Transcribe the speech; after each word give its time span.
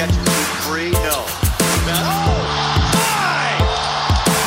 catches 0.00 0.16
it 0.16 0.48
free. 0.64 0.90
No. 0.92 1.18
Now, 1.84 2.24
oh, 2.24 2.40
my! 2.96 3.48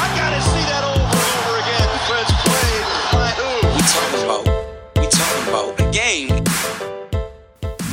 I 0.01 0.07
gotta 0.17 0.41
see 0.41 0.65
that 0.71 0.83
over 0.83 1.19
and 1.21 1.31
over 1.37 1.55
again. 1.61 1.87
Defense 1.93 2.31
played 2.41 2.85
by 3.13 3.29
who? 3.37 3.49
We 3.75 3.81
talking 3.95 4.23
about, 4.25 4.43
we 4.97 5.05
talking 5.21 5.45
about 5.53 5.77
the 5.77 5.85
game. 5.91 6.29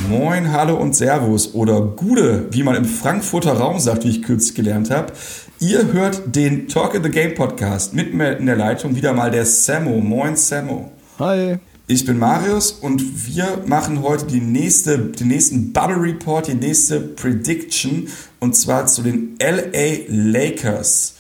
Moin, 0.08 0.50
Hallo 0.50 0.76
und 0.76 0.96
Servus 0.96 1.54
oder 1.54 1.82
Gude, 1.82 2.46
wie 2.50 2.62
man 2.62 2.76
im 2.76 2.86
Frankfurter 2.86 3.52
Raum 3.52 3.78
sagt, 3.78 4.04
wie 4.04 4.10
ich 4.10 4.22
kürzlich 4.22 4.54
gelernt 4.54 4.90
habe. 4.90 5.12
Ihr 5.58 5.92
hört 5.92 6.34
den 6.34 6.66
Talk 6.66 6.94
in 6.94 7.02
the 7.02 7.10
Game 7.10 7.34
Podcast. 7.34 7.92
Mit 7.92 8.14
mir 8.14 8.38
in 8.38 8.46
der 8.46 8.56
Leitung 8.56 8.96
wieder 8.96 9.12
mal 9.12 9.30
der 9.30 9.44
Sammo. 9.44 10.00
Moin, 10.00 10.34
Sammo. 10.34 10.92
Hi. 11.18 11.58
Ich 11.92 12.04
bin 12.04 12.20
Marius 12.20 12.70
und 12.70 13.26
wir 13.26 13.64
machen 13.66 14.02
heute 14.02 14.24
die 14.26 14.40
nächste, 14.40 14.96
den 14.96 15.26
nächsten 15.26 15.72
Bubble 15.72 16.00
Report, 16.00 16.46
die 16.46 16.54
nächste 16.54 17.00
Prediction 17.00 18.06
und 18.38 18.54
zwar 18.54 18.86
zu 18.86 19.02
den 19.02 19.36
LA 19.42 20.04
Lakers. 20.06 21.16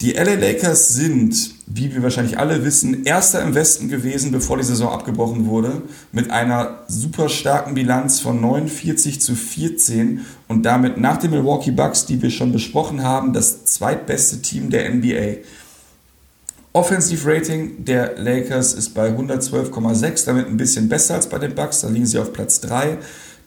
Die 0.00 0.12
LA 0.12 0.34
Lakers 0.34 0.90
sind, 0.90 1.56
wie 1.66 1.92
wir 1.92 2.04
wahrscheinlich 2.04 2.38
alle 2.38 2.64
wissen, 2.64 3.02
erster 3.04 3.42
im 3.42 3.56
Westen 3.56 3.88
gewesen, 3.88 4.30
bevor 4.30 4.58
die 4.58 4.62
Saison 4.62 4.92
abgebrochen 4.92 5.46
wurde, 5.46 5.82
mit 6.12 6.30
einer 6.30 6.84
super 6.86 7.28
starken 7.28 7.74
Bilanz 7.74 8.20
von 8.20 8.40
49 8.40 9.20
zu 9.20 9.34
14 9.34 10.20
und 10.46 10.62
damit 10.62 10.98
nach 10.98 11.16
den 11.16 11.32
Milwaukee 11.32 11.72
Bucks, 11.72 12.06
die 12.06 12.22
wir 12.22 12.30
schon 12.30 12.52
besprochen 12.52 13.02
haben, 13.02 13.32
das 13.32 13.64
zweitbeste 13.64 14.40
Team 14.40 14.70
der 14.70 14.88
NBA. 14.88 15.38
Offensive 16.72 17.28
Rating 17.28 17.84
der 17.84 18.16
Lakers 18.16 18.74
ist 18.74 18.90
bei 18.90 19.08
112,6, 19.08 20.24
damit 20.24 20.46
ein 20.46 20.56
bisschen 20.56 20.88
besser 20.88 21.14
als 21.14 21.28
bei 21.28 21.38
den 21.40 21.56
Bucks, 21.56 21.80
da 21.80 21.88
liegen 21.88 22.06
sie 22.06 22.18
auf 22.18 22.32
Platz 22.32 22.60
3. 22.60 22.98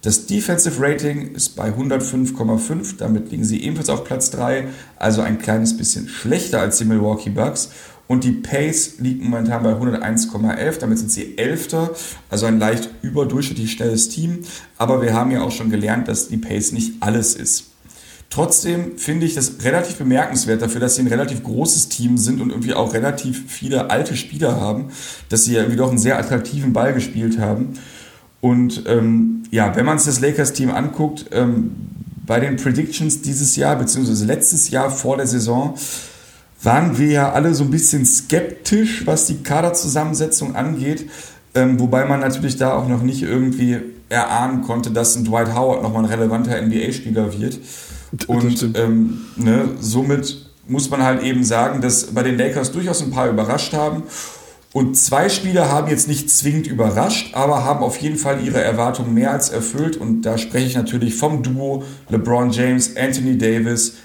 Das 0.02 0.26
Defensive 0.26 0.76
Rating 0.78 1.34
ist 1.34 1.56
bei 1.56 1.70
105,5, 1.70 2.98
damit 2.98 3.32
liegen 3.32 3.46
sie 3.46 3.64
ebenfalls 3.64 3.88
auf 3.88 4.04
Platz 4.04 4.30
3, 4.32 4.68
also 4.98 5.22
ein 5.22 5.40
kleines 5.40 5.78
bisschen 5.78 6.10
schlechter 6.10 6.60
als 6.60 6.80
die 6.80 6.86
Milwaukee 6.86 7.30
Bucks. 7.30 7.70
Und 8.08 8.26
die 8.26 8.34
Pace 8.34 8.96
liegt 9.00 9.24
momentan 9.24 9.64
bei 9.64 9.72
101,11, 9.72 10.80
damit 10.80 11.00
sind 11.00 11.10
sie 11.10 11.38
Elfter, 11.38 11.92
also 12.30 12.46
ein 12.46 12.60
leicht 12.60 12.90
überdurchschnittlich 13.04 13.72
schnelles 13.72 14.10
Team. 14.10 14.40
Aber 14.78 15.02
wir 15.02 15.14
haben 15.14 15.32
ja 15.32 15.44
auch 15.44 15.52
schon 15.52 15.70
gelernt, 15.70 16.10
dass 16.10 16.28
die 16.28 16.36
Pace 16.36 16.74
nicht 16.74 16.96
alles 17.00 17.36
ist. 17.36 17.73
Trotzdem 18.34 18.98
finde 18.98 19.28
ich 19.28 19.36
das 19.36 19.64
relativ 19.64 19.98
bemerkenswert 19.98 20.60
dafür, 20.60 20.82
dass 20.82 20.96
sie 20.96 21.04
ein 21.04 21.08
relativ 21.08 21.44
großes 21.44 21.90
Team 21.90 22.18
sind 22.18 22.42
und 22.42 22.50
irgendwie 22.50 22.74
auch 22.74 22.96
relativ 22.96 23.44
viele 23.48 23.92
alte 23.92 24.16
Spieler 24.16 24.60
haben, 24.60 24.86
dass 25.30 25.44
sie 25.46 25.54
ja 25.54 25.60
irgendwie 25.60 25.78
doch 25.78 25.90
einen 25.90 26.00
sehr 26.00 26.18
attraktiven 26.18 26.74
Ball 26.74 26.96
gespielt 26.96 27.38
haben. 27.38 27.74
Und 28.42 28.86
ähm, 28.88 29.44
ja, 29.52 29.76
wenn 29.76 29.86
man 29.86 30.00
sich 30.00 30.08
das 30.08 30.20
Lakers-Team 30.20 30.72
anguckt, 30.72 31.28
ähm, 31.32 31.76
bei 32.26 32.40
den 32.40 32.56
Predictions 32.56 33.22
dieses 33.22 33.56
Jahr, 33.56 33.76
beziehungsweise 33.76 34.26
letztes 34.26 34.72
Jahr 34.72 34.90
vor 34.90 35.18
der 35.18 35.28
Saison, 35.28 35.76
waren 36.64 36.98
wir 36.98 37.12
ja 37.12 37.32
alle 37.34 37.54
so 37.54 37.64
ein 37.64 37.70
bisschen 37.70 38.04
skeptisch, 38.04 39.06
was 39.06 39.28
die 39.28 39.44
Kaderzusammensetzung 39.44 40.56
angeht. 40.56 41.08
Ähm, 41.54 41.80
wobei 41.80 42.06
man 42.06 42.22
natürlich 42.22 42.58
da 42.58 42.74
auch 42.74 42.88
noch 42.88 43.04
nicht 43.04 43.22
irgendwie 43.22 43.78
erahnen 44.10 44.64
konnte, 44.64 44.90
dass 44.90 45.16
ein 45.16 45.24
Dwight 45.24 45.54
Howard 45.54 45.84
nochmal 45.84 46.06
ein 46.06 46.10
relevanter 46.10 46.60
NBA-Spieler 46.60 47.40
wird. 47.40 47.60
Und 48.28 48.76
ähm, 48.76 49.22
ne, 49.36 49.70
somit 49.80 50.50
muss 50.68 50.90
man 50.90 51.04
halt 51.04 51.24
eben 51.24 51.44
sagen, 51.44 51.82
dass 51.82 52.08
bei 52.08 52.24
den 52.24 52.38
Lakers 52.38 52.72
durchaus 52.72 53.02
ein 53.02 53.12
paar 53.12 53.30
überrascht 53.30 53.74
haben. 53.74 54.04
Und 54.72 54.98
zwei 54.98 55.30
Spieler 55.30 55.70
haben 55.70 55.88
jetzt 55.88 56.08
nicht 56.08 56.32
zwingend 56.32 56.66
überrascht, 56.66 57.36
aber 57.36 57.64
haben 57.64 57.84
auf 57.84 57.98
jeden 57.98 58.18
Fall 58.18 58.44
ihre 58.44 58.60
Erwartungen 58.60 59.14
mehr 59.14 59.32
als 59.32 59.50
erfüllt. 59.50 59.98
Und 59.98 60.24
da 60.24 60.38
spreche 60.38 60.66
ich 60.66 60.76
natürlich 60.76 61.16
vom 61.16 61.44
Duo 61.44 61.84
LeBron 62.10 62.50
James, 62.50 62.98
Anthony 62.98 63.38
Davis. 63.38 63.96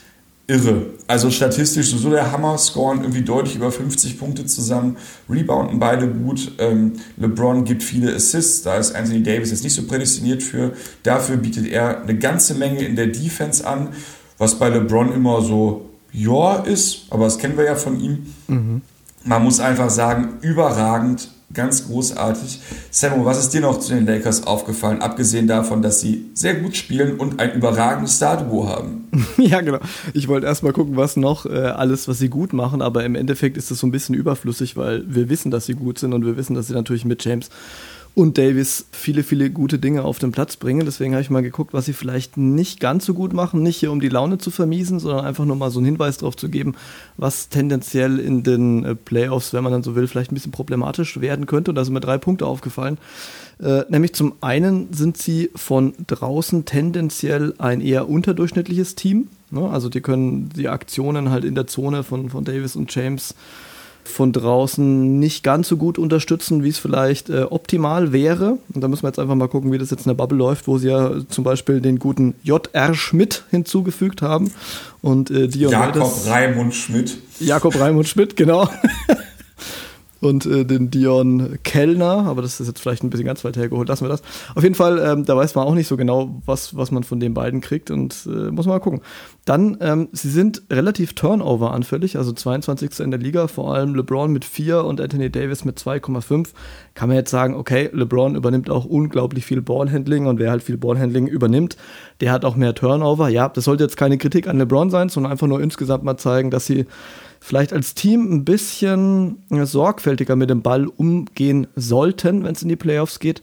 Irre. 0.48 0.86
Also 1.06 1.30
statistisch 1.30 1.94
so 1.94 2.10
der 2.10 2.32
Hammer, 2.32 2.56
scoren 2.56 3.03
irgendwie 3.03 3.20
deutlich 3.20 3.54
über 3.54 3.70
50 3.70 4.19
Punkte 4.19 4.47
zusammen, 4.47 4.97
rebounden 5.28 5.78
beide 5.78 6.09
gut. 6.09 6.53
Ähm, 6.59 6.94
LeBron 7.19 7.64
gibt 7.64 7.82
viele 7.82 8.14
Assists, 8.14 8.62
da 8.62 8.78
ist 8.78 8.94
Anthony 8.94 9.22
Davis 9.22 9.50
jetzt 9.50 9.62
nicht 9.62 9.75
so 9.75 9.82
prädestiniert 9.86 10.42
für. 10.42 10.72
Dafür 11.03 11.36
bietet 11.36 11.69
er 11.69 12.03
eine 12.03 12.16
ganze 12.19 12.54
Menge 12.54 12.81
in 12.81 12.97
der 12.97 13.09
Defense 13.09 13.66
an, 13.66 13.91
was 14.38 14.59
bei 14.59 14.70
LeBron 14.70 15.12
immer 15.12 15.42
so, 15.42 15.91
ja, 16.12 16.56
ist, 16.56 17.03
aber 17.10 17.25
das 17.25 17.38
kennen 17.38 17.59
wir 17.59 17.65
ja 17.65 17.75
von 17.75 18.00
ihm. 18.00 18.26
Mhm. 18.47 18.82
Man 19.28 19.44
muss 19.44 19.61
einfach 19.61 19.91
sagen, 19.91 20.39
überragend, 20.41 21.28
ganz 21.53 21.87
großartig. 21.87 22.61
Samu, 22.91 23.27
was 23.27 23.39
ist 23.39 23.50
dir 23.50 23.61
noch 23.61 23.78
zu 23.78 23.93
den 23.94 24.06
Lakers 24.06 24.47
aufgefallen, 24.47 25.03
abgesehen 25.03 25.47
davon, 25.47 25.83
dass 25.83 26.00
sie 26.00 26.31
sehr 26.33 26.55
gut 26.55 26.77
spielen 26.77 27.19
und 27.19 27.39
ein 27.39 27.53
überragendes 27.53 28.16
Star-Duo 28.16 28.66
haben? 28.66 29.05
Ja, 29.37 29.61
genau. 29.61 29.78
Ich 30.15 30.28
wollte 30.28 30.47
erst 30.47 30.62
mal 30.62 30.72
gucken, 30.72 30.97
was 30.97 31.16
noch 31.16 31.44
äh, 31.44 31.50
alles, 31.50 32.09
was 32.09 32.19
sie 32.19 32.28
gut 32.28 32.53
machen, 32.55 32.81
aber 32.81 33.05
im 33.05 33.15
Endeffekt 33.15 33.56
ist 33.59 33.71
es 33.71 33.78
so 33.78 33.87
ein 33.87 33.91
bisschen 33.91 34.15
überflüssig, 34.15 34.77
weil 34.77 35.05
wir 35.06 35.28
wissen, 35.28 35.50
dass 35.50 35.66
sie 35.66 35.75
gut 35.75 35.99
sind 35.99 36.15
und 36.15 36.25
wir 36.25 36.37
wissen, 36.37 36.55
dass 36.55 36.69
sie 36.69 36.75
natürlich 36.75 37.05
mit 37.05 37.25
James 37.25 37.50
und 38.18 38.36
Davis 38.36 38.86
viele, 38.90 39.22
viele 39.22 39.48
gute 39.48 39.78
Dinge 39.78 40.02
auf 40.02 40.18
den 40.18 40.32
Platz 40.32 40.56
bringen. 40.56 40.84
Deswegen 40.84 41.12
habe 41.12 41.22
ich 41.22 41.30
mal 41.30 41.40
geguckt, 41.40 41.72
was 41.72 41.84
sie 41.84 41.92
vielleicht 41.92 42.36
nicht 42.36 42.80
ganz 42.80 43.06
so 43.06 43.14
gut 43.14 43.32
machen. 43.32 43.62
Nicht 43.62 43.76
hier, 43.76 43.92
um 43.92 44.00
die 44.00 44.08
Laune 44.08 44.38
zu 44.38 44.50
vermiesen, 44.50 44.98
sondern 44.98 45.24
einfach 45.24 45.44
nur 45.44 45.54
mal 45.54 45.70
so 45.70 45.78
einen 45.78 45.86
Hinweis 45.86 46.18
darauf 46.18 46.36
zu 46.36 46.48
geben, 46.48 46.74
was 47.16 47.48
tendenziell 47.48 48.18
in 48.18 48.42
den 48.42 48.84
äh, 48.84 48.94
Playoffs, 48.96 49.52
wenn 49.52 49.62
man 49.62 49.72
dann 49.72 49.84
so 49.84 49.94
will, 49.94 50.08
vielleicht 50.08 50.32
ein 50.32 50.34
bisschen 50.34 50.50
problematisch 50.50 51.20
werden 51.20 51.46
könnte. 51.46 51.70
Und 51.70 51.76
da 51.76 51.84
sind 51.84 51.94
mir 51.94 52.00
drei 52.00 52.18
Punkte 52.18 52.44
aufgefallen. 52.44 52.98
Äh, 53.60 53.84
nämlich 53.88 54.14
zum 54.14 54.32
einen 54.40 54.92
sind 54.92 55.16
sie 55.16 55.50
von 55.54 55.94
draußen 56.08 56.64
tendenziell 56.64 57.54
ein 57.58 57.80
eher 57.80 58.08
unterdurchschnittliches 58.08 58.96
Team. 58.96 59.28
Ne? 59.52 59.70
Also 59.70 59.88
die 59.88 60.00
können 60.00 60.48
die 60.48 60.68
Aktionen 60.68 61.30
halt 61.30 61.44
in 61.44 61.54
der 61.54 61.68
Zone 61.68 62.02
von, 62.02 62.30
von 62.30 62.44
Davis 62.44 62.74
und 62.74 62.92
James 62.92 63.36
von 64.08 64.32
draußen 64.32 65.19
nicht 65.19 65.44
ganz 65.44 65.69
so 65.69 65.76
gut 65.76 65.98
unterstützen, 65.98 66.64
wie 66.64 66.69
es 66.69 66.78
vielleicht 66.78 67.30
äh, 67.30 67.42
optimal 67.42 68.12
wäre. 68.12 68.58
Und 68.74 68.82
da 68.82 68.88
müssen 68.88 69.02
wir 69.02 69.08
jetzt 69.08 69.19
einfach 69.19 69.34
mal 69.34 69.48
gucken, 69.48 69.72
wie 69.72 69.78
das 69.78 69.91
jetzt 69.91 70.06
in 70.06 70.10
der 70.10 70.14
Bubble 70.14 70.38
läuft, 70.38 70.66
wo 70.66 70.78
sie 70.78 70.88
ja 70.88 71.12
zum 71.28 71.44
Beispiel 71.44 71.80
den 71.80 71.98
guten 71.98 72.34
J.R. 72.42 72.94
Schmidt 72.94 73.44
hinzugefügt 73.50 74.22
haben. 74.22 74.52
Und 75.00 75.30
äh, 75.30 75.48
Diomedes, 75.48 75.70
Jakob 75.70 76.26
Raimund 76.26 76.74
Schmidt. 76.74 77.18
Jakob 77.41 77.78
Raimund 77.78 78.08
Schmidt, 78.08 78.36
genau. 78.36 78.68
und 80.20 80.46
äh, 80.46 80.64
den 80.64 80.90
Dion 80.90 81.58
Kellner, 81.62 82.26
aber 82.26 82.42
das 82.42 82.60
ist 82.60 82.66
jetzt 82.66 82.80
vielleicht 82.80 83.04
ein 83.04 83.10
bisschen 83.10 83.26
ganz 83.26 83.44
weit 83.44 83.56
hergeholt, 83.56 83.88
lassen 83.88 84.04
wir 84.04 84.08
das. 84.08 84.22
Auf 84.54 84.62
jeden 84.62 84.74
Fall, 84.74 84.98
ähm, 84.98 85.24
da 85.24 85.36
weiß 85.36 85.54
man 85.54 85.66
auch 85.66 85.74
nicht 85.74 85.86
so 85.86 85.96
genau, 85.96 86.40
was, 86.44 86.76
was 86.76 86.90
man 86.90 87.04
von 87.04 87.20
den 87.20 87.34
beiden 87.34 87.60
kriegt 87.60 87.90
und 87.90 88.26
äh, 88.26 88.50
muss 88.50 88.66
mal 88.66 88.80
gucken. 88.80 89.00
Dann, 89.44 89.78
ähm, 89.80 90.08
sie 90.12 90.30
sind 90.30 90.62
relativ 90.70 91.14
Turnover-anfällig, 91.14 92.16
also 92.16 92.32
22. 92.32 93.00
in 93.00 93.10
der 93.10 93.20
Liga, 93.20 93.46
vor 93.46 93.74
allem 93.74 93.94
LeBron 93.94 94.32
mit 94.32 94.44
4 94.44 94.84
und 94.84 95.00
Anthony 95.00 95.30
Davis 95.30 95.64
mit 95.64 95.78
2,5. 95.78 96.48
Kann 96.94 97.08
man 97.08 97.16
jetzt 97.16 97.30
sagen, 97.30 97.54
okay, 97.54 97.88
LeBron 97.92 98.34
übernimmt 98.34 98.70
auch 98.70 98.84
unglaublich 98.84 99.46
viel 99.46 99.62
Ballhandling 99.62 100.26
und 100.26 100.38
wer 100.38 100.50
halt 100.50 100.62
viel 100.62 100.76
Ballhandling 100.76 101.26
übernimmt, 101.28 101.76
der 102.20 102.32
hat 102.32 102.44
auch 102.44 102.56
mehr 102.56 102.74
Turnover. 102.74 103.28
Ja, 103.28 103.48
das 103.48 103.64
sollte 103.64 103.84
jetzt 103.84 103.96
keine 103.96 104.18
Kritik 104.18 104.48
an 104.48 104.58
LeBron 104.58 104.90
sein, 104.90 105.08
sondern 105.08 105.32
einfach 105.32 105.46
nur 105.46 105.62
insgesamt 105.62 106.04
mal 106.04 106.16
zeigen, 106.16 106.50
dass 106.50 106.66
sie 106.66 106.86
vielleicht 107.41 107.72
als 107.72 107.94
Team 107.94 108.32
ein 108.32 108.44
bisschen 108.44 109.43
sorgfältiger 109.50 110.37
mit 110.37 110.50
dem 110.50 110.62
Ball 110.62 110.87
umgehen 110.87 111.66
sollten, 111.76 112.44
wenn 112.44 112.54
es 112.54 112.62
in 112.62 112.69
die 112.69 112.76
Playoffs 112.76 113.19
geht. 113.19 113.43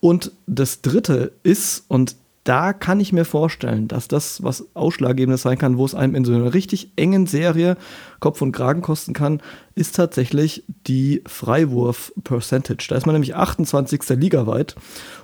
Und 0.00 0.32
das 0.46 0.82
Dritte 0.82 1.32
ist, 1.42 1.84
und 1.88 2.16
da 2.44 2.72
kann 2.72 3.00
ich 3.00 3.12
mir 3.12 3.24
vorstellen, 3.24 3.88
dass 3.88 4.06
das 4.06 4.42
was 4.42 4.68
Ausschlaggebendes 4.74 5.42
sein 5.42 5.58
kann, 5.58 5.78
wo 5.78 5.84
es 5.84 5.96
einem 5.96 6.14
in 6.14 6.24
so 6.24 6.32
einer 6.32 6.54
richtig 6.54 6.92
engen 6.94 7.26
Serie 7.26 7.76
Kopf 8.20 8.40
und 8.40 8.52
Kragen 8.52 8.82
kosten 8.82 9.14
kann, 9.14 9.40
ist 9.74 9.96
tatsächlich 9.96 10.62
die 10.86 11.22
Freiwurf-Percentage. 11.26 12.86
Da 12.88 12.96
ist 12.96 13.06
man 13.06 13.14
nämlich 13.14 13.34
28. 13.34 14.00
ligaweit. 14.10 14.76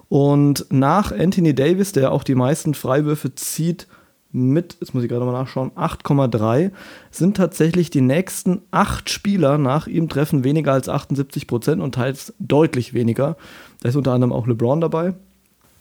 Und 0.08 0.66
nach 0.70 1.12
Anthony 1.12 1.54
Davis, 1.54 1.92
der 1.92 2.10
auch 2.10 2.24
die 2.24 2.34
meisten 2.34 2.74
Freiwürfe 2.74 3.34
zieht, 3.36 3.86
mit, 4.32 4.76
jetzt 4.80 4.94
muss 4.94 5.02
ich 5.02 5.08
gerade 5.08 5.24
mal 5.24 5.32
nachschauen, 5.32 5.70
8,3 5.72 6.70
sind 7.10 7.36
tatsächlich 7.36 7.90
die 7.90 8.00
nächsten 8.00 8.62
acht 8.70 9.10
Spieler 9.10 9.58
nach 9.58 9.86
ihm 9.86 10.08
treffen 10.08 10.42
weniger 10.42 10.72
als 10.72 10.88
78 10.88 11.46
Prozent 11.46 11.82
und 11.82 11.94
teils 11.94 12.32
deutlich 12.38 12.94
weniger. 12.94 13.36
Da 13.82 13.90
ist 13.90 13.96
unter 13.96 14.12
anderem 14.12 14.32
auch 14.32 14.46
LeBron 14.46 14.80
dabei, 14.80 15.14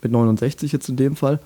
mit 0.02 0.12
69 0.12 0.72
jetzt 0.72 0.90
in 0.90 0.98
dem 0.98 1.16
Fall. 1.16 1.40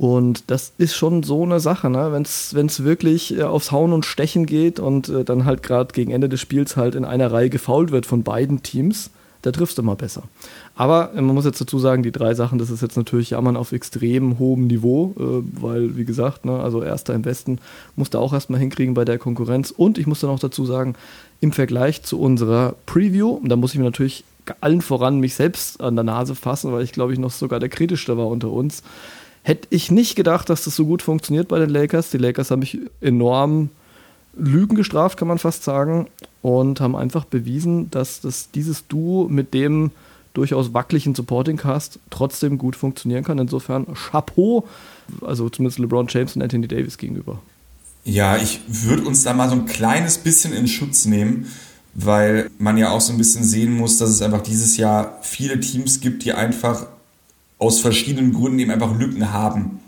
Und 0.00 0.50
das 0.50 0.72
ist 0.78 0.96
schon 0.96 1.22
so 1.22 1.42
eine 1.42 1.60
Sache, 1.60 1.90
ne? 1.90 2.10
wenn 2.10 2.22
es 2.66 2.84
wirklich 2.84 3.36
äh, 3.36 3.42
aufs 3.42 3.70
Hauen 3.70 3.92
und 3.92 4.06
Stechen 4.06 4.46
geht 4.46 4.80
und 4.80 5.10
äh, 5.10 5.24
dann 5.24 5.44
halt 5.44 5.62
gerade 5.62 5.92
gegen 5.92 6.10
Ende 6.10 6.30
des 6.30 6.40
Spiels 6.40 6.78
halt 6.78 6.94
in 6.94 7.04
einer 7.04 7.30
Reihe 7.30 7.50
gefault 7.50 7.90
wird 7.90 8.06
von 8.06 8.22
beiden 8.22 8.62
Teams, 8.62 9.10
da 9.42 9.52
triffst 9.52 9.76
du 9.76 9.82
mal 9.82 9.96
besser. 9.96 10.22
Aber 10.80 11.12
äh, 11.14 11.20
man 11.20 11.34
muss 11.34 11.44
jetzt 11.44 11.60
dazu 11.60 11.78
sagen, 11.78 12.02
die 12.02 12.10
drei 12.10 12.32
Sachen, 12.32 12.58
das 12.58 12.70
ist 12.70 12.80
jetzt 12.80 12.96
natürlich 12.96 13.28
Jammern 13.28 13.58
auf 13.58 13.72
extrem 13.72 14.38
hohem 14.38 14.66
Niveau, 14.66 15.14
äh, 15.18 15.62
weil, 15.62 15.94
wie 15.98 16.06
gesagt, 16.06 16.46
ne, 16.46 16.58
also 16.58 16.82
Erster 16.82 17.14
im 17.14 17.26
Westen 17.26 17.58
musste 17.96 18.18
auch 18.18 18.32
erstmal 18.32 18.60
hinkriegen 18.60 18.94
bei 18.94 19.04
der 19.04 19.18
Konkurrenz. 19.18 19.70
Und 19.72 19.98
ich 19.98 20.06
muss 20.06 20.20
dann 20.20 20.30
auch 20.30 20.38
dazu 20.38 20.64
sagen, 20.64 20.94
im 21.42 21.52
Vergleich 21.52 22.02
zu 22.02 22.18
unserer 22.18 22.76
Preview, 22.86 23.40
da 23.44 23.56
muss 23.56 23.74
ich 23.74 23.78
mir 23.78 23.84
natürlich 23.84 24.24
allen 24.62 24.80
voran 24.80 25.18
mich 25.18 25.34
selbst 25.34 25.82
an 25.82 25.96
der 25.96 26.04
Nase 26.04 26.34
fassen, 26.34 26.72
weil 26.72 26.82
ich 26.82 26.92
glaube 26.92 27.12
ich 27.12 27.18
noch 27.18 27.30
sogar 27.30 27.60
der 27.60 27.68
kritischste 27.68 28.16
war 28.16 28.28
unter 28.28 28.50
uns. 28.50 28.82
Hätte 29.42 29.68
ich 29.68 29.90
nicht 29.90 30.16
gedacht, 30.16 30.48
dass 30.48 30.64
das 30.64 30.76
so 30.76 30.86
gut 30.86 31.02
funktioniert 31.02 31.48
bei 31.48 31.58
den 31.58 31.68
Lakers. 31.68 32.08
Die 32.08 32.16
Lakers 32.16 32.50
haben 32.50 32.60
mich 32.60 32.78
enorm 33.02 33.68
Lügen 34.34 34.76
gestraft, 34.76 35.18
kann 35.18 35.28
man 35.28 35.36
fast 35.36 35.62
sagen, 35.62 36.06
und 36.40 36.80
haben 36.80 36.96
einfach 36.96 37.26
bewiesen, 37.26 37.90
dass 37.90 38.22
das, 38.22 38.50
dieses 38.50 38.86
Duo 38.86 39.28
mit 39.28 39.52
dem 39.52 39.90
durchaus 40.34 40.72
wackeligen 40.72 41.14
Supporting 41.14 41.56
Cast 41.56 41.98
trotzdem 42.10 42.58
gut 42.58 42.76
funktionieren 42.76 43.24
kann. 43.24 43.38
Insofern 43.38 43.86
Chapeau, 43.94 44.66
also 45.22 45.48
zumindest 45.48 45.78
LeBron 45.78 46.06
James 46.08 46.36
und 46.36 46.42
Anthony 46.42 46.68
Davis 46.68 46.98
gegenüber. 46.98 47.40
Ja, 48.04 48.36
ich 48.36 48.60
würde 48.66 49.02
uns 49.04 49.22
da 49.22 49.34
mal 49.34 49.48
so 49.48 49.54
ein 49.54 49.66
kleines 49.66 50.18
bisschen 50.18 50.52
in 50.52 50.68
Schutz 50.68 51.04
nehmen, 51.04 51.46
weil 51.94 52.50
man 52.58 52.78
ja 52.78 52.90
auch 52.90 53.00
so 53.00 53.12
ein 53.12 53.18
bisschen 53.18 53.44
sehen 53.44 53.76
muss, 53.76 53.98
dass 53.98 54.10
es 54.10 54.22
einfach 54.22 54.42
dieses 54.42 54.76
Jahr 54.76 55.18
viele 55.22 55.60
Teams 55.60 56.00
gibt, 56.00 56.24
die 56.24 56.32
einfach 56.32 56.86
aus 57.58 57.80
verschiedenen 57.80 58.32
Gründen 58.32 58.58
eben 58.58 58.70
einfach 58.70 58.98
Lücken 58.98 59.32
haben. 59.32 59.80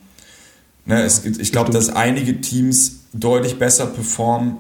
Ne, 0.84 1.02
es, 1.02 1.24
ich 1.24 1.52
glaube, 1.52 1.70
dass 1.70 1.90
einige 1.90 2.40
Teams 2.40 3.02
deutlich 3.12 3.58
besser 3.58 3.86
performen 3.86 4.56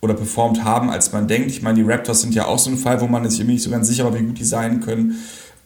oder 0.00 0.14
performt 0.14 0.64
haben, 0.64 0.90
als 0.90 1.12
man 1.12 1.28
denkt. 1.28 1.50
Ich 1.50 1.62
meine, 1.62 1.82
die 1.82 1.90
Raptors 1.90 2.22
sind 2.22 2.34
ja 2.34 2.46
auch 2.46 2.58
so 2.58 2.70
ein 2.70 2.78
Fall, 2.78 3.00
wo 3.00 3.06
man 3.06 3.28
sich 3.28 3.40
irgendwie 3.40 3.54
nicht 3.54 3.64
so 3.64 3.70
ganz 3.70 3.86
sicher 3.86 4.04
war, 4.04 4.18
wie 4.18 4.24
gut 4.24 4.38
die 4.38 4.44
sein 4.44 4.80
können. 4.80 5.16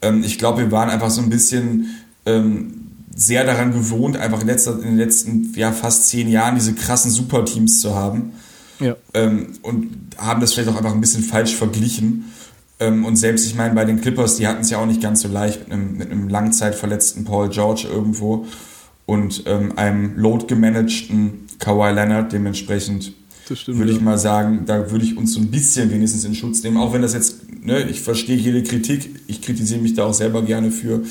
Ähm, 0.02 0.24
ich 0.24 0.38
glaube, 0.38 0.62
wir 0.62 0.72
waren 0.72 0.90
einfach 0.90 1.10
so 1.10 1.22
ein 1.22 1.30
bisschen 1.30 1.90
ähm, 2.26 2.84
sehr 3.14 3.44
daran 3.44 3.72
gewohnt, 3.72 4.16
einfach 4.16 4.40
in, 4.40 4.46
letzter, 4.48 4.74
in 4.74 4.82
den 4.82 4.96
letzten 4.96 5.52
ja, 5.54 5.72
fast 5.72 6.08
zehn 6.08 6.28
Jahren 6.28 6.56
diese 6.56 6.74
krassen 6.74 7.10
Superteams 7.10 7.80
zu 7.80 7.94
haben. 7.94 8.32
Ja. 8.80 8.96
Ähm, 9.14 9.52
und 9.62 10.16
haben 10.18 10.40
das 10.40 10.52
vielleicht 10.52 10.68
auch 10.68 10.76
einfach 10.76 10.92
ein 10.92 11.00
bisschen 11.00 11.22
falsch 11.22 11.54
verglichen. 11.54 12.32
Ähm, 12.80 13.04
und 13.04 13.16
selbst, 13.16 13.46
ich 13.46 13.54
meine, 13.54 13.74
bei 13.74 13.84
den 13.84 14.00
Clippers, 14.00 14.36
die 14.36 14.48
hatten 14.48 14.62
es 14.62 14.70
ja 14.70 14.78
auch 14.78 14.86
nicht 14.86 15.00
ganz 15.00 15.20
so 15.20 15.28
leicht 15.28 15.60
mit 15.60 15.72
einem, 15.72 15.96
mit 15.96 16.10
einem 16.10 16.28
langzeitverletzten 16.28 17.24
Paul 17.24 17.48
George 17.50 17.86
irgendwo 17.88 18.46
und 19.06 19.44
ähm, 19.46 19.78
einem 19.78 20.16
load 20.16 20.46
gemanagten 20.46 21.46
Kawhi 21.60 21.92
Leonard 21.92 22.32
dementsprechend 22.32 23.12
stimmt, 23.52 23.78
würde 23.78 23.92
ich 23.92 24.00
mal 24.00 24.18
sagen, 24.18 24.64
da 24.66 24.90
würde 24.90 25.04
ich 25.04 25.16
uns 25.16 25.34
so 25.34 25.40
ein 25.40 25.50
bisschen 25.50 25.90
wenigstens 25.90 26.24
in 26.24 26.34
Schutz 26.34 26.62
nehmen, 26.62 26.76
auch 26.76 26.92
wenn 26.92 27.02
das 27.02 27.14
jetzt, 27.14 27.42
ne, 27.62 27.88
ich 27.88 28.00
verstehe 28.00 28.36
jede 28.36 28.62
Kritik, 28.62 29.10
ich 29.26 29.42
kritisiere 29.42 29.80
mich 29.80 29.94
da 29.94 30.04
auch 30.04 30.14
selber 30.14 30.42
gerne 30.42 30.70
für, 30.70 31.02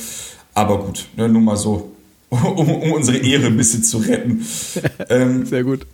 aber 0.54 0.84
gut, 0.84 1.08
ne, 1.16 1.30
nur 1.30 1.42
mal 1.42 1.58
so, 1.58 1.92
um, 2.30 2.70
um 2.70 2.92
unsere 2.94 3.18
Ehre 3.18 3.48
ein 3.48 3.58
bisschen 3.58 3.84
zu 3.84 4.00
retten. 4.00 4.46
ähm, 5.10 5.46
Sehr 5.46 5.64
gut. 5.64 5.86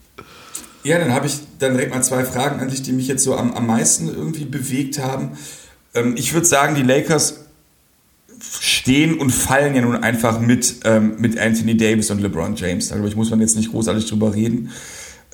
Ja, 0.83 0.97
dann 0.97 1.13
habe 1.13 1.27
ich 1.27 1.37
dann 1.59 1.73
direkt 1.73 1.93
mal 1.93 2.01
zwei 2.03 2.23
Fragen 2.23 2.61
an 2.61 2.69
dich, 2.69 2.81
die 2.81 2.93
mich 2.93 3.07
jetzt 3.07 3.23
so 3.23 3.35
am, 3.35 3.53
am 3.53 3.67
meisten 3.67 4.07
irgendwie 4.07 4.45
bewegt 4.45 4.99
haben. 4.99 5.31
Ähm, 5.93 6.15
ich 6.17 6.33
würde 6.33 6.47
sagen, 6.47 6.75
die 6.75 6.83
Lakers 6.83 7.41
stehen 8.61 9.19
und 9.19 9.31
fallen 9.31 9.75
ja 9.75 9.81
nun 9.81 9.97
einfach 9.97 10.39
mit, 10.39 10.75
ähm, 10.85 11.15
mit 11.19 11.37
Anthony 11.37 11.75
Davis 11.75 12.09
und 12.11 12.21
LeBron 12.21 12.55
James. 12.55 12.89
Darüber 12.89 13.13
muss 13.15 13.29
man 13.29 13.41
jetzt 13.41 13.57
nicht 13.57 13.71
großartig 13.71 14.05
drüber 14.05 14.33
reden. 14.33 14.71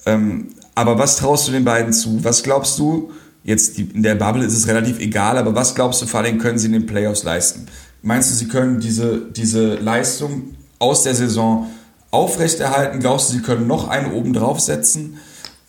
Ähm, 0.07 0.47
aber 0.75 0.99
was 0.99 1.17
traust 1.17 1.47
du 1.47 1.51
den 1.53 1.63
beiden 1.63 1.93
zu? 1.93 2.23
Was 2.23 2.43
glaubst 2.43 2.77
du, 2.77 3.11
jetzt 3.43 3.77
die, 3.77 3.83
in 3.83 4.03
der 4.03 4.15
Bubble 4.15 4.45
ist 4.45 4.53
es 4.53 4.67
relativ 4.67 4.99
egal, 4.99 5.37
aber 5.37 5.55
was 5.55 5.73
glaubst 5.73 6.01
du 6.01 6.05
vor 6.05 6.19
allem 6.19 6.37
können 6.37 6.59
sie 6.59 6.67
in 6.67 6.73
den 6.73 6.85
Playoffs 6.85 7.23
leisten? 7.23 7.67
Meinst 8.01 8.29
du, 8.29 8.35
sie 8.35 8.47
können 8.47 8.81
diese, 8.81 9.21
diese 9.31 9.75
Leistung 9.75 10.55
aus 10.77 11.03
der 11.03 11.15
Saison 11.15 11.67
aufrechterhalten? 12.11 12.99
Glaubst 12.99 13.29
du, 13.29 13.33
sie 13.33 13.41
können 13.41 13.67
noch 13.67 13.87
einen 13.87 14.11
oben 14.11 14.33
draufsetzen? 14.33 15.17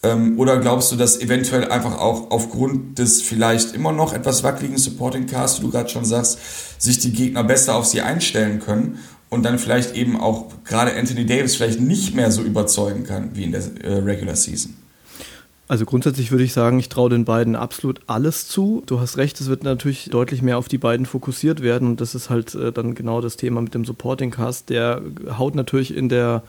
Ähm, 0.03 0.39
oder 0.39 0.59
glaubst 0.59 0.93
du, 0.93 0.97
dass 0.97 1.21
eventuell 1.21 1.71
einfach 1.71 1.99
auch 1.99 2.31
aufgrund 2.31 2.99
des 2.99 3.23
vielleicht 3.23 3.75
immer 3.75 3.93
noch 3.93 4.13
etwas 4.13 4.43
wackeligen 4.43 4.77
Supporting 4.77 5.27
Cast, 5.27 5.59
wie 5.59 5.63
du 5.63 5.71
gerade 5.71 5.89
schon 5.89 6.05
sagst, 6.05 6.39
sich 6.79 6.99
die 6.99 7.13
Gegner 7.13 7.45
besser 7.45 7.77
auf 7.77 7.87
sie 7.87 8.03
einstellen 8.03 8.61
können 8.61 8.99
und 9.31 9.45
dann 9.45 9.59
vielleicht 9.59 9.95
eben 9.95 10.21
auch 10.21 10.47
gerade 10.65 10.95
Anthony 10.95 11.27
Davis 11.27 11.57
vielleicht 11.57 11.81
nicht 11.81 12.15
mehr 12.15 12.31
so 12.31 12.43
überzeugen 12.43 13.05
kann 13.05 13.31
wie 13.35 13.45
in 13.45 13.53
der 13.53 13.63
äh, 13.83 13.99
Regular 13.99 14.37
Season? 14.37 14.75
Also 15.69 15.85
grundsätzlich 15.85 16.31
würde 16.31 16.45
ich 16.45 16.53
sagen, 16.53 16.79
ich 16.79 16.89
traue 16.89 17.11
den 17.11 17.25
beiden 17.25 17.57
absolut 17.57 18.01
alles 18.07 18.47
zu. 18.47 18.85
Du 18.87 19.01
hast 19.01 19.17
recht, 19.17 19.41
es 19.41 19.49
wird 19.49 19.65
natürlich 19.65 20.09
deutlich 20.11 20.41
mehr 20.41 20.59
auf 20.59 20.69
die 20.69 20.79
beiden 20.79 21.07
fokussiert 21.07 21.61
werden 21.61 21.89
und 21.89 22.01
das 22.01 22.15
ist 22.15 22.31
halt 22.31 22.55
äh, 22.55 22.71
dann 22.71 22.95
genau 22.95 23.21
das 23.21 23.37
Thema 23.37 23.61
mit 23.61 23.75
dem 23.75 23.85
Supporting 23.85 24.31
Cast. 24.31 24.71
Der 24.71 25.03
haut 25.37 25.57
natürlich 25.57 25.95
in 25.95 26.09
der 26.09 26.43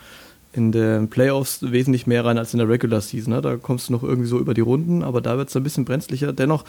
in 0.54 0.72
den 0.72 1.10
Playoffs 1.10 1.60
wesentlich 1.72 2.08
mehr 2.08 2.26
rein 2.26 2.38
als 2.38 2.54
in 2.54 2.60
der 2.60 2.70
Regular 2.70 3.02
Season. 3.02 3.34
Ne? 3.34 3.42
Da 3.42 3.58
kommst 3.58 3.90
du 3.90 3.94
noch 3.94 4.04
irgendwie 4.04 4.28
so 4.28 4.40
über 4.40 4.54
die 4.54 4.62
Runden, 4.62 5.04
aber 5.04 5.22
da 5.22 5.38
wird 5.38 5.50
es 5.50 5.56
ein 5.56 5.64
bisschen 5.64 5.86
brenzlicher. 5.86 6.34
Dennoch, 6.34 6.64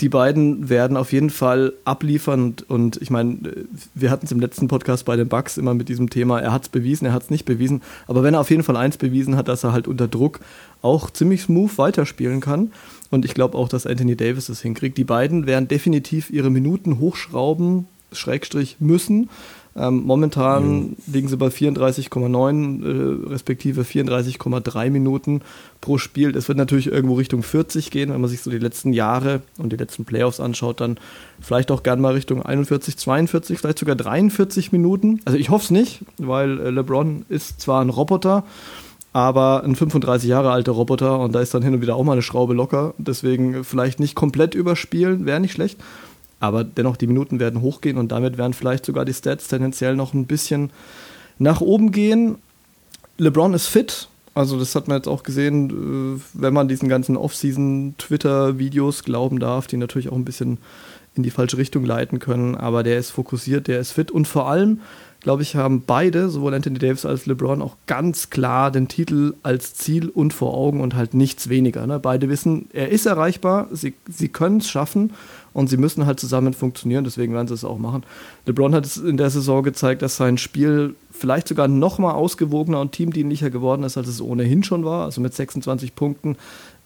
die 0.00 0.08
beiden 0.08 0.68
werden 0.68 0.96
auf 0.96 1.12
jeden 1.12 1.30
Fall 1.30 1.72
abliefern 1.84 2.42
und, 2.42 2.70
und 2.70 3.02
ich 3.02 3.10
meine, 3.10 3.38
wir 3.94 4.10
hatten 4.10 4.26
es 4.26 4.32
im 4.32 4.40
letzten 4.40 4.68
Podcast 4.68 5.04
bei 5.04 5.16
den 5.16 5.28
Bucks 5.28 5.56
immer 5.56 5.74
mit 5.74 5.88
diesem 5.88 6.08
Thema, 6.08 6.40
er 6.40 6.52
hat 6.52 6.62
es 6.62 6.68
bewiesen, 6.68 7.06
er 7.06 7.12
hat 7.12 7.24
es 7.24 7.30
nicht 7.30 7.44
bewiesen, 7.44 7.82
aber 8.06 8.22
wenn 8.22 8.34
er 8.34 8.40
auf 8.40 8.50
jeden 8.50 8.62
Fall 8.62 8.76
eins 8.76 8.96
bewiesen 8.96 9.36
hat, 9.36 9.48
dass 9.48 9.64
er 9.64 9.72
halt 9.72 9.88
unter 9.88 10.06
Druck 10.06 10.40
auch 10.82 11.10
ziemlich 11.10 11.42
smooth 11.42 11.76
weiterspielen 11.78 12.40
kann. 12.40 12.72
Und 13.10 13.24
ich 13.24 13.34
glaube 13.34 13.56
auch, 13.56 13.68
dass 13.68 13.86
Anthony 13.86 14.16
Davis 14.16 14.48
es 14.48 14.60
hinkriegt. 14.60 14.98
Die 14.98 15.04
beiden 15.04 15.46
werden 15.46 15.66
definitiv 15.66 16.30
ihre 16.30 16.50
Minuten 16.50 16.98
hochschrauben, 17.00 17.88
Schrägstrich 18.12 18.76
müssen, 18.80 19.28
ähm, 19.78 20.02
momentan 20.04 20.64
mhm. 20.64 20.96
liegen 21.06 21.28
sie 21.28 21.36
bei 21.36 21.48
34,9 21.48 22.82
äh, 22.82 23.28
respektive 23.30 23.82
34,3 23.82 24.90
Minuten 24.90 25.42
pro 25.80 25.98
Spiel. 25.98 26.32
Das 26.32 26.48
wird 26.48 26.58
natürlich 26.58 26.88
irgendwo 26.88 27.14
Richtung 27.14 27.42
40 27.42 27.90
gehen, 27.90 28.12
wenn 28.12 28.20
man 28.20 28.28
sich 28.28 28.40
so 28.40 28.50
die 28.50 28.58
letzten 28.58 28.92
Jahre 28.92 29.42
und 29.56 29.72
die 29.72 29.76
letzten 29.76 30.04
Playoffs 30.04 30.40
anschaut, 30.40 30.80
dann 30.80 30.98
vielleicht 31.40 31.70
auch 31.70 31.82
gern 31.82 32.00
mal 32.00 32.14
Richtung 32.14 32.42
41, 32.42 32.96
42, 32.96 33.58
vielleicht 33.58 33.78
sogar 33.78 33.94
43 33.94 34.72
Minuten. 34.72 35.20
Also 35.24 35.38
ich 35.38 35.50
hoffe 35.50 35.64
es 35.64 35.70
nicht, 35.70 36.00
weil 36.18 36.58
äh, 36.58 36.70
LeBron 36.70 37.24
ist 37.28 37.60
zwar 37.60 37.80
ein 37.80 37.90
Roboter, 37.90 38.44
aber 39.12 39.62
ein 39.64 39.76
35 39.76 40.28
Jahre 40.28 40.50
alter 40.50 40.72
Roboter 40.72 41.20
und 41.20 41.34
da 41.34 41.40
ist 41.40 41.54
dann 41.54 41.62
hin 41.62 41.74
und 41.74 41.82
wieder 41.82 41.94
auch 41.94 42.04
mal 42.04 42.12
eine 42.12 42.22
Schraube 42.22 42.54
locker. 42.54 42.94
Deswegen 42.98 43.62
vielleicht 43.62 44.00
nicht 44.00 44.16
komplett 44.16 44.54
überspielen, 44.54 45.24
wäre 45.24 45.40
nicht 45.40 45.52
schlecht. 45.52 45.78
Aber 46.40 46.64
dennoch, 46.64 46.96
die 46.96 47.06
Minuten 47.06 47.40
werden 47.40 47.60
hochgehen 47.60 47.98
und 47.98 48.12
damit 48.12 48.38
werden 48.38 48.52
vielleicht 48.52 48.84
sogar 48.86 49.04
die 49.04 49.14
Stats 49.14 49.48
tendenziell 49.48 49.96
noch 49.96 50.14
ein 50.14 50.26
bisschen 50.26 50.70
nach 51.38 51.60
oben 51.60 51.92
gehen. 51.92 52.36
LeBron 53.16 53.54
ist 53.54 53.66
fit. 53.66 54.08
Also 54.34 54.58
das 54.58 54.74
hat 54.76 54.86
man 54.86 54.98
jetzt 54.98 55.08
auch 55.08 55.24
gesehen, 55.24 56.16
äh, 56.16 56.20
wenn 56.34 56.54
man 56.54 56.68
diesen 56.68 56.88
ganzen 56.88 57.16
Off-Season-Twitter-Videos 57.16 59.02
glauben 59.02 59.40
darf, 59.40 59.66
die 59.66 59.76
natürlich 59.76 60.10
auch 60.10 60.16
ein 60.16 60.24
bisschen 60.24 60.58
in 61.16 61.24
die 61.24 61.30
falsche 61.30 61.56
Richtung 61.56 61.84
leiten 61.84 62.20
können. 62.20 62.54
Aber 62.54 62.84
der 62.84 62.98
ist 62.98 63.10
fokussiert, 63.10 63.66
der 63.66 63.80
ist 63.80 63.90
fit 63.90 64.12
und 64.12 64.28
vor 64.28 64.48
allem 64.48 64.80
glaube 65.20 65.42
ich, 65.42 65.56
haben 65.56 65.82
beide, 65.84 66.28
sowohl 66.28 66.54
Anthony 66.54 66.78
Davis 66.78 67.04
als 67.04 67.26
LeBron, 67.26 67.60
auch 67.60 67.76
ganz 67.86 68.30
klar 68.30 68.70
den 68.70 68.88
Titel 68.88 69.34
als 69.42 69.74
Ziel 69.74 70.08
und 70.08 70.32
vor 70.32 70.54
Augen 70.54 70.80
und 70.80 70.94
halt 70.94 71.14
nichts 71.14 71.48
weniger. 71.48 71.86
Ne? 71.86 71.98
Beide 71.98 72.28
wissen, 72.28 72.68
er 72.72 72.90
ist 72.90 73.06
erreichbar, 73.06 73.68
sie, 73.72 73.94
sie 74.08 74.28
können 74.28 74.58
es 74.58 74.70
schaffen 74.70 75.12
und 75.58 75.66
sie 75.66 75.76
müssen 75.76 76.06
halt 76.06 76.20
zusammen 76.20 76.54
funktionieren, 76.54 77.02
deswegen 77.02 77.34
werden 77.34 77.48
sie 77.48 77.54
es 77.54 77.64
auch 77.64 77.78
machen. 77.78 78.04
LeBron 78.46 78.76
hat 78.76 78.86
es 78.86 78.96
in 78.96 79.16
der 79.16 79.28
Saison 79.28 79.64
gezeigt, 79.64 80.02
dass 80.02 80.16
sein 80.16 80.38
Spiel 80.38 80.94
vielleicht 81.10 81.48
sogar 81.48 81.66
noch 81.66 81.98
mal 81.98 82.12
ausgewogener 82.12 82.80
und 82.80 82.92
teamdienlicher 82.92 83.50
geworden 83.50 83.82
ist, 83.82 83.96
als 83.96 84.06
es 84.06 84.20
ohnehin 84.20 84.62
schon 84.62 84.84
war. 84.84 85.04
Also 85.04 85.20
mit 85.20 85.34
26 85.34 85.96
Punkten, 85.96 86.36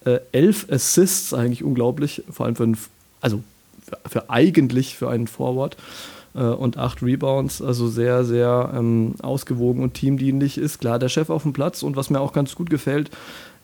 äh, 0.05 0.17
11 0.31 0.71
Assists, 0.71 1.35
eigentlich 1.35 1.63
unglaublich, 1.63 2.23
vor 2.31 2.47
allem 2.47 2.55
für, 2.55 2.63
einen, 2.63 2.77
also 3.21 3.43
für, 3.87 4.09
für 4.09 4.29
eigentlich 4.31 4.95
für 4.95 5.07
einen 5.07 5.27
Forward 5.27 5.77
äh, 6.33 6.39
und 6.39 6.79
acht 6.79 7.03
Rebounds, 7.03 7.61
also 7.61 7.87
sehr, 7.87 8.23
sehr 8.23 8.73
ähm, 8.75 9.13
ausgewogen 9.21 9.83
und 9.83 9.93
teamdienlich 9.93 10.57
ist. 10.57 10.79
Klar, 10.79 10.97
der 10.97 11.09
Chef 11.09 11.29
auf 11.29 11.43
dem 11.43 11.53
Platz 11.53 11.83
und 11.83 11.95
was 11.95 12.09
mir 12.09 12.21
auch 12.21 12.33
ganz 12.33 12.55
gut 12.55 12.71
gefällt, 12.71 13.11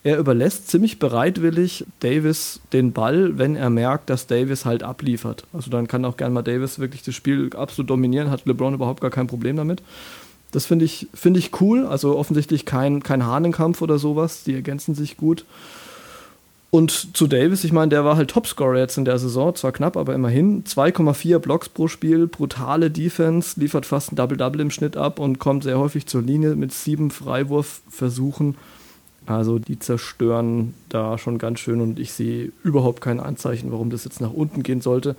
er 0.03 0.17
überlässt 0.17 0.69
ziemlich 0.69 0.99
bereitwillig 0.99 1.85
Davis 1.99 2.61
den 2.71 2.93
Ball, 2.93 3.37
wenn 3.37 3.55
er 3.55 3.69
merkt, 3.69 4.09
dass 4.09 4.27
Davis 4.27 4.65
halt 4.65 4.83
abliefert. 4.83 5.43
Also 5.51 5.69
dann 5.69 5.87
kann 5.87 6.05
auch 6.05 6.15
gerne 6.15 6.33
mal 6.33 6.41
Davis 6.41 6.79
wirklich 6.79 7.03
das 7.03 7.15
Spiel 7.15 7.49
absolut 7.55 7.89
dominieren, 7.89 8.31
hat 8.31 8.45
LeBron 8.45 8.73
überhaupt 8.73 9.01
gar 9.01 9.11
kein 9.11 9.27
Problem 9.27 9.57
damit. 9.57 9.81
Das 10.51 10.65
finde 10.65 10.85
ich, 10.85 11.07
find 11.13 11.37
ich 11.37 11.61
cool. 11.61 11.85
Also 11.85 12.17
offensichtlich 12.17 12.65
kein, 12.65 13.03
kein 13.03 13.25
Hahnenkampf 13.25 13.81
oder 13.81 13.99
sowas. 13.99 14.43
Die 14.43 14.55
ergänzen 14.55 14.95
sich 14.95 15.17
gut. 15.17 15.45
Und 16.71 17.17
zu 17.17 17.27
Davis, 17.27 17.63
ich 17.63 17.71
meine, 17.71 17.89
der 17.89 18.05
war 18.05 18.15
halt 18.15 18.29
Topscorer 18.29 18.77
jetzt 18.77 18.97
in 18.97 19.05
der 19.05 19.17
Saison, 19.17 19.55
zwar 19.55 19.71
knapp, 19.71 19.97
aber 19.97 20.13
immerhin. 20.13 20.63
2,4 20.63 21.39
Blocks 21.39 21.67
pro 21.67 21.87
Spiel, 21.87 22.27
brutale 22.27 22.91
Defense, 22.91 23.59
liefert 23.59 23.87
fast 23.87 24.11
ein 24.11 24.15
Double-Double 24.15 24.61
im 24.61 24.69
Schnitt 24.69 24.95
ab 24.95 25.19
und 25.19 25.39
kommt 25.39 25.63
sehr 25.63 25.79
häufig 25.79 26.05
zur 26.05 26.21
Linie 26.21 26.55
mit 26.55 26.71
sieben 26.71 27.09
Freiwurfversuchen. 27.09 28.55
Also 29.29 29.59
die 29.59 29.77
zerstören 29.77 30.73
da 30.89 31.19
schon 31.19 31.37
ganz 31.37 31.59
schön 31.59 31.81
und 31.81 31.99
ich 31.99 32.13
sehe 32.13 32.51
überhaupt 32.63 32.99
kein 32.99 33.19
Anzeichen, 33.19 33.71
warum 33.71 33.91
das 33.91 34.03
jetzt 34.03 34.21
nach 34.21 34.33
unten 34.33 34.63
gehen 34.63 34.81
sollte. 34.81 35.15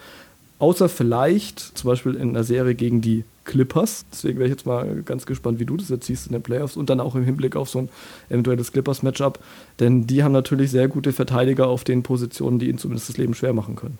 Außer 0.59 0.89
vielleicht 0.89 1.79
zum 1.79 1.89
Beispiel 1.89 2.17
in 2.17 2.31
einer 2.31 2.43
Serie 2.43 2.75
gegen 2.75 3.01
die 3.01 3.23
Clippers. 3.45 4.05
Deswegen 4.13 4.39
wäre 4.39 4.49
ich 4.49 4.53
jetzt 4.53 4.67
mal 4.67 5.03
ganz 5.05 5.27
gespannt, 5.27 5.61
wie 5.61 5.65
du 5.65 5.77
das 5.77 5.91
jetzt 5.91 6.07
siehst 6.07 6.27
in 6.27 6.33
den 6.33 6.43
Playoffs 6.43 6.77
und 6.77 6.91
dann 6.91 6.99
auch 6.99 7.15
im 7.15 7.25
Hinblick 7.25 7.55
auf 7.55 7.71
so 7.71 7.79
ein 7.79 7.89
eventuelles 8.29 8.73
Clippers-Matchup. 8.73 9.39
Denn 9.79 10.09
die 10.09 10.25
haben 10.25 10.33
natürlich 10.33 10.73
sehr 10.73 10.89
gute 10.89 11.13
Verteidiger 11.13 11.69
auf 11.69 11.85
den 11.85 12.03
Positionen, 12.03 12.59
die 12.59 12.69
ihnen 12.69 12.79
zumindest 12.79 13.11
das 13.11 13.17
Leben 13.17 13.35
schwer 13.35 13.53
machen 13.53 13.77
können. 13.77 13.99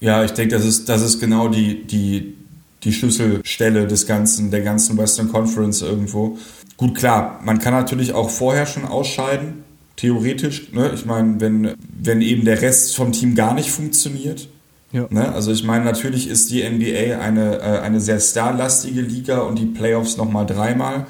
Ja, 0.00 0.24
ich 0.24 0.30
denke, 0.30 0.54
das 0.54 0.64
ist, 0.64 0.88
das 0.88 1.02
ist 1.02 1.20
genau 1.20 1.48
die, 1.48 1.84
die, 1.84 2.34
die 2.82 2.94
Schlüsselstelle 2.94 3.86
des 3.86 4.06
ganzen, 4.06 4.50
der 4.50 4.62
ganzen 4.62 4.96
Western 4.96 5.30
Conference 5.30 5.82
irgendwo. 5.82 6.38
Gut, 6.76 6.96
klar, 6.96 7.40
man 7.44 7.58
kann 7.58 7.72
natürlich 7.72 8.12
auch 8.12 8.30
vorher 8.30 8.66
schon 8.66 8.84
ausscheiden, 8.84 9.64
theoretisch. 9.96 10.72
Ne? 10.72 10.90
Ich 10.94 11.06
meine, 11.06 11.40
wenn, 11.40 11.74
wenn 11.78 12.20
eben 12.20 12.44
der 12.44 12.62
Rest 12.62 12.96
vom 12.96 13.12
Team 13.12 13.34
gar 13.34 13.54
nicht 13.54 13.70
funktioniert. 13.70 14.48
Ja. 14.90 15.06
Ne? 15.10 15.32
Also 15.32 15.52
ich 15.52 15.64
meine, 15.64 15.84
natürlich 15.84 16.28
ist 16.28 16.50
die 16.50 16.62
NBA 16.68 17.20
eine, 17.20 17.58
äh, 17.58 17.80
eine 17.80 18.00
sehr 18.00 18.20
starlastige 18.20 19.00
Liga 19.00 19.40
und 19.40 19.58
die 19.58 19.66
Playoffs 19.66 20.16
nochmal 20.16 20.46
dreimal. 20.46 21.06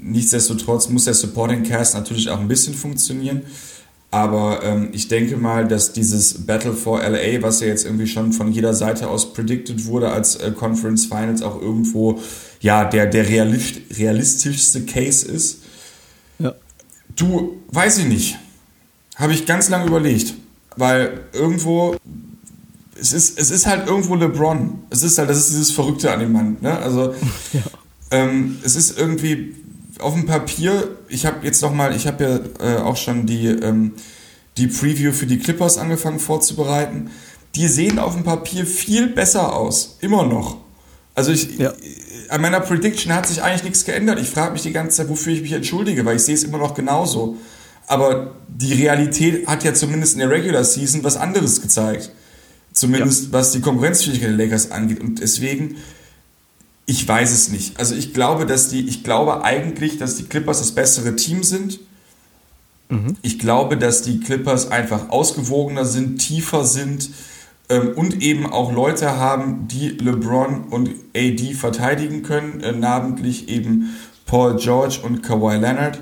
Nichtsdestotrotz 0.00 0.88
muss 0.88 1.04
der 1.04 1.14
Supporting 1.14 1.62
Cast 1.62 1.94
natürlich 1.94 2.28
auch 2.30 2.40
ein 2.40 2.48
bisschen 2.48 2.74
funktionieren. 2.74 3.42
Aber 4.10 4.62
ähm, 4.62 4.88
ich 4.92 5.08
denke 5.08 5.36
mal, 5.36 5.68
dass 5.68 5.92
dieses 5.92 6.46
Battle 6.46 6.72
for 6.72 7.02
LA, 7.02 7.42
was 7.42 7.60
ja 7.60 7.66
jetzt 7.66 7.84
irgendwie 7.84 8.06
schon 8.06 8.32
von 8.32 8.50
jeder 8.50 8.72
Seite 8.72 9.08
aus 9.08 9.34
predicted 9.34 9.84
wurde 9.84 10.10
als 10.10 10.36
äh, 10.36 10.50
Conference 10.52 11.04
Finals, 11.04 11.42
auch 11.42 11.60
irgendwo 11.60 12.18
ja 12.60 12.84
der, 12.84 13.06
der 13.06 13.28
realist, 13.28 13.76
realistischste 13.96 14.84
Case 14.84 15.26
ist. 15.26 15.62
Ja. 16.38 16.54
Du, 17.16 17.56
weiß 17.68 17.98
ich 17.98 18.06
nicht. 18.06 18.38
Habe 19.16 19.32
ich 19.32 19.46
ganz 19.46 19.68
lange 19.68 19.86
überlegt. 19.86 20.34
Weil 20.76 21.22
irgendwo, 21.32 21.96
es 23.00 23.12
ist, 23.12 23.38
es 23.38 23.50
ist 23.50 23.66
halt 23.66 23.88
irgendwo 23.88 24.14
LeBron. 24.14 24.78
Es 24.90 25.02
ist 25.02 25.18
halt, 25.18 25.28
das 25.28 25.38
ist 25.38 25.50
dieses 25.50 25.70
Verrückte 25.72 26.12
an 26.12 26.20
dem 26.20 26.32
Mann. 26.32 26.56
Ne? 26.60 26.78
Also, 26.78 27.14
Ja. 27.52 27.62
ähm, 28.12 28.58
es 28.64 28.76
ist 28.76 28.96
irgendwie 28.98 29.56
auf 29.98 30.14
dem 30.14 30.26
Papier, 30.26 30.96
ich 31.08 31.26
habe 31.26 31.44
jetzt 31.44 31.60
nochmal, 31.62 31.96
ich 31.96 32.06
habe 32.06 32.24
ja 32.60 32.74
äh, 32.74 32.76
auch 32.78 32.96
schon 32.96 33.26
die, 33.26 33.46
ähm, 33.46 33.94
die 34.56 34.68
Preview 34.68 35.10
für 35.12 35.26
die 35.26 35.38
Clippers 35.38 35.78
angefangen 35.78 36.20
vorzubereiten. 36.20 37.10
Die 37.56 37.66
sehen 37.66 37.98
auf 37.98 38.14
dem 38.14 38.22
Papier 38.22 38.64
viel 38.66 39.08
besser 39.08 39.56
aus. 39.56 39.96
Immer 40.00 40.24
noch. 40.24 40.58
Also 41.18 41.32
ich, 41.32 41.58
Ja. 41.58 41.72
an 42.28 42.40
meiner 42.40 42.60
Prediction 42.60 43.12
hat 43.12 43.26
sich 43.26 43.42
eigentlich 43.42 43.64
nichts 43.64 43.84
geändert. 43.84 44.20
Ich 44.20 44.30
frage 44.30 44.52
mich 44.52 44.62
die 44.62 44.72
ganze 44.72 44.98
Zeit, 44.98 45.08
wofür 45.08 45.32
ich 45.32 45.42
mich 45.42 45.52
entschuldige, 45.52 46.04
weil 46.04 46.14
ich 46.16 46.22
sehe 46.22 46.34
es 46.34 46.44
immer 46.44 46.58
noch 46.58 46.74
genauso. 46.74 47.36
Aber 47.88 48.36
die 48.46 48.72
Realität 48.74 49.46
hat 49.48 49.64
ja 49.64 49.74
zumindest 49.74 50.12
in 50.14 50.20
der 50.20 50.30
Regular 50.30 50.62
Season 50.62 51.02
was 51.02 51.16
anderes 51.16 51.60
gezeigt. 51.60 52.12
Zumindest 52.72 53.32
was 53.32 53.50
die 53.50 53.60
Konkurrenzfähigkeit 53.60 54.28
der 54.30 54.36
Lakers 54.36 54.70
angeht. 54.70 55.00
Und 55.00 55.20
deswegen, 55.20 55.76
ich 56.86 57.08
weiß 57.08 57.32
es 57.32 57.48
nicht. 57.48 57.80
Also 57.80 57.96
ich 57.96 58.14
glaube, 58.14 58.46
dass 58.46 58.68
die, 58.68 58.86
ich 58.86 59.02
glaube 59.02 59.42
eigentlich, 59.42 59.98
dass 59.98 60.14
die 60.16 60.24
Clippers 60.24 60.60
das 60.60 60.72
bessere 60.72 61.16
Team 61.16 61.42
sind. 61.42 61.80
Ich 63.22 63.38
glaube, 63.38 63.76
dass 63.76 64.02
die 64.02 64.20
Clippers 64.20 64.70
einfach 64.70 65.10
ausgewogener 65.10 65.84
sind, 65.84 66.18
tiefer 66.18 66.64
sind 66.64 67.10
und 67.76 68.22
eben 68.22 68.46
auch 68.46 68.72
Leute 68.72 69.16
haben, 69.16 69.68
die 69.68 69.90
LeBron 69.90 70.64
und 70.70 70.90
AD 71.14 71.54
verteidigen 71.54 72.22
können, 72.22 72.60
äh, 72.60 72.72
namentlich 72.72 73.48
eben 73.48 73.94
Paul 74.24 74.56
George 74.56 75.00
und 75.02 75.22
Kawhi 75.22 75.56
Leonard. 75.56 76.00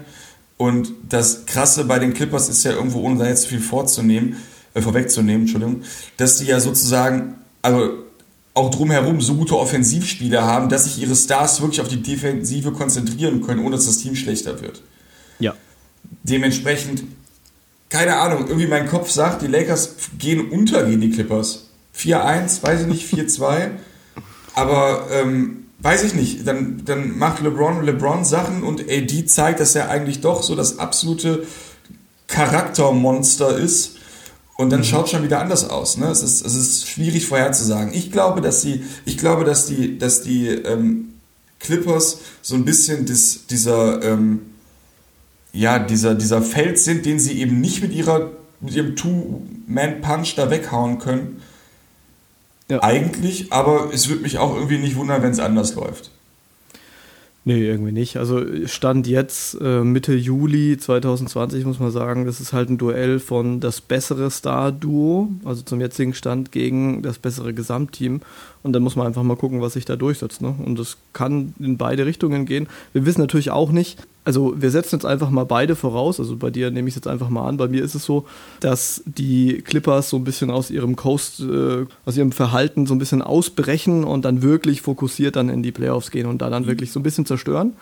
Und 0.58 0.92
das 1.08 1.44
Krasse 1.46 1.84
bei 1.84 1.98
den 1.98 2.14
Clippers 2.14 2.48
ist 2.48 2.64
ja 2.64 2.72
irgendwo, 2.72 3.00
ohne 3.00 3.18
da 3.18 3.26
jetzt 3.26 3.42
zu 3.42 3.48
viel 3.48 3.60
vorzunehmen, 3.60 4.36
äh, 4.74 4.80
vorwegzunehmen, 4.80 5.42
Entschuldigung, 5.42 5.82
dass 6.16 6.38
die 6.38 6.46
ja 6.46 6.60
sozusagen, 6.60 7.34
also 7.62 8.04
auch 8.54 8.70
drumherum 8.70 9.20
so 9.20 9.34
gute 9.34 9.58
Offensivspieler 9.58 10.42
haben, 10.42 10.70
dass 10.70 10.84
sich 10.84 11.02
ihre 11.02 11.14
Stars 11.14 11.60
wirklich 11.60 11.80
auf 11.80 11.88
die 11.88 12.02
Defensive 12.02 12.72
konzentrieren 12.72 13.42
können, 13.42 13.60
ohne 13.60 13.76
dass 13.76 13.86
das 13.86 13.98
Team 13.98 14.14
schlechter 14.14 14.62
wird. 14.62 14.82
Ja. 15.38 15.54
Dementsprechend, 16.22 17.02
keine 17.88 18.16
Ahnung, 18.16 18.46
irgendwie 18.46 18.66
mein 18.66 18.88
Kopf 18.88 19.10
sagt, 19.10 19.42
die 19.42 19.46
Lakers 19.46 19.94
gehen 20.18 20.50
unter 20.50 20.84
gegen 20.84 21.00
die 21.00 21.10
Clippers. 21.10 21.66
4-1, 21.96 22.62
weiß 22.62 22.82
ich 22.82 22.86
nicht, 22.86 23.12
4-2. 23.12 23.70
Aber 24.54 25.08
ähm, 25.12 25.66
weiß 25.78 26.02
ich 26.04 26.14
nicht. 26.14 26.46
Dann, 26.46 26.82
dann 26.84 27.16
macht 27.18 27.42
LeBron 27.42 27.84
LeBron 27.84 28.24
Sachen 28.24 28.62
und 28.62 28.82
AD 28.82 29.26
zeigt, 29.26 29.60
dass 29.60 29.74
er 29.74 29.90
eigentlich 29.90 30.20
doch 30.20 30.42
so 30.42 30.54
das 30.54 30.78
absolute 30.78 31.46
Charaktermonster 32.26 33.56
ist. 33.56 33.96
Und 34.56 34.70
dann 34.70 34.84
schaut 34.84 35.10
schon 35.10 35.22
wieder 35.22 35.40
anders 35.40 35.68
aus. 35.68 35.98
Ne? 35.98 36.06
Es, 36.06 36.22
ist, 36.22 36.44
es 36.44 36.54
ist 36.54 36.88
schwierig 36.88 37.26
vorherzusagen. 37.26 37.92
Ich 37.92 38.10
glaube, 38.10 38.40
dass 38.40 38.62
die, 38.62 38.84
ich 39.04 39.18
glaube, 39.18 39.44
dass 39.44 39.66
die, 39.66 39.98
dass 39.98 40.22
die 40.22 40.48
ähm, 40.48 41.14
Clippers 41.60 42.20
so 42.40 42.54
ein 42.54 42.64
bisschen 42.64 43.04
dis, 43.04 43.46
dieser 43.46 44.02
ähm, 44.02 44.40
ja, 45.56 45.78
dieser, 45.78 46.14
dieser 46.14 46.42
Feld 46.42 46.78
sind, 46.78 47.06
den 47.06 47.18
sie 47.18 47.40
eben 47.40 47.60
nicht 47.60 47.82
mit 47.82 47.92
ihrer 47.92 48.30
mit 48.60 48.74
ihrem 48.74 48.96
Two-Man-Punch 48.96 50.34
da 50.36 50.50
weghauen 50.50 50.98
können. 50.98 51.42
Ja. 52.68 52.82
Eigentlich, 52.82 53.52
aber 53.52 53.90
es 53.92 54.08
würde 54.08 54.22
mich 54.22 54.38
auch 54.38 54.54
irgendwie 54.54 54.78
nicht 54.78 54.96
wundern, 54.96 55.22
wenn 55.22 55.30
es 55.30 55.38
anders 55.38 55.74
läuft. 55.74 56.10
Nee, 57.44 57.64
irgendwie 57.64 57.92
nicht. 57.92 58.16
Also 58.16 58.42
Stand 58.66 59.06
jetzt 59.06 59.56
äh, 59.60 59.84
Mitte 59.84 60.14
Juli 60.14 60.78
2020 60.78 61.64
muss 61.64 61.78
man 61.78 61.92
sagen, 61.92 62.26
das 62.26 62.40
ist 62.40 62.52
halt 62.52 62.70
ein 62.70 62.78
Duell 62.78 63.20
von 63.20 63.60
das 63.60 63.80
bessere 63.80 64.32
Star-Duo, 64.32 65.28
also 65.44 65.62
zum 65.62 65.80
jetzigen 65.80 66.12
Stand 66.12 66.50
gegen 66.50 67.02
das 67.02 67.20
bessere 67.20 67.54
Gesamtteam. 67.54 68.20
Und 68.64 68.72
dann 68.72 68.82
muss 68.82 68.96
man 68.96 69.06
einfach 69.06 69.22
mal 69.22 69.36
gucken, 69.36 69.60
was 69.60 69.74
sich 69.74 69.84
da 69.84 69.94
durchsetzt. 69.94 70.42
Ne? 70.42 70.56
Und 70.64 70.76
das 70.80 70.96
kann 71.12 71.54
in 71.60 71.76
beide 71.76 72.04
Richtungen 72.04 72.46
gehen. 72.46 72.66
Wir 72.92 73.06
wissen 73.06 73.20
natürlich 73.20 73.52
auch 73.52 73.70
nicht, 73.70 74.04
also 74.26 74.60
wir 74.60 74.72
setzen 74.72 74.96
jetzt 74.96 75.06
einfach 75.06 75.30
mal 75.30 75.44
beide 75.44 75.76
voraus. 75.76 76.18
Also 76.18 76.36
bei 76.36 76.50
dir 76.50 76.72
nehme 76.72 76.88
ich 76.88 76.92
es 76.92 76.96
jetzt 76.96 77.06
einfach 77.06 77.28
mal 77.30 77.46
an. 77.48 77.56
Bei 77.56 77.68
mir 77.68 77.84
ist 77.84 77.94
es 77.94 78.04
so, 78.04 78.26
dass 78.58 79.02
die 79.06 79.62
Clippers 79.62 80.10
so 80.10 80.16
ein 80.16 80.24
bisschen 80.24 80.50
aus 80.50 80.68
ihrem 80.70 80.96
Coast, 80.96 81.38
äh, 81.40 81.86
aus 82.04 82.16
ihrem 82.16 82.32
Verhalten 82.32 82.86
so 82.86 82.94
ein 82.94 82.98
bisschen 82.98 83.22
ausbrechen 83.22 84.02
und 84.02 84.24
dann 84.24 84.42
wirklich 84.42 84.82
fokussiert 84.82 85.36
dann 85.36 85.48
in 85.48 85.62
die 85.62 85.70
Playoffs 85.70 86.10
gehen 86.10 86.26
und 86.26 86.42
da 86.42 86.50
dann 86.50 86.66
wirklich 86.66 86.90
so 86.90 86.98
ein 86.98 87.04
bisschen 87.04 87.24
zerstören. 87.24 87.74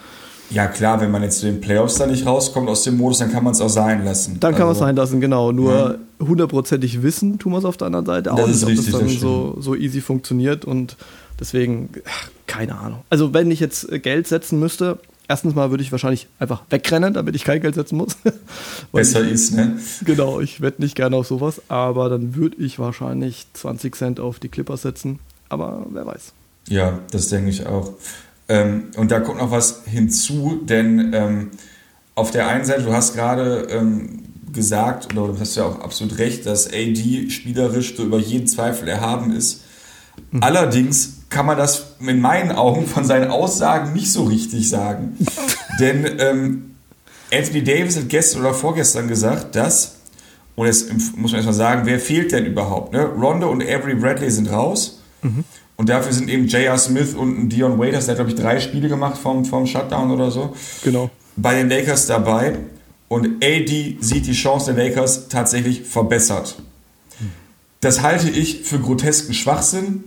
Ja, 0.50 0.66
klar, 0.66 1.00
wenn 1.00 1.10
man 1.10 1.22
jetzt 1.22 1.38
zu 1.40 1.46
den 1.46 1.62
Playoffs 1.62 1.94
da 1.96 2.06
nicht 2.06 2.26
rauskommt 2.26 2.68
aus 2.68 2.82
dem 2.84 2.98
Modus, 2.98 3.18
dann 3.20 3.32
kann 3.32 3.42
man 3.42 3.54
es 3.54 3.62
auch 3.62 3.70
sein 3.70 4.04
lassen. 4.04 4.36
Dann 4.40 4.52
kann 4.54 4.66
man 4.66 4.72
es 4.72 4.76
Also, 4.76 4.84
sein 4.84 4.96
lassen, 4.96 5.20
genau. 5.22 5.50
Nur 5.50 5.98
hundertprozentig 6.20 7.02
wissen 7.02 7.38
tun 7.38 7.52
wir 7.52 7.58
es 7.58 7.64
auf 7.64 7.78
der 7.78 7.86
anderen 7.86 8.04
Seite 8.04 8.32
auch 8.32 8.36
Das 8.36 8.48
nicht, 8.48 8.56
ist 8.56 8.62
ob 8.64 8.68
richtig, 8.68 8.90
das 8.92 9.00
dann 9.00 9.08
so, 9.08 9.56
so 9.60 9.74
easy 9.74 10.02
funktioniert 10.02 10.66
und 10.66 10.98
deswegen, 11.40 11.88
ach, 12.06 12.28
keine 12.46 12.76
Ahnung. 12.78 13.00
Also 13.08 13.32
wenn 13.32 13.50
ich 13.50 13.60
jetzt 13.60 13.88
Geld 14.02 14.26
setzen 14.28 14.60
müsste, 14.60 14.98
erstens 15.28 15.54
mal 15.54 15.70
würde 15.70 15.82
ich 15.82 15.92
wahrscheinlich 15.92 16.28
einfach 16.38 16.62
wegrennen, 16.70 17.14
damit 17.14 17.34
ich 17.34 17.44
kein 17.44 17.60
Geld 17.60 17.74
setzen 17.74 17.96
muss. 17.96 18.16
Besser 18.92 19.22
ich, 19.22 19.32
ist, 19.32 19.54
ne? 19.54 19.78
Genau, 20.04 20.40
ich 20.40 20.60
wette 20.60 20.82
nicht 20.82 20.94
gerne 20.94 21.16
auf 21.16 21.26
sowas, 21.26 21.62
aber 21.68 22.08
dann 22.08 22.34
würde 22.34 22.56
ich 22.62 22.78
wahrscheinlich 22.78 23.46
20 23.54 23.94
Cent 23.94 24.20
auf 24.20 24.38
die 24.38 24.48
Clippers 24.48 24.82
setzen. 24.82 25.18
Aber 25.48 25.86
wer 25.90 26.06
weiß. 26.06 26.32
Ja, 26.68 26.98
das 27.10 27.28
denke 27.28 27.50
ich 27.50 27.66
auch. 27.66 27.92
Ähm, 28.48 28.88
und 28.96 29.10
da 29.10 29.20
kommt 29.20 29.38
noch 29.38 29.50
was 29.50 29.82
hinzu, 29.86 30.60
denn 30.64 31.12
ähm, 31.14 31.50
auf 32.14 32.30
der 32.30 32.48
einen 32.48 32.64
Seite, 32.64 32.82
du 32.82 32.92
hast 32.92 33.14
gerade 33.14 33.66
ähm, 33.70 34.22
gesagt, 34.52 35.16
oder 35.16 35.32
du 35.32 35.40
hast 35.40 35.56
ja 35.56 35.64
auch 35.64 35.80
absolut 35.80 36.18
recht, 36.18 36.46
dass 36.46 36.68
AD 36.68 37.30
spielerisch 37.30 37.96
so 37.96 38.04
über 38.04 38.18
jeden 38.18 38.46
Zweifel 38.46 38.88
erhaben 38.88 39.34
ist. 39.34 39.62
Allerdings 40.40 41.23
kann 41.34 41.46
man 41.46 41.58
das 41.58 41.96
in 42.00 42.20
meinen 42.20 42.52
Augen 42.52 42.86
von 42.86 43.04
seinen 43.04 43.30
Aussagen 43.30 43.92
nicht 43.92 44.10
so 44.12 44.22
richtig 44.24 44.68
sagen. 44.68 45.18
denn 45.80 46.06
ähm, 46.18 46.70
Anthony 47.32 47.64
Davis 47.64 47.96
hat 47.96 48.08
gestern 48.08 48.42
oder 48.42 48.54
vorgestern 48.54 49.08
gesagt, 49.08 49.56
dass, 49.56 49.96
und 50.54 50.66
jetzt 50.66 50.90
muss 51.16 51.32
man 51.32 51.38
erstmal 51.40 51.54
sagen, 51.54 51.82
wer 51.84 51.98
fehlt 51.98 52.30
denn 52.32 52.46
überhaupt? 52.46 52.92
Ne? 52.92 53.04
Rondo 53.04 53.50
und 53.50 53.62
Avery 53.62 53.96
Bradley 53.96 54.30
sind 54.30 54.50
raus. 54.50 55.00
Und 55.76 55.88
dafür 55.88 56.12
sind 56.12 56.28
eben 56.28 56.46
J.R. 56.46 56.78
Smith 56.78 57.14
und 57.14 57.48
Dion 57.48 57.78
Waiters, 57.78 58.04
der 58.06 58.12
hat, 58.12 58.18
glaube 58.18 58.30
ich, 58.30 58.36
drei 58.36 58.60
Spiele 58.60 58.88
gemacht 58.88 59.18
vom, 59.18 59.44
vom 59.44 59.66
Shutdown 59.66 60.10
oder 60.12 60.30
so, 60.30 60.54
Genau. 60.84 61.10
bei 61.36 61.54
den 61.54 61.68
Lakers 61.68 62.06
dabei. 62.06 62.58
Und 63.08 63.42
AD 63.42 63.96
sieht 64.00 64.26
die 64.26 64.32
Chance 64.32 64.72
der 64.74 64.84
Lakers 64.84 65.28
tatsächlich 65.28 65.82
verbessert. 65.82 66.56
Das 67.80 68.02
halte 68.02 68.30
ich 68.30 68.62
für 68.62 68.78
grotesken 68.78 69.34
Schwachsinn. 69.34 70.04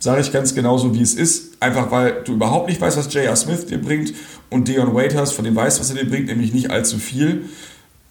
Sage 0.00 0.20
ich 0.20 0.32
ganz 0.32 0.54
genauso, 0.54 0.94
wie 0.94 1.02
es 1.02 1.14
ist. 1.14 1.62
Einfach 1.62 1.92
weil 1.92 2.22
du 2.24 2.32
überhaupt 2.32 2.68
nicht 2.68 2.80
weißt, 2.80 2.96
was 2.96 3.12
J.R. 3.14 3.36
Smith 3.36 3.66
dir 3.66 3.80
bringt 3.80 4.12
und 4.50 4.66
Dion 4.66 4.94
Waiters 4.94 5.30
von 5.30 5.44
dem 5.44 5.54
weißt, 5.54 5.78
was 5.78 5.90
er 5.90 5.96
dir 5.96 6.10
bringt, 6.10 6.26
nämlich 6.26 6.52
nicht 6.52 6.70
allzu 6.70 6.98
viel. 6.98 7.44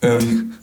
Ähm, 0.01 0.53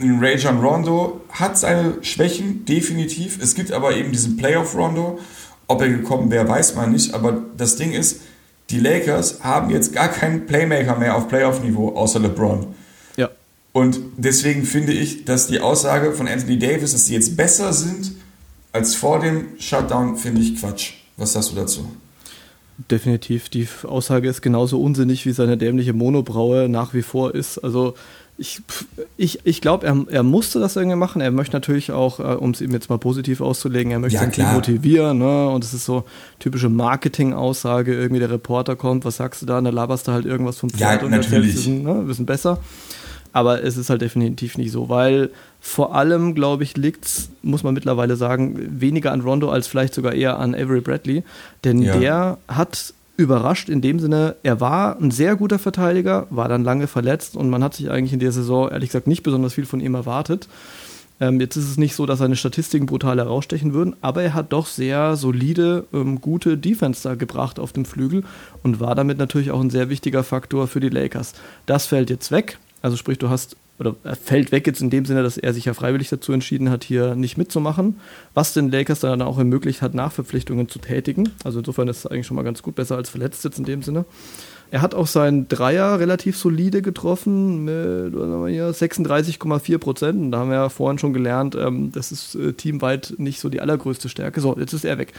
Ray 0.00 0.36
John 0.36 0.58
Rondo 0.58 1.20
hat 1.30 1.56
seine 1.56 1.98
Schwächen, 2.02 2.64
definitiv. 2.64 3.38
Es 3.40 3.54
gibt 3.54 3.70
aber 3.70 3.94
eben 3.94 4.10
diesen 4.10 4.36
Playoff-Rondo. 4.36 5.20
Ob 5.68 5.82
er 5.82 5.88
gekommen 5.88 6.32
wäre, 6.32 6.48
weiß 6.48 6.74
man 6.74 6.90
nicht. 6.90 7.14
Aber 7.14 7.42
das 7.56 7.76
Ding 7.76 7.92
ist, 7.92 8.22
die 8.70 8.80
Lakers 8.80 9.44
haben 9.44 9.70
jetzt 9.70 9.92
gar 9.92 10.08
keinen 10.08 10.46
Playmaker 10.46 10.96
mehr 10.96 11.14
auf 11.14 11.28
Playoff-Niveau, 11.28 11.90
außer 11.94 12.18
LeBron. 12.18 12.66
Ja. 13.16 13.30
Und 13.72 14.00
deswegen 14.16 14.64
finde 14.64 14.94
ich, 14.94 15.26
dass 15.26 15.46
die 15.46 15.60
Aussage 15.60 16.12
von 16.12 16.26
Anthony 16.26 16.58
Davis, 16.58 16.90
dass 16.90 17.06
sie 17.06 17.14
jetzt 17.14 17.36
besser 17.36 17.72
sind 17.72 18.12
als 18.72 18.94
vor 18.94 19.20
dem 19.20 19.46
Shutdown, 19.58 20.16
finde 20.16 20.40
ich 20.42 20.56
Quatsch. 20.56 20.92
Was 21.16 21.32
sagst 21.32 21.52
du 21.52 21.56
dazu? 21.56 21.90
Definitiv. 22.90 23.50
Die 23.50 23.68
Aussage 23.84 24.28
ist 24.28 24.40
genauso 24.40 24.80
unsinnig, 24.80 25.26
wie 25.26 25.32
seine 25.32 25.58
dämliche 25.58 25.92
Monobraue 25.92 26.68
nach 26.68 26.94
wie 26.94 27.02
vor 27.02 27.34
ist. 27.34 27.58
Also 27.58 27.94
ich, 28.38 28.62
ich, 29.18 29.40
ich 29.44 29.60
glaube, 29.60 29.86
er, 29.86 30.02
er 30.08 30.22
musste 30.22 30.60
das 30.60 30.76
irgendwie 30.76 30.96
machen. 30.96 31.20
Er 31.20 31.30
möchte 31.30 31.54
natürlich 31.54 31.92
auch, 31.92 32.20
äh, 32.20 32.22
um 32.22 32.52
es 32.52 32.62
ihm 32.62 32.70
jetzt 32.72 32.88
mal 32.88 32.96
positiv 32.98 33.42
auszulegen, 33.42 33.92
er 33.92 33.98
möchte 33.98 34.16
Ja, 34.18 34.26
klar. 34.30 34.54
motivieren. 34.54 35.18
Ne? 35.18 35.48
Und 35.50 35.62
es 35.62 35.74
ist 35.74 35.84
so 35.84 36.04
typische 36.38 36.70
Marketing-Aussage. 36.70 37.92
Irgendwie 37.92 38.20
der 38.20 38.30
Reporter 38.30 38.76
kommt, 38.76 39.04
was 39.04 39.16
sagst 39.16 39.42
du 39.42 39.46
da? 39.46 39.58
Und 39.58 39.64
da 39.64 39.70
laberst 39.70 40.08
du 40.08 40.12
halt 40.12 40.24
irgendwas 40.24 40.56
vom 40.58 40.70
Ja, 40.70 40.88
Pferd 40.88 41.02
und 41.02 41.12
erzählst, 41.12 41.32
natürlich. 41.32 41.66
wir 41.66 41.74
ne, 41.94 42.06
wir 42.06 42.14
sind 42.14 42.24
besser. 42.24 42.60
Aber 43.32 43.62
es 43.62 43.76
ist 43.76 43.90
halt 43.90 44.00
definitiv 44.00 44.56
nicht 44.56 44.72
so, 44.72 44.88
weil 44.88 45.30
vor 45.60 45.94
allem, 45.94 46.34
glaube 46.34 46.64
ich, 46.64 46.76
liegt's, 46.76 47.30
muss 47.42 47.62
man 47.62 47.74
mittlerweile 47.74 48.16
sagen, 48.16 48.80
weniger 48.80 49.12
an 49.12 49.20
Rondo 49.20 49.50
als 49.50 49.66
vielleicht 49.66 49.94
sogar 49.94 50.14
eher 50.14 50.38
an 50.38 50.54
Avery 50.54 50.80
Bradley. 50.80 51.22
Denn 51.64 51.82
Ja. 51.82 51.98
der 51.98 52.38
hat 52.48 52.94
überrascht 53.18 53.68
in 53.68 53.82
dem 53.82 53.98
Sinne, 54.00 54.36
er 54.42 54.60
war 54.60 54.98
ein 54.98 55.10
sehr 55.10 55.36
guter 55.36 55.58
Verteidiger, 55.58 56.26
war 56.30 56.48
dann 56.48 56.64
lange 56.64 56.86
verletzt 56.86 57.36
und 57.36 57.50
man 57.50 57.62
hat 57.62 57.74
sich 57.74 57.90
eigentlich 57.90 58.14
in 58.14 58.18
der 58.20 58.32
Saison, 58.32 58.70
ehrlich 58.70 58.88
gesagt, 58.88 59.06
nicht 59.06 59.22
besonders 59.22 59.52
viel 59.52 59.66
von 59.66 59.80
ihm 59.80 59.94
erwartet. 59.94 60.48
Ähm, 61.20 61.38
jetzt 61.38 61.56
ist 61.56 61.68
es 61.68 61.76
nicht 61.76 61.94
so, 61.94 62.06
dass 62.06 62.20
seine 62.20 62.34
Statistiken 62.36 62.86
brutal 62.86 63.18
herausstechen 63.18 63.74
würden, 63.74 63.94
aber 64.00 64.22
er 64.22 64.32
hat 64.32 64.54
doch 64.54 64.64
sehr 64.66 65.16
solide, 65.16 65.84
ähm, 65.92 66.22
gute 66.22 66.56
Defense 66.56 67.06
da 67.06 67.14
gebracht 67.14 67.58
auf 67.60 67.74
dem 67.74 67.84
Flügel 67.84 68.24
und 68.62 68.80
war 68.80 68.94
damit 68.94 69.18
natürlich 69.18 69.50
auch 69.50 69.60
ein 69.60 69.68
sehr 69.68 69.90
wichtiger 69.90 70.24
Faktor 70.24 70.66
für 70.66 70.80
die 70.80 70.88
Lakers. 70.88 71.34
Das 71.66 71.84
fällt 71.84 72.08
jetzt 72.08 72.30
weg. 72.32 72.56
Also 72.80 72.96
sprich, 72.96 73.18
du 73.18 73.28
hast, 73.28 73.56
oder 73.80 73.96
er 74.04 74.14
fällt 74.14 74.52
weg 74.52 74.66
jetzt 74.66 74.82
in 74.82 74.90
dem 74.90 75.06
Sinne, 75.06 75.22
dass 75.22 75.38
er 75.38 75.54
sich 75.54 75.64
ja 75.64 75.74
freiwillig 75.74 76.10
dazu 76.10 76.32
entschieden 76.32 76.70
hat, 76.70 76.84
hier 76.84 77.14
nicht 77.14 77.38
mitzumachen, 77.38 77.98
was 78.34 78.52
den 78.52 78.70
Lakers 78.70 79.00
dann 79.00 79.22
auch 79.22 79.38
ermöglicht 79.38 79.80
hat, 79.80 79.94
Nachverpflichtungen 79.94 80.68
zu 80.68 80.78
tätigen. 80.78 81.30
Also 81.44 81.60
insofern 81.60 81.88
ist 81.88 82.00
es 82.00 82.06
eigentlich 82.06 82.26
schon 82.26 82.36
mal 82.36 82.42
ganz 82.42 82.62
gut, 82.62 82.74
besser 82.74 82.96
als 82.96 83.08
verletzt 83.08 83.42
jetzt 83.42 83.58
in 83.58 83.64
dem 83.64 83.82
Sinne. 83.82 84.04
Er 84.72 84.82
hat 84.82 84.94
auch 84.94 85.08
seinen 85.08 85.48
Dreier 85.48 85.98
relativ 85.98 86.36
solide 86.36 86.80
getroffen 86.80 87.64
mit 87.64 88.14
was 88.14 88.22
haben 88.22 88.46
wir 88.46 88.52
hier, 88.52 88.70
36,4 88.72 89.78
Prozent. 89.78 90.20
Und 90.20 90.30
da 90.30 90.38
haben 90.38 90.50
wir 90.50 90.56
ja 90.56 90.68
vorhin 90.68 90.98
schon 90.98 91.12
gelernt, 91.12 91.56
ähm, 91.56 91.90
das 91.92 92.12
ist 92.12 92.34
äh, 92.36 92.52
teamweit 92.52 93.14
nicht 93.18 93.40
so 93.40 93.48
die 93.48 93.60
allergrößte 93.60 94.08
Stärke. 94.08 94.40
So, 94.40 94.56
jetzt 94.58 94.72
ist 94.72 94.84
er 94.84 94.98
weg. 94.98 95.12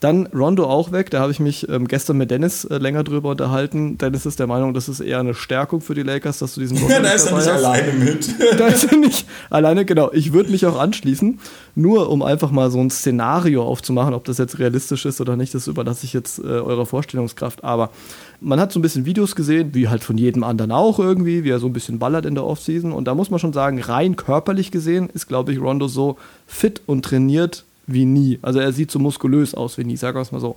Dann 0.00 0.26
Rondo 0.34 0.64
auch 0.64 0.90
weg. 0.90 1.10
Da 1.10 1.20
habe 1.20 1.30
ich 1.30 1.38
mich 1.38 1.68
ähm, 1.68 1.86
gestern 1.86 2.16
mit 2.16 2.30
Dennis 2.30 2.64
äh, 2.64 2.78
länger 2.78 3.04
drüber 3.04 3.30
unterhalten. 3.30 3.96
Dennis 3.96 4.26
ist 4.26 4.40
der 4.40 4.48
Meinung, 4.48 4.74
das 4.74 4.88
ist 4.88 5.00
eher 5.00 5.20
eine 5.20 5.34
Stärkung 5.34 5.80
für 5.80 5.94
die 5.94 6.02
Lakers, 6.02 6.38
dass 6.40 6.54
du 6.54 6.60
diesen 6.60 6.78
Rondo 6.78 6.92
Ja, 6.92 7.00
da 7.00 7.10
ist 7.12 7.26
er 7.26 7.36
nicht 7.36 7.46
hast. 7.48 7.64
alleine 7.64 7.92
mit. 7.92 8.28
Da 8.58 8.66
ist 8.68 8.90
er 8.90 8.96
nicht 8.96 9.26
alleine, 9.50 9.84
genau. 9.84 10.10
Ich 10.12 10.32
würde 10.32 10.50
mich 10.50 10.66
auch 10.66 10.78
anschließen, 10.78 11.38
nur 11.74 12.10
um 12.10 12.22
einfach 12.22 12.50
mal 12.50 12.70
so 12.70 12.80
ein 12.80 12.90
Szenario 12.90 13.62
aufzumachen, 13.64 14.14
ob 14.14 14.24
das 14.24 14.38
jetzt 14.38 14.58
realistisch 14.58 15.04
ist 15.04 15.20
oder 15.20 15.36
nicht, 15.36 15.54
das 15.54 15.66
überlasse 15.68 16.04
ich 16.04 16.12
jetzt 16.12 16.38
äh, 16.38 16.42
eurer 16.42 16.86
Vorstellungskraft. 16.86 17.62
Aber 17.64 17.90
man 18.40 18.60
hat 18.60 18.72
so 18.72 18.78
ein 18.78 18.82
bisschen 18.82 19.06
Videos 19.06 19.34
gesehen, 19.34 19.74
wie 19.74 19.88
halt 19.88 20.04
von 20.04 20.18
jedem 20.18 20.44
anderen 20.44 20.72
auch 20.72 20.98
irgendwie, 20.98 21.44
wie 21.44 21.50
er 21.50 21.58
so 21.58 21.66
ein 21.66 21.72
bisschen 21.72 21.98
ballert 21.98 22.26
in 22.26 22.34
der 22.34 22.44
Offseason. 22.44 22.92
Und 22.92 23.06
da 23.06 23.14
muss 23.14 23.30
man 23.30 23.40
schon 23.40 23.52
sagen, 23.52 23.80
rein 23.80 24.16
körperlich 24.16 24.70
gesehen 24.70 25.08
ist, 25.12 25.26
glaube 25.26 25.52
ich, 25.52 25.60
Rondo 25.60 25.88
so 25.88 26.16
fit 26.46 26.82
und 26.86 27.04
trainiert 27.04 27.64
wie 27.86 28.04
nie. 28.04 28.38
Also 28.42 28.58
er 28.58 28.72
sieht 28.72 28.90
so 28.90 28.98
muskulös 28.98 29.54
aus 29.54 29.78
wie 29.78 29.84
nie, 29.84 29.96
sagen 29.96 30.16
wir 30.16 30.22
es 30.22 30.32
mal 30.32 30.40
so. 30.40 30.56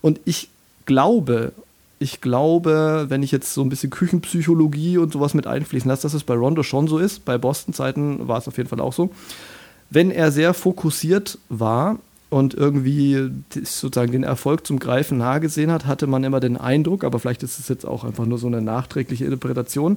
Und 0.00 0.20
ich 0.24 0.48
glaube, 0.86 1.52
ich 1.98 2.20
glaube, 2.20 3.06
wenn 3.08 3.22
ich 3.22 3.32
jetzt 3.32 3.52
so 3.52 3.62
ein 3.62 3.68
bisschen 3.68 3.90
Küchenpsychologie 3.90 4.98
und 4.98 5.12
sowas 5.12 5.34
mit 5.34 5.46
einfließen 5.46 5.88
lasse, 5.88 6.02
dass 6.02 6.14
es 6.14 6.24
bei 6.24 6.34
Rondo 6.34 6.62
schon 6.62 6.86
so 6.86 6.98
ist. 6.98 7.24
Bei 7.24 7.38
Boston-Zeiten 7.38 8.28
war 8.28 8.38
es 8.38 8.48
auf 8.48 8.56
jeden 8.56 8.68
Fall 8.68 8.80
auch 8.80 8.92
so. 8.92 9.10
Wenn 9.90 10.10
er 10.10 10.30
sehr 10.30 10.54
fokussiert 10.54 11.38
war 11.48 11.98
und 12.30 12.54
irgendwie 12.54 13.30
sozusagen 13.52 14.12
den 14.12 14.22
Erfolg 14.22 14.66
zum 14.66 14.78
Greifen 14.78 15.18
nahe 15.18 15.40
gesehen 15.40 15.72
hat, 15.72 15.86
hatte 15.86 16.06
man 16.06 16.24
immer 16.24 16.40
den 16.40 16.56
Eindruck, 16.56 17.04
aber 17.04 17.18
vielleicht 17.18 17.42
ist 17.42 17.58
es 17.58 17.68
jetzt 17.68 17.86
auch 17.86 18.04
einfach 18.04 18.26
nur 18.26 18.38
so 18.38 18.46
eine 18.46 18.60
nachträgliche 18.60 19.24
Interpretation, 19.24 19.96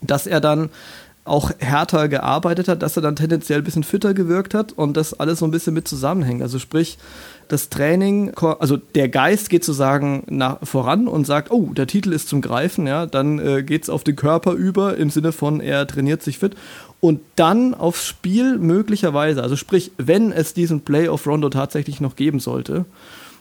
dass 0.00 0.26
er 0.26 0.40
dann 0.40 0.70
auch 1.24 1.52
härter 1.58 2.08
gearbeitet 2.08 2.66
hat, 2.66 2.82
dass 2.82 2.96
er 2.96 3.02
dann 3.02 3.14
tendenziell 3.14 3.60
ein 3.60 3.64
bisschen 3.64 3.84
fitter 3.84 4.12
gewirkt 4.12 4.54
hat 4.54 4.72
und 4.72 4.96
das 4.96 5.14
alles 5.14 5.38
so 5.38 5.44
ein 5.44 5.52
bisschen 5.52 5.72
mit 5.72 5.86
zusammenhängt. 5.86 6.42
Also 6.42 6.58
sprich, 6.58 6.98
das 7.46 7.68
Training, 7.68 8.32
also 8.34 8.76
der 8.76 9.08
Geist 9.08 9.48
geht 9.48 9.64
sozusagen 9.64 10.24
nach, 10.28 10.58
voran 10.64 11.06
und 11.06 11.24
sagt, 11.24 11.52
oh, 11.52 11.72
der 11.74 11.86
Titel 11.86 12.12
ist 12.12 12.28
zum 12.28 12.40
Greifen, 12.40 12.86
ja, 12.86 13.06
dann 13.06 13.38
äh, 13.38 13.62
geht 13.62 13.84
es 13.84 13.90
auf 13.90 14.02
den 14.02 14.16
Körper 14.16 14.52
über 14.52 14.96
im 14.96 15.10
Sinne 15.10 15.32
von, 15.32 15.60
er 15.60 15.86
trainiert 15.86 16.22
sich 16.22 16.38
fit 16.38 16.56
und 17.00 17.20
dann 17.36 17.74
aufs 17.74 18.06
Spiel 18.06 18.58
möglicherweise, 18.58 19.42
also 19.42 19.54
sprich, 19.54 19.92
wenn 19.98 20.32
es 20.32 20.54
diesen 20.54 20.80
Play 20.80 21.08
of 21.08 21.26
Rondo 21.26 21.50
tatsächlich 21.50 22.00
noch 22.00 22.16
geben 22.16 22.40
sollte, 22.40 22.84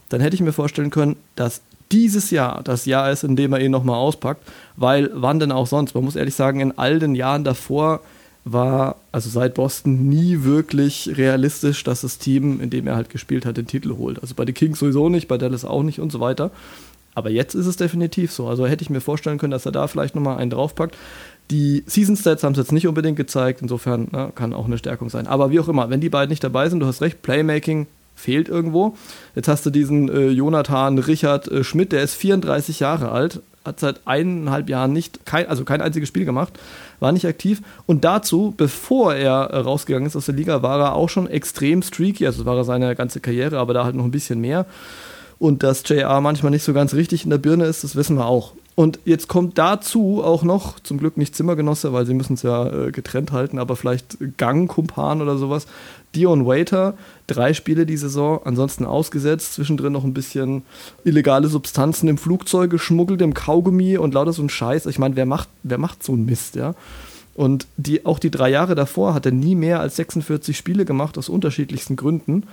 dann 0.09 0.21
hätte 0.21 0.35
ich 0.35 0.41
mir 0.41 0.53
vorstellen 0.53 0.89
können, 0.89 1.15
dass 1.35 1.61
dieses 1.91 2.31
Jahr 2.31 2.61
das 2.63 2.85
Jahr 2.85 3.11
ist, 3.11 3.23
in 3.23 3.35
dem 3.35 3.53
er 3.53 3.59
ihn 3.59 3.71
nochmal 3.71 3.97
auspackt, 3.97 4.47
weil 4.75 5.09
wann 5.13 5.39
denn 5.39 5.51
auch 5.51 5.67
sonst? 5.67 5.93
Man 5.95 6.03
muss 6.03 6.15
ehrlich 6.15 6.35
sagen, 6.35 6.59
in 6.59 6.77
all 6.77 6.99
den 6.99 7.15
Jahren 7.15 7.43
davor 7.43 8.01
war, 8.43 8.95
also 9.11 9.29
seit 9.29 9.53
Boston, 9.53 10.09
nie 10.09 10.43
wirklich 10.43 11.11
realistisch, 11.15 11.83
dass 11.83 12.01
das 12.01 12.17
Team, 12.17 12.59
in 12.59 12.69
dem 12.69 12.87
er 12.87 12.95
halt 12.95 13.09
gespielt 13.09 13.45
hat, 13.45 13.57
den 13.57 13.67
Titel 13.67 13.97
holt. 13.97 14.21
Also 14.21 14.33
bei 14.35 14.45
den 14.45 14.55
Kings 14.55 14.79
sowieso 14.79 15.09
nicht, 15.09 15.27
bei 15.27 15.37
Dallas 15.37 15.65
auch 15.65 15.83
nicht 15.83 15.99
und 15.99 16.11
so 16.11 16.19
weiter. 16.19 16.51
Aber 17.13 17.29
jetzt 17.29 17.55
ist 17.55 17.67
es 17.67 17.75
definitiv 17.75 18.31
so. 18.31 18.47
Also 18.47 18.65
hätte 18.65 18.83
ich 18.83 18.89
mir 18.89 19.01
vorstellen 19.01 19.37
können, 19.37 19.51
dass 19.51 19.65
er 19.65 19.71
da 19.71 19.87
vielleicht 19.87 20.15
nochmal 20.15 20.37
einen 20.37 20.49
draufpackt. 20.49 20.95
Die 21.51 21.83
Season 21.85 22.15
Stats 22.15 22.43
haben 22.43 22.53
es 22.53 22.57
jetzt 22.57 22.71
nicht 22.71 22.87
unbedingt 22.87 23.17
gezeigt, 23.17 23.61
insofern 23.61 24.07
ne, 24.11 24.31
kann 24.33 24.53
auch 24.53 24.65
eine 24.65 24.77
Stärkung 24.77 25.09
sein. 25.09 25.27
Aber 25.27 25.51
wie 25.51 25.59
auch 25.59 25.67
immer, 25.67 25.89
wenn 25.89 25.99
die 25.99 26.09
beiden 26.09 26.29
nicht 26.29 26.43
dabei 26.43 26.69
sind, 26.69 26.79
du 26.79 26.85
hast 26.85 27.01
recht, 27.01 27.21
Playmaking 27.21 27.87
fehlt 28.21 28.47
irgendwo. 28.47 28.95
Jetzt 29.35 29.47
hast 29.47 29.65
du 29.65 29.69
diesen 29.69 30.09
äh, 30.09 30.29
Jonathan 30.29 30.97
Richard 30.99 31.47
äh, 31.47 31.63
Schmidt, 31.63 31.91
der 31.91 32.03
ist 32.03 32.15
34 32.15 32.79
Jahre 32.79 33.11
alt, 33.11 33.41
hat 33.65 33.79
seit 33.79 34.01
eineinhalb 34.05 34.69
Jahren 34.69 34.93
nicht, 34.93 35.25
kein, 35.25 35.47
also 35.47 35.65
kein 35.65 35.81
einziges 35.81 36.09
Spiel 36.09 36.25
gemacht, 36.25 36.53
war 36.99 37.11
nicht 37.11 37.27
aktiv. 37.27 37.61
Und 37.85 38.03
dazu, 38.03 38.53
bevor 38.55 39.15
er 39.15 39.49
äh, 39.51 39.57
rausgegangen 39.57 40.07
ist 40.07 40.15
aus 40.15 40.25
der 40.25 40.35
Liga, 40.35 40.61
war 40.61 40.79
er 40.79 40.95
auch 40.95 41.09
schon 41.09 41.27
extrem 41.27 41.81
streaky, 41.81 42.25
also 42.25 42.45
war 42.45 42.57
er 42.57 42.63
seine 42.63 42.95
ganze 42.95 43.19
Karriere, 43.19 43.57
aber 43.57 43.73
da 43.73 43.83
halt 43.83 43.95
noch 43.95 44.05
ein 44.05 44.11
bisschen 44.11 44.39
mehr. 44.39 44.65
Und 45.39 45.63
dass 45.63 45.83
JR 45.87 46.21
manchmal 46.21 46.51
nicht 46.51 46.63
so 46.63 46.73
ganz 46.73 46.93
richtig 46.93 47.23
in 47.23 47.31
der 47.31 47.39
Birne 47.39 47.65
ist, 47.65 47.83
das 47.83 47.95
wissen 47.95 48.15
wir 48.15 48.27
auch. 48.27 48.53
Und 48.81 48.99
jetzt 49.05 49.27
kommt 49.27 49.59
dazu 49.59 50.23
auch 50.23 50.41
noch, 50.41 50.79
zum 50.79 50.97
Glück 50.97 51.15
nicht 51.15 51.35
Zimmergenosse, 51.35 51.93
weil 51.93 52.07
sie 52.07 52.15
müssen 52.15 52.33
es 52.33 52.41
ja 52.41 52.65
äh, 52.65 52.91
getrennt 52.91 53.31
halten, 53.31 53.59
aber 53.59 53.75
vielleicht 53.75 54.17
Gangkumpan 54.37 55.21
oder 55.21 55.37
sowas. 55.37 55.67
Dion 56.15 56.47
Waiter, 56.47 56.95
drei 57.27 57.53
Spiele 57.53 57.85
die 57.85 57.95
Saison, 57.95 58.39
ansonsten 58.43 58.85
ausgesetzt, 58.85 59.53
zwischendrin 59.53 59.93
noch 59.93 60.03
ein 60.03 60.15
bisschen 60.15 60.63
illegale 61.03 61.47
Substanzen 61.47 62.07
im 62.07 62.17
Flugzeug 62.17 62.71
geschmuggelt, 62.71 63.21
im 63.21 63.35
Kaugummi 63.35 63.99
und 63.99 64.15
lauter 64.15 64.33
so 64.33 64.41
ein 64.41 64.49
Scheiß. 64.49 64.87
Ich 64.87 64.97
meine, 64.97 65.15
wer 65.15 65.27
macht, 65.27 65.49
wer 65.61 65.77
macht 65.77 66.01
so 66.01 66.13
einen 66.13 66.25
Mist, 66.25 66.55
ja? 66.55 66.73
Und 67.35 67.67
die, 67.77 68.07
auch 68.07 68.17
die 68.17 68.31
drei 68.31 68.49
Jahre 68.49 68.73
davor 68.73 69.13
hat 69.13 69.27
er 69.27 69.31
nie 69.31 69.53
mehr 69.53 69.79
als 69.79 69.95
46 69.97 70.57
Spiele 70.57 70.85
gemacht, 70.85 71.19
aus 71.19 71.29
unterschiedlichsten 71.29 71.97
Gründen. 71.97 72.47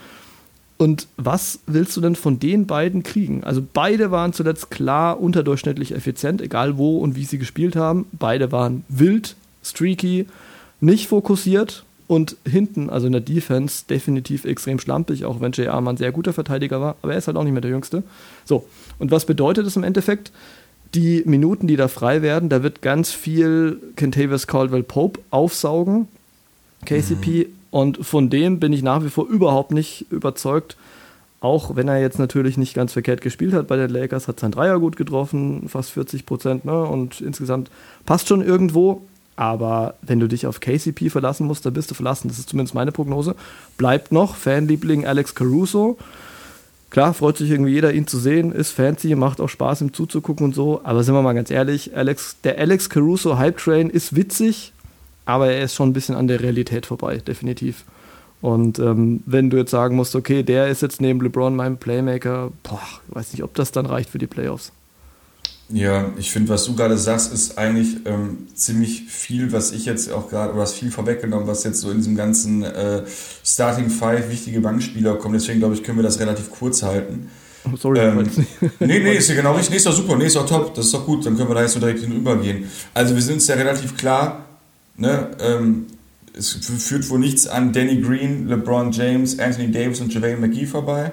Und 0.78 1.08
was 1.16 1.58
willst 1.66 1.96
du 1.96 2.00
denn 2.00 2.14
von 2.14 2.38
den 2.38 2.66
beiden 2.66 3.02
kriegen? 3.02 3.42
Also 3.42 3.60
beide 3.72 4.12
waren 4.12 4.32
zuletzt 4.32 4.70
klar 4.70 5.20
unterdurchschnittlich 5.20 5.92
effizient, 5.92 6.40
egal 6.40 6.78
wo 6.78 6.98
und 6.98 7.16
wie 7.16 7.24
sie 7.24 7.38
gespielt 7.38 7.74
haben. 7.74 8.06
Beide 8.12 8.52
waren 8.52 8.84
wild, 8.88 9.34
streaky, 9.64 10.26
nicht 10.80 11.08
fokussiert 11.08 11.84
und 12.06 12.36
hinten, 12.48 12.90
also 12.90 13.06
in 13.06 13.12
der 13.12 13.20
Defense, 13.20 13.84
definitiv 13.90 14.44
extrem 14.44 14.78
schlampig, 14.78 15.24
auch 15.24 15.40
wenn 15.40 15.50
J.R. 15.50 15.76
ein 15.76 15.96
sehr 15.96 16.12
guter 16.12 16.32
Verteidiger 16.32 16.80
war, 16.80 16.96
aber 17.02 17.12
er 17.12 17.18
ist 17.18 17.26
halt 17.26 17.36
auch 17.36 17.42
nicht 17.44 17.52
mehr 17.52 17.60
der 17.60 17.72
Jüngste. 17.72 18.04
So, 18.44 18.66
und 19.00 19.10
was 19.10 19.26
bedeutet 19.26 19.66
das 19.66 19.76
im 19.76 19.82
Endeffekt? 19.82 20.30
Die 20.94 21.22
Minuten, 21.26 21.66
die 21.66 21.76
da 21.76 21.88
frei 21.88 22.22
werden, 22.22 22.48
da 22.48 22.62
wird 22.62 22.82
ganz 22.82 23.10
viel 23.10 23.78
Kentavious 23.96 24.46
Caldwell 24.46 24.84
Pope 24.84 25.20
aufsaugen. 25.30 26.08
KCP 26.86 27.48
und 27.70 28.04
von 28.04 28.30
dem 28.30 28.60
bin 28.60 28.72
ich 28.72 28.82
nach 28.82 29.04
wie 29.04 29.10
vor 29.10 29.26
überhaupt 29.28 29.72
nicht 29.72 30.06
überzeugt. 30.10 30.76
Auch 31.40 31.76
wenn 31.76 31.86
er 31.86 32.00
jetzt 32.00 32.18
natürlich 32.18 32.56
nicht 32.56 32.74
ganz 32.74 32.92
verkehrt 32.92 33.20
gespielt 33.20 33.52
hat 33.52 33.68
bei 33.68 33.76
den 33.76 33.90
Lakers, 33.90 34.26
hat 34.26 34.40
sein 34.40 34.50
Dreier 34.50 34.80
gut 34.80 34.96
getroffen, 34.96 35.68
fast 35.68 35.90
40 35.92 36.26
Prozent, 36.26 36.64
ne? 36.64 36.82
Und 36.82 37.20
insgesamt 37.20 37.70
passt 38.06 38.28
schon 38.28 38.42
irgendwo. 38.42 39.02
Aber 39.36 39.94
wenn 40.02 40.18
du 40.18 40.26
dich 40.26 40.48
auf 40.48 40.58
KCP 40.58 41.10
verlassen 41.10 41.46
musst, 41.46 41.64
dann 41.64 41.72
bist 41.72 41.92
du 41.92 41.94
verlassen. 41.94 42.26
Das 42.26 42.40
ist 42.40 42.48
zumindest 42.48 42.74
meine 42.74 42.90
Prognose. 42.90 43.36
Bleibt 43.76 44.10
noch 44.10 44.34
Fanliebling 44.34 45.06
Alex 45.06 45.36
Caruso. 45.36 45.96
Klar, 46.90 47.14
freut 47.14 47.36
sich 47.36 47.50
irgendwie 47.50 47.72
jeder, 47.72 47.92
ihn 47.92 48.06
zu 48.06 48.18
sehen, 48.18 48.50
ist 48.50 48.70
fancy, 48.70 49.14
macht 49.14 49.40
auch 49.40 49.48
Spaß, 49.48 49.82
ihm 49.82 49.92
zuzugucken 49.92 50.46
und 50.46 50.54
so. 50.54 50.80
Aber 50.84 51.04
sind 51.04 51.14
wir 51.14 51.22
mal 51.22 51.34
ganz 51.34 51.50
ehrlich, 51.50 51.96
Alex, 51.96 52.38
der 52.42 52.58
Alex 52.58 52.88
Caruso 52.88 53.38
Hype 53.38 53.58
Train 53.58 53.90
ist 53.90 54.16
witzig, 54.16 54.72
aber 55.28 55.52
er 55.52 55.62
ist 55.62 55.74
schon 55.74 55.90
ein 55.90 55.92
bisschen 55.92 56.14
an 56.14 56.26
der 56.26 56.40
Realität 56.40 56.86
vorbei, 56.86 57.18
definitiv. 57.18 57.84
Und 58.40 58.78
ähm, 58.78 59.22
wenn 59.26 59.50
du 59.50 59.58
jetzt 59.58 59.70
sagen 59.70 59.94
musst, 59.94 60.16
okay, 60.16 60.42
der 60.42 60.68
ist 60.68 60.80
jetzt 60.80 61.02
neben 61.02 61.20
LeBron 61.20 61.54
mein 61.54 61.76
Playmaker, 61.76 62.50
boah, 62.62 62.80
ich 63.08 63.14
weiß 63.14 63.32
nicht, 63.32 63.42
ob 63.42 63.52
das 63.54 63.70
dann 63.70 63.84
reicht 63.84 64.08
für 64.08 64.16
die 64.16 64.26
Playoffs. 64.26 64.72
Ja, 65.68 66.12
ich 66.16 66.30
finde, 66.30 66.48
was 66.48 66.64
du 66.64 66.74
gerade 66.74 66.96
sagst, 66.96 67.30
ist 67.30 67.58
eigentlich 67.58 68.06
ähm, 68.06 68.48
ziemlich 68.54 69.02
viel, 69.02 69.52
was 69.52 69.72
ich 69.72 69.84
jetzt 69.84 70.10
auch 70.10 70.30
gerade, 70.30 70.52
oder 70.52 70.62
was 70.62 70.72
viel 70.72 70.90
vorweggenommen, 70.90 71.46
was 71.46 71.62
jetzt 71.62 71.80
so 71.80 71.90
in 71.90 71.98
diesem 71.98 72.16
ganzen 72.16 72.62
äh, 72.62 73.02
Starting 73.44 73.90
Five 73.90 74.30
wichtige 74.30 74.62
Bankspieler 74.62 75.16
kommt. 75.16 75.34
Deswegen 75.34 75.58
glaube 75.58 75.74
ich, 75.74 75.82
können 75.82 75.98
wir 75.98 76.04
das 76.04 76.20
relativ 76.20 76.50
kurz 76.50 76.82
halten. 76.82 77.28
Oh, 77.70 77.76
sorry, 77.76 77.98
Ähm. 77.98 78.24
Nee, 78.80 79.00
nee, 79.00 79.16
ist 79.16 79.28
ja 79.28 79.34
genau 79.34 79.52
richtig. 79.52 79.72
Nee, 79.72 79.76
ist 79.76 79.86
doch 79.86 79.92
super. 79.92 80.16
Nee, 80.16 80.24
ist 80.24 80.36
doch 80.36 80.46
top. 80.46 80.72
Das 80.72 80.86
ist 80.86 80.94
doch 80.94 81.04
gut. 81.04 81.26
Dann 81.26 81.36
können 81.36 81.50
wir 81.50 81.54
da 81.54 81.60
jetzt 81.60 81.74
so 81.74 81.80
direkt 81.80 82.00
hinübergehen. 82.00 82.64
Also 82.94 83.14
wir 83.14 83.20
sind 83.20 83.34
uns 83.34 83.46
ja 83.46 83.56
relativ 83.56 83.94
klar, 83.94 84.47
Ne? 84.98 85.28
Ähm, 85.40 85.86
es 86.34 86.50
führt 86.52 87.08
wohl 87.08 87.18
nichts 87.18 87.46
an 87.46 87.72
Danny 87.72 88.00
Green, 88.00 88.48
LeBron 88.48 88.92
James, 88.92 89.38
Anthony 89.38 89.70
Davis 89.72 90.00
und 90.00 90.12
JaVale 90.12 90.36
McGee 90.36 90.66
vorbei 90.66 91.12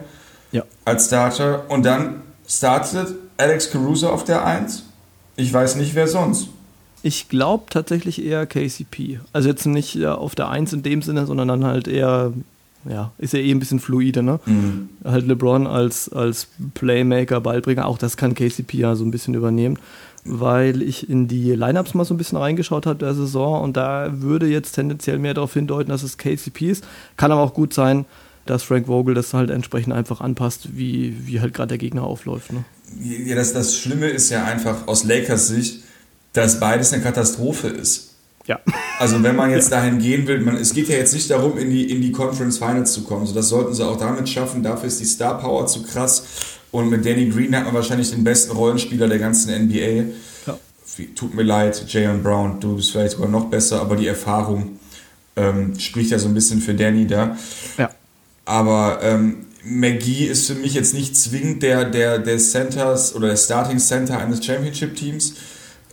Ja. 0.52 0.64
als 0.84 1.06
Starter. 1.08 1.70
Und 1.70 1.84
dann 1.86 2.22
startet 2.48 3.16
Alex 3.38 3.72
Caruso 3.72 4.10
auf 4.10 4.24
der 4.24 4.46
1. 4.46 4.84
Ich 5.38 5.52
weiß 5.52 5.76
nicht, 5.78 5.96
wer 5.96 6.08
sonst. 6.08 6.50
Ich 7.04 7.30
glaube 7.30 7.66
tatsächlich 7.70 8.24
eher 8.24 8.46
KCP. 8.46 9.20
Also 9.34 9.50
jetzt 9.50 9.66
nicht 9.66 9.96
ja, 9.96 10.16
auf 10.16 10.34
der 10.36 10.50
Eins 10.50 10.74
in 10.74 10.82
dem 10.84 11.02
Sinne, 11.02 11.26
sondern 11.28 11.48
dann 11.48 11.64
halt 11.66 11.88
eher, 11.88 12.34
ja, 12.90 13.12
ist 13.20 13.34
ja 13.34 13.40
eh 13.40 13.52
ein 13.52 13.60
bisschen 13.60 13.80
fluide, 13.80 14.24
ne? 14.24 14.40
Halt 15.04 15.28
LeBron 15.28 15.68
als, 15.68 16.10
als 16.10 16.48
Playmaker, 16.74 17.42
Ballbringer, 17.42 17.86
auch 17.86 17.98
das 18.00 18.18
kann 18.18 18.34
KCP 18.34 18.78
ja 18.78 18.96
so 18.96 19.04
ein 19.06 19.12
bisschen 19.12 19.34
übernehmen, 19.36 19.78
weil 20.26 20.82
ich 20.82 21.08
in 21.08 21.28
die 21.28 21.52
Lineups 21.52 21.94
mal 21.94 22.04
so 22.04 22.14
ein 22.14 22.18
bisschen 22.18 22.38
reingeschaut 22.38 22.88
habe 22.88 22.98
der 22.98 23.14
Saison 23.14 23.62
und 23.62 23.78
da 23.78 24.10
würde 24.12 24.48
jetzt 24.48 24.74
tendenziell 24.74 25.20
mehr 25.20 25.36
darauf 25.36 25.54
hindeuten, 25.54 25.90
dass 25.90 26.04
es 26.04 26.18
KCP 26.18 26.72
ist. 26.72 26.84
Kann 27.16 27.32
aber 27.32 27.42
auch 27.42 27.54
gut 27.54 27.74
sein, 27.74 28.06
dass 28.46 28.64
Frank 28.64 28.88
Vogel 28.88 29.14
das 29.14 29.34
halt 29.34 29.50
entsprechend 29.52 29.94
einfach 29.94 30.22
anpasst, 30.22 30.76
wie, 30.76 31.28
wie 31.28 31.42
halt 31.42 31.54
gerade 31.54 31.70
der 31.70 31.78
Gegner 31.78 32.04
aufläuft. 32.04 32.52
Ne? 32.54 32.64
Ja, 33.02 33.36
das, 33.36 33.54
das 33.54 33.78
Schlimme 33.78 34.08
ist 34.08 34.30
ja 34.30 34.44
einfach 34.44 34.88
aus 34.88 35.04
Lakers 35.04 35.48
Sicht, 35.48 35.84
dass 36.34 36.60
beides 36.60 36.92
eine 36.92 37.04
Katastrophe 37.04 37.68
ist. 37.68 38.16
Ja. 38.46 38.60
Also 38.98 39.22
wenn 39.24 39.36
man 39.36 39.52
jetzt 39.52 39.74
dahin 39.74 40.00
gehen 40.00 40.26
will, 40.26 40.40
man, 40.40 40.56
es 40.56 40.74
geht 40.74 40.88
ja 40.88 40.96
jetzt 40.96 41.14
nicht 41.14 41.30
darum, 41.30 41.58
in 41.58 41.70
die, 41.70 41.92
in 41.92 42.02
die 42.02 42.14
Conference 42.14 42.60
Finals 42.60 42.94
zu 42.94 43.04
kommen. 43.04 43.26
So, 43.26 43.36
das 43.36 43.50
sollten 43.50 43.74
sie 43.74 43.86
auch 43.86 43.98
damit 43.98 44.30
schaffen. 44.30 44.64
Dafür 44.64 44.88
ist 44.88 45.02
die 45.02 45.06
Star 45.06 45.38
Power 45.38 45.68
zu 45.68 45.84
krass. 45.84 46.24
Und 46.76 46.90
mit 46.90 47.06
Danny 47.06 47.30
Green 47.30 47.56
hat 47.56 47.64
man 47.64 47.74
wahrscheinlich 47.74 48.12
den 48.12 48.26
besten 48.26 48.52
Rollenspieler 48.52 49.08
der 49.08 49.18
ganzen 49.18 49.68
NBA. 49.68 50.10
Ja. 50.46 50.60
Tut 51.16 51.34
mir 51.34 51.44
leid, 51.44 51.86
Jayon 51.88 52.22
Brown, 52.22 52.60
du 52.60 52.76
bist 52.76 52.92
vielleicht 52.92 53.14
sogar 53.14 53.30
noch 53.30 53.46
besser, 53.46 53.80
aber 53.80 53.96
die 53.96 54.08
Erfahrung 54.08 54.78
ähm, 55.38 55.80
spricht 55.80 56.12
ja 56.12 56.20
so 56.20 56.28
ein 56.28 56.34
bisschen 56.34 56.60
für 56.60 56.74
Danny 56.74 57.08
da. 57.08 57.38
Ja. 57.78 57.92
Aber 58.44 59.00
ähm, 59.04 59.46
McGee 59.64 60.26
ist 60.26 60.48
für 60.48 60.56
mich 60.56 60.74
jetzt 60.74 60.94
nicht 60.94 61.16
zwingend 61.16 61.64
der, 61.64 61.86
der, 61.86 62.20
der 62.20 62.40
Centers 62.40 63.16
oder 63.16 63.30
der 63.30 63.38
Starting 63.38 63.80
Center 63.80 64.18
eines 64.18 64.46
Championship-Teams. 64.46 65.36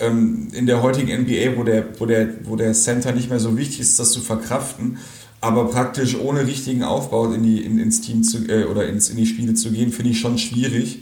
Ähm, 0.00 0.48
in 0.52 0.66
der 0.66 0.82
heutigen 0.82 1.16
NBA, 1.16 1.56
wo 1.56 1.62
der, 1.62 2.00
wo, 2.00 2.06
der, 2.06 2.28
wo 2.42 2.56
der 2.56 2.72
Center 2.72 3.12
nicht 3.12 3.30
mehr 3.30 3.38
so 3.38 3.56
wichtig 3.56 3.78
ist, 3.78 4.00
das 4.00 4.10
zu 4.10 4.20
verkraften, 4.20 4.98
aber 5.42 5.66
praktisch 5.68 6.16
ohne 6.18 6.46
richtigen 6.46 6.82
Aufbau 6.84 7.30
in 7.32 7.42
die, 7.42 7.62
in, 7.62 7.78
ins 7.78 8.00
Team 8.00 8.22
zu, 8.22 8.48
äh, 8.48 8.64
oder 8.64 8.86
ins, 8.88 9.10
in 9.10 9.16
die 9.18 9.26
Spiele 9.26 9.52
zu 9.54 9.70
gehen, 9.70 9.92
finde 9.92 10.12
ich 10.12 10.20
schon 10.20 10.38
schwierig. 10.38 11.00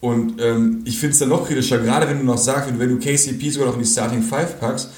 Und 0.00 0.40
ähm, 0.40 0.80
ich 0.86 0.98
finde 0.98 1.12
es 1.12 1.18
dann 1.18 1.28
noch 1.28 1.46
kritischer, 1.46 1.78
gerade 1.78 2.08
wenn 2.08 2.18
du 2.20 2.24
noch 2.24 2.38
sagst, 2.38 2.68
wenn, 2.70 2.78
wenn 2.78 2.88
du 2.88 2.98
KCP 2.98 3.50
sogar 3.50 3.68
noch 3.68 3.74
in 3.76 3.82
die 3.82 3.88
Starting 3.88 4.22
Five 4.22 4.58
packst, 4.58 4.88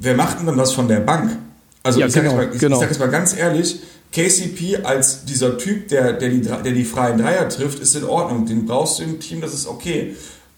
wer 0.00 0.14
macht 0.16 0.38
denn 0.38 0.46
dann 0.46 0.56
das 0.56 0.72
von 0.72 0.88
der 0.88 1.00
Bank? 1.00 1.36
Also 1.82 2.00
Ja, 2.00 2.06
ich 2.06 2.12
sage 2.12 2.28
genau, 2.28 2.40
jetzt, 2.40 2.48
mal- 2.48 2.54
ich, 2.54 2.60
genau. 2.60 2.76
ich 2.76 2.80
sag 2.80 2.88
jetzt 2.90 3.00
mal 3.00 3.10
ganz 3.10 3.36
ehrlich, 3.36 3.80
KCP 4.12 4.84
als 4.84 5.24
dieser 5.26 5.58
Typ, 5.58 5.88
der, 5.88 6.14
der, 6.14 6.30
die, 6.30 6.40
der 6.40 6.62
die 6.62 6.84
freien 6.84 7.18
Dreier 7.18 7.48
trifft, 7.48 7.80
ist 7.80 7.94
in 7.96 8.04
Ordnung. 8.04 8.46
Den 8.46 8.64
brauchst 8.66 8.98
du 9.00 9.02
im 9.02 9.20
Team, 9.20 9.40
das 9.42 9.52
ist 9.52 9.66
okay. 9.66 10.16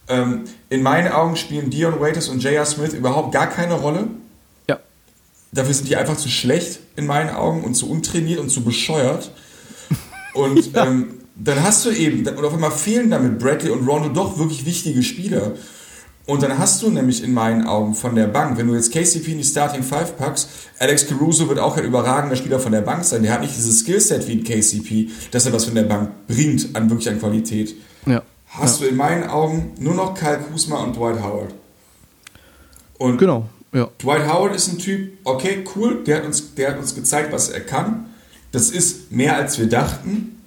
Ähm, 0.09 0.43
in 0.69 0.83
meinen 0.83 1.11
Augen 1.13 1.37
spielen 1.37 1.71
Dion 1.71 1.99
Waiters 2.01 2.29
und 2.29 2.43
J.R. 2.43 2.65
Smith 2.67 2.93
überhaupt 2.93 3.33
gar 3.33 3.49
keine 3.49 3.75
Rolle. 3.75 4.09
Ja. 5.53 5.63
Dafür 5.63 5.75
sind 5.75 5.89
die 5.89 5.97
einfach 5.97 6.17
zu 6.17 6.29
schlecht 6.29 6.81
in 6.97 7.07
meinen 7.07 7.31
Augen 7.31 7.65
und 7.65 7.75
zu 7.75 7.91
untrainiert 7.91 8.39
und 8.39 8.51
zu 8.51 8.63
bescheuert. 8.63 9.33
Und 10.35 10.71
ähm, 10.77 11.15
dann 11.35 11.63
hast 11.63 11.85
du 11.85 11.91
eben, 11.91 12.27
und 12.27 12.45
auf 12.45 12.55
einmal 12.55 12.71
fehlen 12.71 13.11
damit 13.11 13.39
Bradley 13.39 13.71
und 13.71 13.87
Rondo 13.87 14.09
doch 14.11 14.39
wirklich 14.39 14.67
wichtige 14.67 15.03
Spieler. 15.03 15.53
Und 16.27 16.43
dann 16.43 16.59
hast 16.59 16.83
du 16.83 16.91
nämlich 16.91 17.25
in 17.25 17.33
meinen 17.33 17.67
Augen 17.67 17.95
von 17.95 18.15
der 18.15 18.27
Bank, 18.27 18.57
wenn 18.57 18.69
du 18.69 18.75
jetzt 18.75 18.93
KCP 18.93 19.33
in 19.33 19.39
die 19.39 19.45
Starting 19.45 19.83
Five 19.83 20.17
packst, 20.17 20.49
Alex 20.79 21.09
Caruso 21.09 21.49
wird 21.49 21.59
auch 21.59 21.77
ein 21.77 21.85
überragender 21.85 22.37
Spieler 22.37 22.61
von 22.61 22.71
der 22.71 22.83
Bank 22.83 23.05
sein. 23.05 23.25
Der 23.25 23.33
hat 23.33 23.41
nicht 23.41 23.57
dieses 23.57 23.81
Skillset 23.81 24.29
wie 24.29 24.35
ein 24.35 24.45
KCP, 24.45 25.09
dass 25.33 25.47
er 25.47 25.53
was 25.53 25.65
von 25.65 25.75
der 25.75 25.85
Bank 25.85 26.11
bringt 26.29 26.77
an 26.77 26.89
wirklich 26.89 27.09
an 27.09 27.19
Qualität. 27.19 27.75
Ja. 28.07 28.23
Hast 28.47 28.81
du 28.81 28.85
in 28.85 28.97
meinen 28.97 29.25
Augen 29.25 29.73
nur 29.81 29.95
noch 29.95 30.15
Kyle 30.15 30.39
Kuzma 30.39 30.83
und 30.85 30.97
Dwight 30.97 31.21
Howard. 31.23 31.55
Und 32.99 33.19
Genau. 33.19 33.49
Ja. 33.73 33.89
Dwight 34.03 34.27
Howard 34.27 34.55
ist 34.57 34.69
ein 34.69 34.79
Typ, 34.79 35.13
okay, 35.25 35.65
cool, 35.75 36.03
der 36.05 36.19
hat 36.19 36.25
uns, 36.25 36.55
der 36.55 36.71
hat 36.71 36.79
uns 36.79 36.95
gezeigt, 36.95 37.33
was 37.33 37.51
er 37.51 37.61
kann. 37.61 38.07
Das 38.53 38.71
ist 38.71 39.13
mehr 39.13 39.37
als 39.37 39.59
wir 39.59 39.69
dachten. 39.69 40.43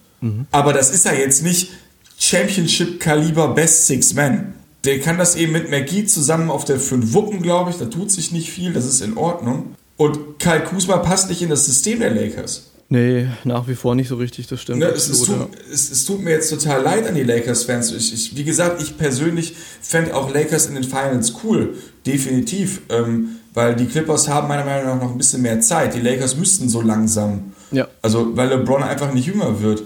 Aber 0.52 0.74
das 0.74 0.90
ist 0.92 1.06
er 1.06 1.18
jetzt 1.18 1.44
nicht 1.44 1.72
Championship-Kaliber 2.18 3.50
Best 3.50 3.88
Six 3.88 4.14
Man. 4.14 4.54
Der 4.84 5.00
kann 5.00 5.18
das 5.18 5.36
eben 5.36 5.54
mit 5.54 5.70
McGee 5.70 6.06
zusammen 6.06 6.50
auf 6.50 6.66
der 6.66 6.80
5 6.80 7.14
wuppen, 7.14 7.42
glaube 7.42 7.72
ich. 7.72 7.78
Da 7.78 7.86
tut 7.86 8.12
sich 8.12 8.32
nicht 8.32 8.50
viel, 8.50 8.74
das 8.74 8.86
ist 8.86 9.02
in 9.02 9.18
Ordnung. 9.18 9.76
Und 9.96 10.40
Kyle 10.40 10.64
Kuzma 10.64 10.98
passt 10.98 11.30
nicht 11.30 11.42
in 11.42 11.50
das 11.50 11.66
System 11.66 12.00
der 12.00 12.10
Lakers. 12.10 12.73
Nee, 12.94 13.28
nach 13.44 13.68
wie 13.68 13.74
vor 13.74 13.96
nicht 13.96 14.08
so 14.08 14.18
richtig, 14.18 14.46
das 14.46 14.62
stimmt. 14.62 14.78
Ne, 14.78 14.86
es, 14.86 15.10
es, 15.10 15.24
tut, 15.24 15.50
es, 15.74 15.90
es 15.90 16.06
tut 16.06 16.22
mir 16.22 16.30
jetzt 16.30 16.52
total 16.52 16.84
leid 16.84 17.08
an 17.08 17.16
die 17.16 17.24
Lakers-Fans. 17.24 17.92
Ich, 17.92 18.14
ich, 18.14 18.36
wie 18.38 18.44
gesagt, 18.44 18.84
ich 18.84 19.00
persönlich 19.00 19.56
fände 19.82 20.16
auch 20.16 20.32
Lakers 20.32 20.68
in 20.68 20.76
den 20.76 20.84
Finals 20.84 21.34
cool. 21.44 21.74
Definitiv. 22.06 22.82
Ähm, 22.90 23.38
weil 23.56 23.76
die 23.76 23.88
Clippers 23.88 24.28
haben 24.28 24.48
meiner 24.48 24.64
Meinung 24.64 24.86
nach 24.86 25.02
noch 25.04 25.12
ein 25.12 25.18
bisschen 25.18 25.42
mehr 25.42 25.60
Zeit. 25.60 25.96
Die 25.96 26.02
Lakers 26.02 26.38
müssten 26.38 26.70
so 26.70 26.82
langsam. 26.82 27.54
Ja. 27.72 27.88
Also, 28.04 28.38
weil 28.38 28.50
LeBron 28.50 28.84
einfach 28.84 29.12
nicht 29.12 29.26
jünger 29.26 29.60
wird. 29.60 29.82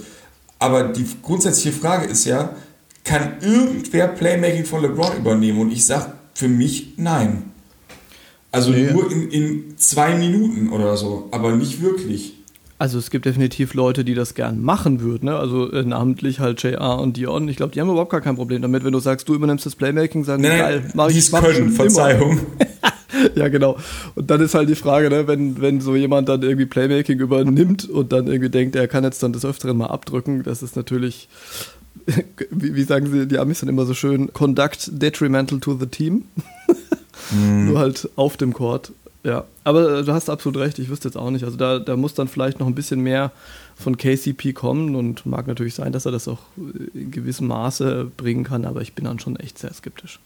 Aber 0.60 0.90
die 0.90 1.06
grundsätzliche 1.22 1.72
Frage 1.72 2.08
ist 2.08 2.26
ja, 2.26 2.56
kann 3.06 3.38
irgendwer 3.40 4.10
Playmaking 4.10 4.66
von 4.66 4.82
LeBron 4.82 5.16
übernehmen? 5.16 5.62
Und 5.62 5.72
ich 5.72 5.86
sage 5.86 6.12
für 6.34 6.50
mich 6.50 6.96
nein. 6.98 7.52
Also 8.52 8.72
Nee. 8.72 8.92
nur 8.92 9.10
in, 9.10 9.30
in 9.32 9.78
zwei 9.78 10.16
Minuten 10.16 10.70
oder 10.74 10.98
so, 10.98 11.30
aber 11.32 11.54
nicht 11.56 11.82
wirklich. 11.82 12.34
Also 12.80 13.00
es 13.00 13.10
gibt 13.10 13.26
definitiv 13.26 13.74
Leute, 13.74 14.06
die 14.06 14.14
das 14.14 14.36
gern 14.36 14.62
machen 14.62 15.02
würden, 15.02 15.26
ne? 15.26 15.36
also 15.38 15.72
äh, 15.72 15.84
namentlich 15.84 16.40
halt 16.40 16.62
JR 16.62 17.00
und 17.00 17.18
Dion. 17.18 17.48
Ich 17.48 17.58
glaube, 17.58 17.74
die 17.74 17.82
haben 17.82 17.90
überhaupt 17.90 18.12
gar 18.12 18.22
kein 18.22 18.36
Problem 18.36 18.62
damit, 18.62 18.84
wenn 18.84 18.92
du 18.92 19.00
sagst, 19.00 19.28
du 19.28 19.34
übernimmst 19.34 19.66
das 19.66 19.76
Playmaking, 19.76 20.24
sagen, 20.24 20.44
Nein, 20.44 20.60
geil, 20.60 20.92
mach 20.94 21.08
die 21.08 21.18
ich, 21.18 21.32
mach 21.32 21.42
können. 21.44 21.72
Verzeihung. 21.72 22.40
Ja, 23.36 23.48
genau. 23.48 23.78
Und 24.16 24.30
dann 24.30 24.42
ist 24.42 24.54
halt 24.54 24.70
die 24.70 24.76
Frage, 24.76 25.10
ne, 25.10 25.28
wenn, 25.28 25.62
wenn 25.62 25.82
so 25.82 25.96
jemand 25.96 26.30
dann 26.30 26.44
irgendwie 26.44 26.66
Playmaking 26.66 27.20
übernimmt 27.20 27.90
und 27.90 28.12
dann 28.12 28.28
irgendwie 28.28 28.50
denkt, 28.50 28.76
er 28.76 28.88
kann 28.88 29.04
jetzt 29.04 29.24
dann 29.24 29.34
des 29.34 29.46
Öfteren 29.46 29.78
mal 29.78 29.88
abdrücken, 29.88 30.44
das 30.44 30.62
ist 30.62 30.76
natürlich, 30.76 31.30
wie, 32.52 32.76
wie 32.76 32.84
sagen 32.84 33.10
sie, 33.10 33.28
die 33.28 33.40
Amis 33.40 33.62
dann 33.62 33.70
immer 33.70 33.86
so 33.86 33.94
schön, 33.94 34.34
conduct 34.34 35.02
detrimental 35.02 35.60
to 35.60 35.78
the 35.80 35.88
team. 35.88 36.26
Nur 37.32 37.80
halt 37.80 38.10
auf 38.16 38.38
dem 38.38 38.54
Court. 38.54 38.92
Ja, 39.24 39.44
aber 39.64 40.00
äh, 40.00 40.04
du 40.04 40.14
hast 40.14 40.30
absolut 40.30 40.62
recht, 40.62 40.80
ich 40.80 40.90
wüsste 40.90 41.08
jetzt 41.10 41.18
auch 41.18 41.30
nicht. 41.32 41.44
Also 41.44 41.58
da, 41.58 41.80
da 41.80 41.96
muss 41.98 42.14
dann 42.14 42.28
vielleicht 42.28 42.60
noch 42.60 42.68
ein 42.68 42.76
bisschen 42.76 43.02
mehr 43.02 43.32
von 43.76 43.98
KCP 43.98 44.54
kommen 44.54 44.96
und 44.96 45.26
mag 45.26 45.48
natürlich 45.48 45.76
sein, 45.76 45.92
dass 45.92 46.06
er 46.06 46.12
das 46.12 46.28
auch 46.28 46.40
äh, 46.58 46.98
in 47.00 47.12
gewissem 47.12 47.48
Maße 47.48 48.12
bringen 48.16 48.44
kann, 48.44 48.66
aber 48.66 48.82
ich 48.82 48.94
bin 48.94 49.06
dann 49.06 49.20
schon 49.20 49.36
echt 49.36 49.58
sehr 49.60 49.74
skeptisch. 49.74 50.20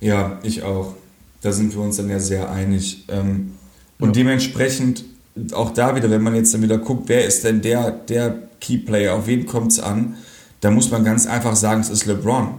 Ja, 0.00 0.38
ich 0.42 0.62
auch. 0.62 0.94
Da 1.40 1.52
sind 1.52 1.74
wir 1.74 1.80
uns 1.80 1.96
dann 1.96 2.10
ja 2.10 2.18
sehr 2.20 2.50
einig. 2.50 3.04
Ähm, 3.08 3.52
und 3.98 4.08
Ja. 4.08 4.12
dementsprechend 4.12 5.04
auch 5.52 5.70
da 5.70 5.96
wieder, 5.96 6.10
wenn 6.10 6.22
man 6.22 6.34
jetzt 6.34 6.52
dann 6.54 6.62
wieder 6.62 6.78
guckt, 6.78 7.08
wer 7.08 7.24
ist 7.26 7.44
denn 7.44 7.62
der, 7.62 7.90
der 7.90 8.34
Keyplayer, 8.60 9.14
auf 9.14 9.26
wen 9.26 9.46
kommt 9.46 9.72
es 9.72 9.80
an, 9.80 10.16
da 10.60 10.70
muss 10.70 10.90
man 10.90 11.04
ganz 11.04 11.26
einfach 11.26 11.56
sagen, 11.56 11.80
es 11.80 11.90
ist 11.90 12.06
LeBron. 12.06 12.54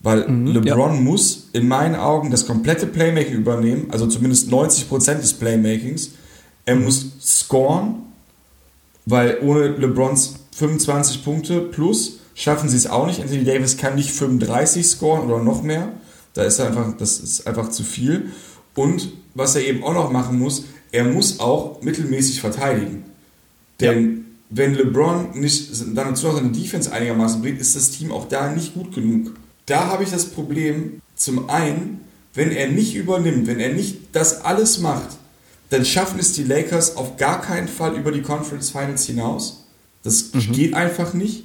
Weil 0.00 0.30
LeBron 0.30 1.02
muss 1.02 1.48
in 1.52 1.66
meinen 1.66 1.96
Augen 1.96 2.30
das 2.30 2.46
komplette 2.46 2.86
Playmaking 2.86 3.34
übernehmen, 3.34 3.88
also 3.90 4.06
zumindest 4.06 4.48
90% 4.50 5.14
des 5.14 5.34
Playmakings. 5.34 6.12
Er 6.64 6.76
muss 6.76 7.12
scoren, 7.20 8.02
weil 9.06 9.38
ohne 9.42 9.68
LeBrons 9.68 10.36
25 10.52 11.24
Punkte 11.24 11.60
plus 11.60 12.18
schaffen 12.34 12.68
sie 12.68 12.76
es 12.76 12.86
auch 12.86 13.06
nicht. 13.06 13.20
Anthony 13.20 13.44
Davis 13.44 13.76
kann 13.76 13.96
nicht 13.96 14.10
35 14.10 14.86
scoren 14.86 15.28
oder 15.28 15.42
noch 15.42 15.62
mehr. 15.62 15.92
Da 16.34 16.44
ist 16.44 16.60
er 16.60 16.68
einfach, 16.68 16.96
das 16.96 17.18
ist 17.18 17.46
einfach 17.46 17.70
zu 17.70 17.82
viel. 17.82 18.30
Und 18.76 19.12
was 19.34 19.56
er 19.56 19.66
eben 19.66 19.82
auch 19.82 19.94
noch 19.94 20.12
machen 20.12 20.38
muss, 20.38 20.64
er 20.92 21.04
muss 21.04 21.40
auch 21.40 21.82
mittelmäßig 21.82 22.40
verteidigen. 22.40 23.04
Denn 23.80 24.26
wenn 24.50 24.74
LeBron 24.74 25.30
nicht 25.34 25.70
dann 25.80 25.94
dazu 25.94 26.26
noch 26.26 26.36
seine 26.36 26.50
Defense 26.50 26.92
einigermaßen 26.92 27.42
bringt, 27.42 27.60
ist 27.60 27.74
das 27.74 27.90
Team 27.90 28.12
auch 28.12 28.28
da 28.28 28.52
nicht 28.52 28.74
gut 28.74 28.94
genug. 28.94 29.32
Da 29.68 29.86
habe 29.86 30.02
ich 30.02 30.10
das 30.10 30.26
Problem, 30.26 31.00
zum 31.14 31.50
einen, 31.50 32.00
wenn 32.34 32.50
er 32.50 32.68
nicht 32.68 32.94
übernimmt, 32.94 33.46
wenn 33.46 33.60
er 33.60 33.72
nicht 33.72 33.98
das 34.12 34.44
alles 34.44 34.78
macht, 34.78 35.18
dann 35.70 35.84
schaffen 35.84 36.18
es 36.18 36.32
die 36.32 36.44
Lakers 36.44 36.96
auf 36.96 37.18
gar 37.18 37.42
keinen 37.42 37.68
Fall 37.68 37.94
über 37.96 38.10
die 38.10 38.22
Conference 38.22 38.70
Finals 38.70 39.04
hinaus. 39.04 39.66
Das 40.02 40.30
geht 40.32 40.72
einfach 40.72 41.12
nicht. 41.12 41.44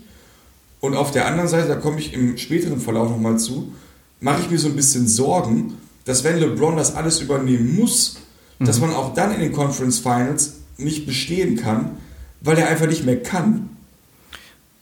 Und 0.79 0.95
auf 0.95 1.12
der 1.12 1.27
anderen 1.27 1.49
Seite, 1.49 1.67
da 1.67 1.75
komme 1.75 1.99
ich 1.99 2.13
im 2.13 2.38
späteren 2.38 2.79
Verlauf 2.79 3.09
nochmal 3.09 3.38
zu, 3.38 3.73
mache 4.21 4.41
ich 4.41 4.49
mir 4.49 4.57
so 4.57 4.69
ein 4.69 4.75
bisschen 4.75 5.07
Sorgen, 5.07 5.77
dass 6.05 6.23
wenn 6.23 6.38
LeBron 6.38 6.77
das 6.77 6.95
alles 6.95 7.19
übernehmen 7.19 7.75
muss, 7.75 8.17
dass 8.59 8.79
man 8.79 8.91
auch 8.91 9.13
dann 9.13 9.33
in 9.33 9.41
den 9.41 9.51
Conference 9.51 9.99
Finals 9.99 10.53
nicht 10.77 11.05
bestehen 11.05 11.57
kann, 11.57 11.97
weil 12.39 12.57
er 12.57 12.69
einfach 12.69 12.88
nicht 12.88 13.05
mehr 13.05 13.21
kann. 13.21 13.69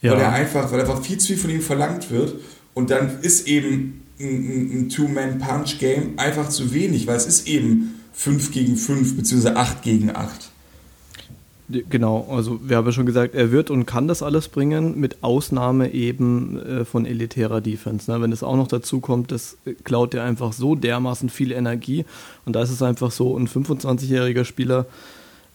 Weil 0.01 0.19
er 0.19 0.31
einfach, 0.31 0.71
weil 0.71 0.81
einfach 0.81 1.01
viel 1.03 1.17
zu 1.17 1.27
viel 1.27 1.37
von 1.37 1.49
ihm 1.49 1.61
verlangt 1.61 2.11
wird. 2.11 2.35
Und 2.81 2.89
dann 2.89 3.19
ist 3.21 3.47
eben 3.47 4.01
ein, 4.19 4.71
ein, 4.73 4.89
Two-Man-Punch-Game 4.89 6.13
einfach 6.17 6.49
zu 6.49 6.73
wenig, 6.73 7.05
weil 7.05 7.15
es 7.15 7.27
ist 7.27 7.47
eben 7.47 7.93
5 8.13 8.51
gegen 8.51 8.75
5 8.75 9.17
beziehungsweise 9.17 9.55
8 9.55 9.83
gegen 9.83 10.15
8. 10.15 10.49
Genau, 11.91 12.27
also 12.27 12.59
wir 12.67 12.77
haben 12.77 12.87
ja 12.87 12.91
schon 12.91 13.05
gesagt, 13.05 13.35
er 13.35 13.51
wird 13.51 13.69
und 13.69 13.85
kann 13.85 14.07
das 14.07 14.23
alles 14.23 14.47
bringen, 14.47 14.99
mit 14.99 15.23
Ausnahme 15.23 15.93
eben 15.93 16.59
äh, 16.59 16.85
von 16.85 17.05
elitärer 17.05 17.61
Defense. 17.61 18.11
Ne? 18.11 18.19
Wenn 18.19 18.31
es 18.31 18.41
auch 18.41 18.57
noch 18.57 18.67
dazu 18.67 18.99
kommt, 18.99 19.31
das 19.31 19.57
klaut 19.83 20.13
dir 20.13 20.23
einfach 20.23 20.51
so 20.51 20.73
dermaßen 20.73 21.29
viel 21.29 21.51
Energie. 21.51 22.03
Und 22.45 22.55
da 22.55 22.63
ist 22.63 22.71
es 22.71 22.81
einfach 22.81 23.11
so, 23.11 23.37
ein 23.37 23.47
25-jähriger 23.47 24.43
Spieler, 24.43 24.87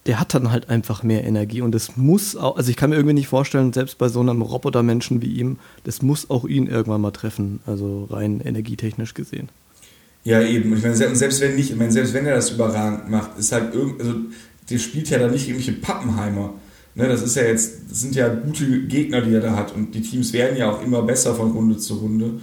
der 0.07 0.21
hat 0.21 0.35
dann 0.35 0.51
halt 0.51 0.69
einfach 0.69 1.03
mehr 1.03 1.25
Energie. 1.25 1.61
Und 1.61 1.75
das 1.75 1.97
muss 1.97 2.37
auch, 2.37 2.57
also 2.57 2.71
ich 2.71 2.77
kann 2.77 2.91
mir 2.91 2.97
irgendwie 2.97 3.15
nicht 3.15 3.29
vorstellen, 3.29 3.73
selbst 3.73 3.99
bei 3.99 4.09
so 4.09 4.21
einem 4.21 4.43
Robotermenschen 4.43 5.21
wie 5.23 5.35
ihm, 5.35 5.59
das 5.85 6.03
muss 6.03 6.31
auch 6.31 6.45
ihn 6.45 6.67
irgendwann 6.67 7.01
mal 7.01 7.11
treffen, 7.11 7.61
also 7.67 8.05
rein 8.11 8.41
energietechnisch 8.41 9.15
gesehen. 9.15 9.49
Ja, 10.25 10.43
eben. 10.43 10.73
Und 10.73 10.79
ich 10.79 10.83
meine, 10.83 10.97
selbst 10.97 11.41
wenn 11.41 11.55
nicht, 11.55 11.71
ich 11.71 11.77
meine, 11.77 11.93
selbst 11.93 12.13
wenn 12.15 12.27
er 12.27 12.35
das 12.35 12.51
überragend 12.51 13.11
macht, 13.11 13.39
ist 13.39 13.53
halt 13.53 13.75
irgendwie, 13.75 14.03
also 14.03 14.15
der 14.71 14.79
spielt 14.79 15.09
ja 15.09 15.19
da 15.19 15.29
nicht 15.29 15.49
irgendwelche 15.49 15.81
Pappenheimer. 15.81 16.55
Ne, 16.97 17.09
das 17.09 17.23
ist 17.23 17.37
ja 17.37 17.43
jetzt, 17.43 17.91
das 17.91 18.01
sind 18.01 18.15
ja 18.15 18.29
gute 18.29 18.87
Gegner, 18.87 19.21
die 19.21 19.35
er 19.35 19.41
da 19.41 19.55
hat. 19.55 19.75
Und 19.75 19.95
die 19.95 20.01
Teams 20.01 20.33
werden 20.33 20.57
ja 20.57 20.71
auch 20.71 20.83
immer 20.83 21.03
besser 21.03 21.35
von 21.35 21.53
Runde 21.53 21.77
zu 21.77 21.95
Runde. 21.95 22.41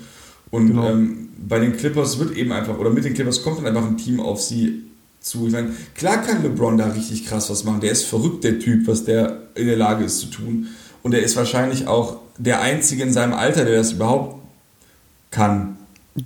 Und 0.52 0.68
genau. 0.68 0.92
ähm, 0.92 1.30
bei 1.46 1.60
den 1.60 1.76
Clippers 1.76 2.20
wird 2.20 2.38
eben 2.38 2.52
einfach, 2.52 2.78
oder 2.78 2.92
mit 2.92 3.04
den 3.04 3.16
Clippers 3.16 3.42
kommt 3.42 3.58
dann 3.58 3.66
einfach 3.66 3.86
ein 3.86 3.98
Team 3.98 4.20
auf 4.20 4.40
sie 4.40 4.84
zu. 5.24 5.48
Ich 5.48 5.54
meine, 5.54 5.72
klar 5.96 6.22
kann 6.22 6.44
LeBron 6.44 6.78
da 6.78 6.88
richtig 6.88 7.26
krass 7.26 7.50
was 7.50 7.64
machen. 7.64 7.82
Der 7.82 7.92
ist 7.92 8.04
verrückt, 8.04 8.44
der 8.44 8.60
Typ, 8.60 8.88
was 8.88 9.06
der 9.06 9.48
in 9.56 9.66
der 9.66 9.78
Lage 9.78 10.04
ist 10.04 10.20
zu 10.20 10.28
tun. 10.28 10.68
Und 11.02 11.14
er 11.14 11.22
ist 11.22 11.36
wahrscheinlich 11.36 11.88
auch 11.88 12.18
der 12.38 12.62
Einzige 12.62 13.04
in 13.04 13.12
seinem 13.12 13.34
Alter, 13.34 13.66
der 13.66 13.78
das 13.78 13.94
überhaupt 13.94 14.42
kann. 15.32 15.78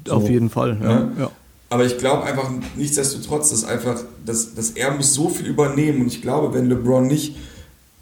So, 0.05 0.13
auf 0.13 0.29
jeden 0.29 0.49
Fall, 0.49 0.77
ja. 0.81 0.99
Ne? 0.99 1.11
ja. 1.19 1.31
Aber 1.69 1.85
ich 1.85 1.97
glaube 1.97 2.23
einfach 2.23 2.49
nichtsdestotrotz, 2.75 3.49
dass 3.49 3.65
einfach, 3.65 4.01
dass, 4.25 4.55
dass 4.55 4.71
er 4.71 4.91
muss 4.91 5.13
so 5.13 5.29
viel 5.29 5.47
übernehmen 5.47 6.01
und 6.01 6.07
ich 6.07 6.21
glaube, 6.21 6.53
wenn 6.53 6.67
LeBron 6.67 7.07
nicht 7.07 7.35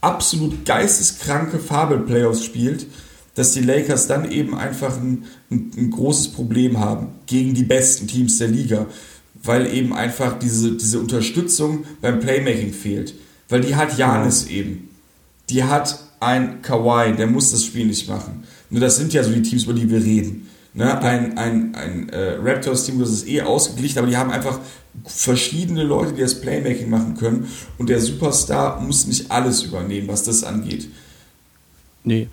absolut 0.02 0.66
geisteskranke 0.66 1.58
Fabel-Playoffs 1.58 2.44
spielt, 2.44 2.86
dass 3.34 3.54
die 3.54 3.62
Lakers 3.62 4.08
dann 4.08 4.32
eben 4.32 4.56
einfach 4.56 4.96
ein, 4.98 5.26
ein, 5.50 5.72
ein, 5.76 5.92
großes 5.92 6.30
Problem 6.30 6.80
haben 6.80 7.08
gegen 7.26 7.54
die 7.54 7.64
besten 7.64 8.08
Teams 8.08 8.38
der 8.38 8.48
Liga, 8.48 8.86
weil 9.46 9.74
eben 9.74 9.94
einfach 9.94 10.38
diese, 10.40 10.74
diese 10.74 11.00
Unterstützung 11.00 11.86
beim 12.02 12.20
Playmaking 12.20 12.74
fehlt. 12.74 13.14
Weil 13.50 13.62
die 13.62 13.76
hat 13.76 13.98
Janis 13.98 14.48
ja. 14.50 14.58
eben. 14.58 14.90
Die 15.50 15.64
hat 15.64 16.00
ein 16.20 16.62
Kawhi, 16.62 17.16
der 17.16 17.28
muss 17.28 17.52
das 17.52 17.64
Spiel 17.64 17.86
nicht 17.86 18.08
machen. 18.10 18.44
Nur 18.70 18.82
das 18.82 18.98
sind 18.98 19.14
ja 19.14 19.24
so 19.24 19.32
die 19.32 19.42
Teams, 19.42 19.66
über 19.66 19.74
die 19.74 19.90
wir 19.90 20.04
reden. 20.04 20.48
Ne? 20.74 21.00
Ein, 21.02 21.38
ein, 21.38 21.76
ein 21.76 22.10
äh, 22.10 22.38
Raptors-Team, 22.42 23.00
das 23.00 23.12
ist 23.12 23.28
eh 23.28 23.42
ausgeglichen, 23.42 24.00
aber 24.00 24.08
die 24.08 24.18
haben 24.18 24.32
einfach 24.32 24.60
verschiedene 25.06 25.84
Leute, 25.84 26.14
die 26.14 26.22
das 26.22 26.42
Playmaking 26.42 26.90
machen 26.90 27.16
können. 27.16 27.48
Und 27.78 27.90
der 27.90 28.02
Superstar 28.02 28.82
muss 28.82 29.08
nicht 29.08 29.32
alles 29.32 29.64
übernehmen, 29.64 30.08
was 30.08 30.24
das 30.24 30.44
angeht. 30.44 30.90
Nee. 32.04 32.28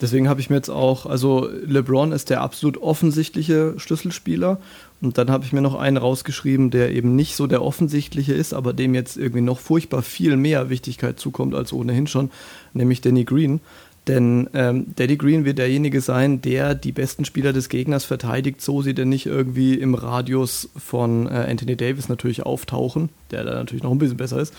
Deswegen 0.00 0.28
habe 0.28 0.40
ich 0.40 0.50
mir 0.50 0.56
jetzt 0.56 0.68
auch, 0.68 1.06
also 1.06 1.48
LeBron 1.48 2.10
ist 2.10 2.28
der 2.28 2.40
absolut 2.40 2.76
offensichtliche 2.78 3.74
Schlüsselspieler. 3.76 4.58
Und 5.02 5.18
dann 5.18 5.30
habe 5.30 5.44
ich 5.44 5.52
mir 5.52 5.60
noch 5.60 5.74
einen 5.74 5.96
rausgeschrieben, 5.96 6.70
der 6.70 6.92
eben 6.92 7.16
nicht 7.16 7.34
so 7.34 7.48
der 7.48 7.62
offensichtliche 7.62 8.34
ist, 8.34 8.54
aber 8.54 8.72
dem 8.72 8.94
jetzt 8.94 9.16
irgendwie 9.16 9.40
noch 9.40 9.58
furchtbar 9.58 10.02
viel 10.02 10.36
mehr 10.36 10.70
Wichtigkeit 10.70 11.18
zukommt 11.18 11.54
als 11.56 11.72
ohnehin 11.72 12.06
schon, 12.06 12.30
nämlich 12.72 13.00
Danny 13.00 13.24
Green. 13.24 13.60
Denn 14.08 14.48
ähm, 14.54 14.86
Daddy 14.96 15.16
Green 15.16 15.44
wird 15.44 15.58
derjenige 15.58 16.00
sein, 16.00 16.40
der 16.40 16.74
die 16.74 16.90
besten 16.90 17.24
Spieler 17.24 17.52
des 17.52 17.68
Gegners 17.68 18.04
verteidigt, 18.04 18.60
so 18.60 18.82
sie 18.82 18.94
denn 18.94 19.08
nicht 19.08 19.26
irgendwie 19.26 19.74
im 19.74 19.94
Radius 19.94 20.70
von 20.76 21.26
äh, 21.26 21.46
Anthony 21.48 21.76
Davis 21.76 22.08
natürlich 22.08 22.44
auftauchen, 22.44 23.10
der 23.30 23.44
da 23.44 23.54
natürlich 23.54 23.84
noch 23.84 23.92
ein 23.92 23.98
bisschen 23.98 24.16
besser 24.16 24.40
ist. 24.40 24.54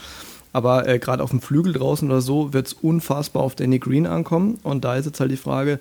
Aber 0.54 0.88
äh, 0.88 1.00
gerade 1.00 1.24
auf 1.24 1.32
dem 1.32 1.42
Flügel 1.42 1.74
draußen 1.74 2.10
oder 2.10 2.22
so 2.22 2.54
wird 2.54 2.68
es 2.68 2.74
unfassbar 2.74 3.44
auf 3.44 3.56
Danny 3.56 3.80
Green 3.80 4.06
ankommen. 4.06 4.60
Und 4.64 4.86
da 4.86 4.96
ist 4.96 5.06
jetzt 5.06 5.20
halt 5.20 5.32
die 5.32 5.38
Frage, 5.38 5.80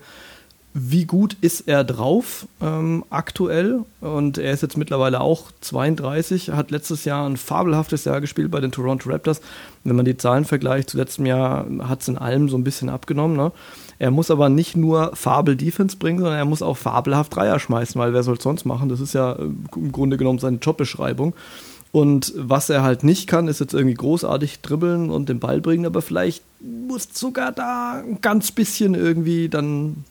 wie 0.75 1.05
gut 1.05 1.37
ist 1.43 1.69
er 1.69 1.85
drauf 1.85 2.47
ähm, 2.63 3.05
aktuell? 3.11 3.81
Und 4.01 4.39
er 4.39 4.53
ist 4.53 4.63
jetzt 4.63 4.79
mittlerweile 4.79 5.21
auch 5.21 5.51
32, 5.61 6.51
hat 6.51 6.71
letztes 6.71 7.05
Jahr 7.05 7.29
ein 7.29 7.37
fabelhaftes 7.37 8.05
Jahr 8.07 8.23
gespielt 8.23 8.51
bei 8.51 8.61
den 8.61 8.73
Toronto 8.73 9.11
Raptors. 9.11 9.43
Wenn 9.85 9.97
man 9.97 10.07
die 10.07 10.17
Zahlen 10.17 10.47
vergleicht 10.47 10.89
zu 10.89 10.97
letztem 10.97 11.27
Jahr, 11.27 11.67
hat 11.81 12.01
es 12.01 12.09
in 12.09 12.17
allem 12.17 12.49
so 12.49 12.57
ein 12.57 12.65
bisschen 12.65 12.89
abgenommen. 12.89 13.37
Ne? 13.37 13.53
Er 13.99 14.11
muss 14.11 14.31
aber 14.31 14.49
nicht 14.49 14.75
nur 14.75 15.15
Fabel-Defense 15.15 15.99
bringen, 15.99 16.21
sondern 16.21 16.39
er 16.39 16.47
muss 16.47 16.63
auch 16.63 16.77
fabelhaft 16.79 17.37
Dreier 17.37 17.59
schmeißen, 17.59 18.01
weil 18.01 18.15
wer 18.15 18.23
soll 18.23 18.37
es 18.37 18.43
sonst 18.43 18.65
machen? 18.65 18.89
Das 18.89 19.01
ist 19.01 19.13
ja 19.13 19.33
äh, 19.33 19.51
im 19.77 19.93
Grunde 19.93 20.17
genommen 20.17 20.39
seine 20.39 20.57
Jobbeschreibung. 20.57 21.35
Und 21.93 22.33
was 22.35 22.71
er 22.71 22.83
halt 22.83 23.05
nicht 23.05 23.27
kann, 23.27 23.49
ist 23.49 23.61
jetzt 23.61 23.75
irgendwie 23.75 23.95
großartig 23.95 24.63
dribbeln 24.63 25.11
und 25.11 25.29
den 25.29 25.39
Ball 25.39 25.61
bringen, 25.61 25.85
aber 25.85 26.01
vielleicht 26.01 26.43
muss 26.61 27.09
sogar 27.13 27.53
da 27.53 28.03
ein 28.03 28.23
ganz 28.23 28.51
bisschen 28.51 28.95
irgendwie 28.95 29.51
dann 29.51 30.05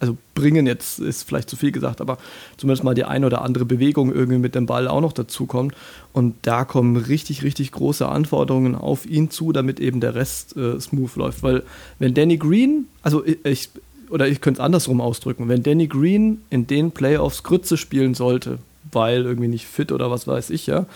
also 0.00 0.16
bringen 0.34 0.66
jetzt 0.66 0.98
ist 0.98 1.22
vielleicht 1.22 1.48
zu 1.48 1.56
viel 1.56 1.72
gesagt, 1.72 2.00
aber 2.00 2.18
zumindest 2.56 2.84
mal 2.84 2.94
die 2.94 3.04
eine 3.04 3.26
oder 3.26 3.42
andere 3.42 3.64
Bewegung 3.64 4.12
irgendwie 4.12 4.38
mit 4.38 4.54
dem 4.54 4.66
Ball 4.66 4.88
auch 4.88 5.00
noch 5.00 5.12
dazu 5.12 5.46
kommt. 5.46 5.74
Und 6.12 6.34
da 6.42 6.64
kommen 6.64 6.96
richtig, 6.96 7.42
richtig 7.42 7.72
große 7.72 8.06
Anforderungen 8.06 8.74
auf 8.74 9.06
ihn 9.06 9.30
zu, 9.30 9.52
damit 9.52 9.80
eben 9.80 10.00
der 10.00 10.14
Rest 10.14 10.56
äh, 10.56 10.78
smooth 10.80 11.16
läuft. 11.16 11.42
Weil 11.42 11.62
wenn 11.98 12.14
Danny 12.14 12.36
Green, 12.36 12.86
also 13.02 13.24
ich, 13.24 13.70
oder 14.10 14.28
ich 14.28 14.40
könnte 14.40 14.60
es 14.60 14.64
andersrum 14.64 15.00
ausdrücken, 15.00 15.48
wenn 15.48 15.62
Danny 15.62 15.86
Green 15.86 16.42
in 16.50 16.66
den 16.66 16.90
Playoffs 16.90 17.42
Grütze 17.42 17.76
spielen 17.76 18.14
sollte, 18.14 18.58
weil 18.92 19.24
irgendwie 19.24 19.48
nicht 19.48 19.66
fit 19.66 19.92
oder 19.92 20.10
was 20.10 20.26
weiß 20.26 20.50
ich 20.50 20.66
ja, 20.66 20.86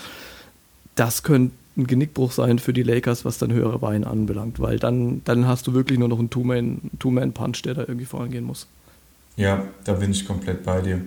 das 0.94 1.22
könnte 1.22 1.54
ein 1.76 1.86
Genickbruch 1.86 2.32
sein 2.32 2.58
für 2.58 2.72
die 2.72 2.82
Lakers, 2.82 3.24
was 3.24 3.38
dann 3.38 3.52
höhere 3.52 3.78
Beine 3.78 4.06
anbelangt, 4.06 4.60
weil 4.60 4.78
dann, 4.78 5.22
dann 5.24 5.46
hast 5.46 5.66
du 5.66 5.74
wirklich 5.74 5.98
nur 5.98 6.08
noch 6.08 6.18
einen 6.18 6.30
Two-Man-Punch, 6.30 7.62
der 7.62 7.74
da 7.74 7.82
irgendwie 7.82 8.06
vorangehen 8.06 8.44
muss. 8.44 8.66
Ja, 9.36 9.64
da 9.84 9.94
bin 9.94 10.10
ich 10.10 10.26
komplett 10.26 10.64
bei 10.64 10.80
dir. 10.80 11.00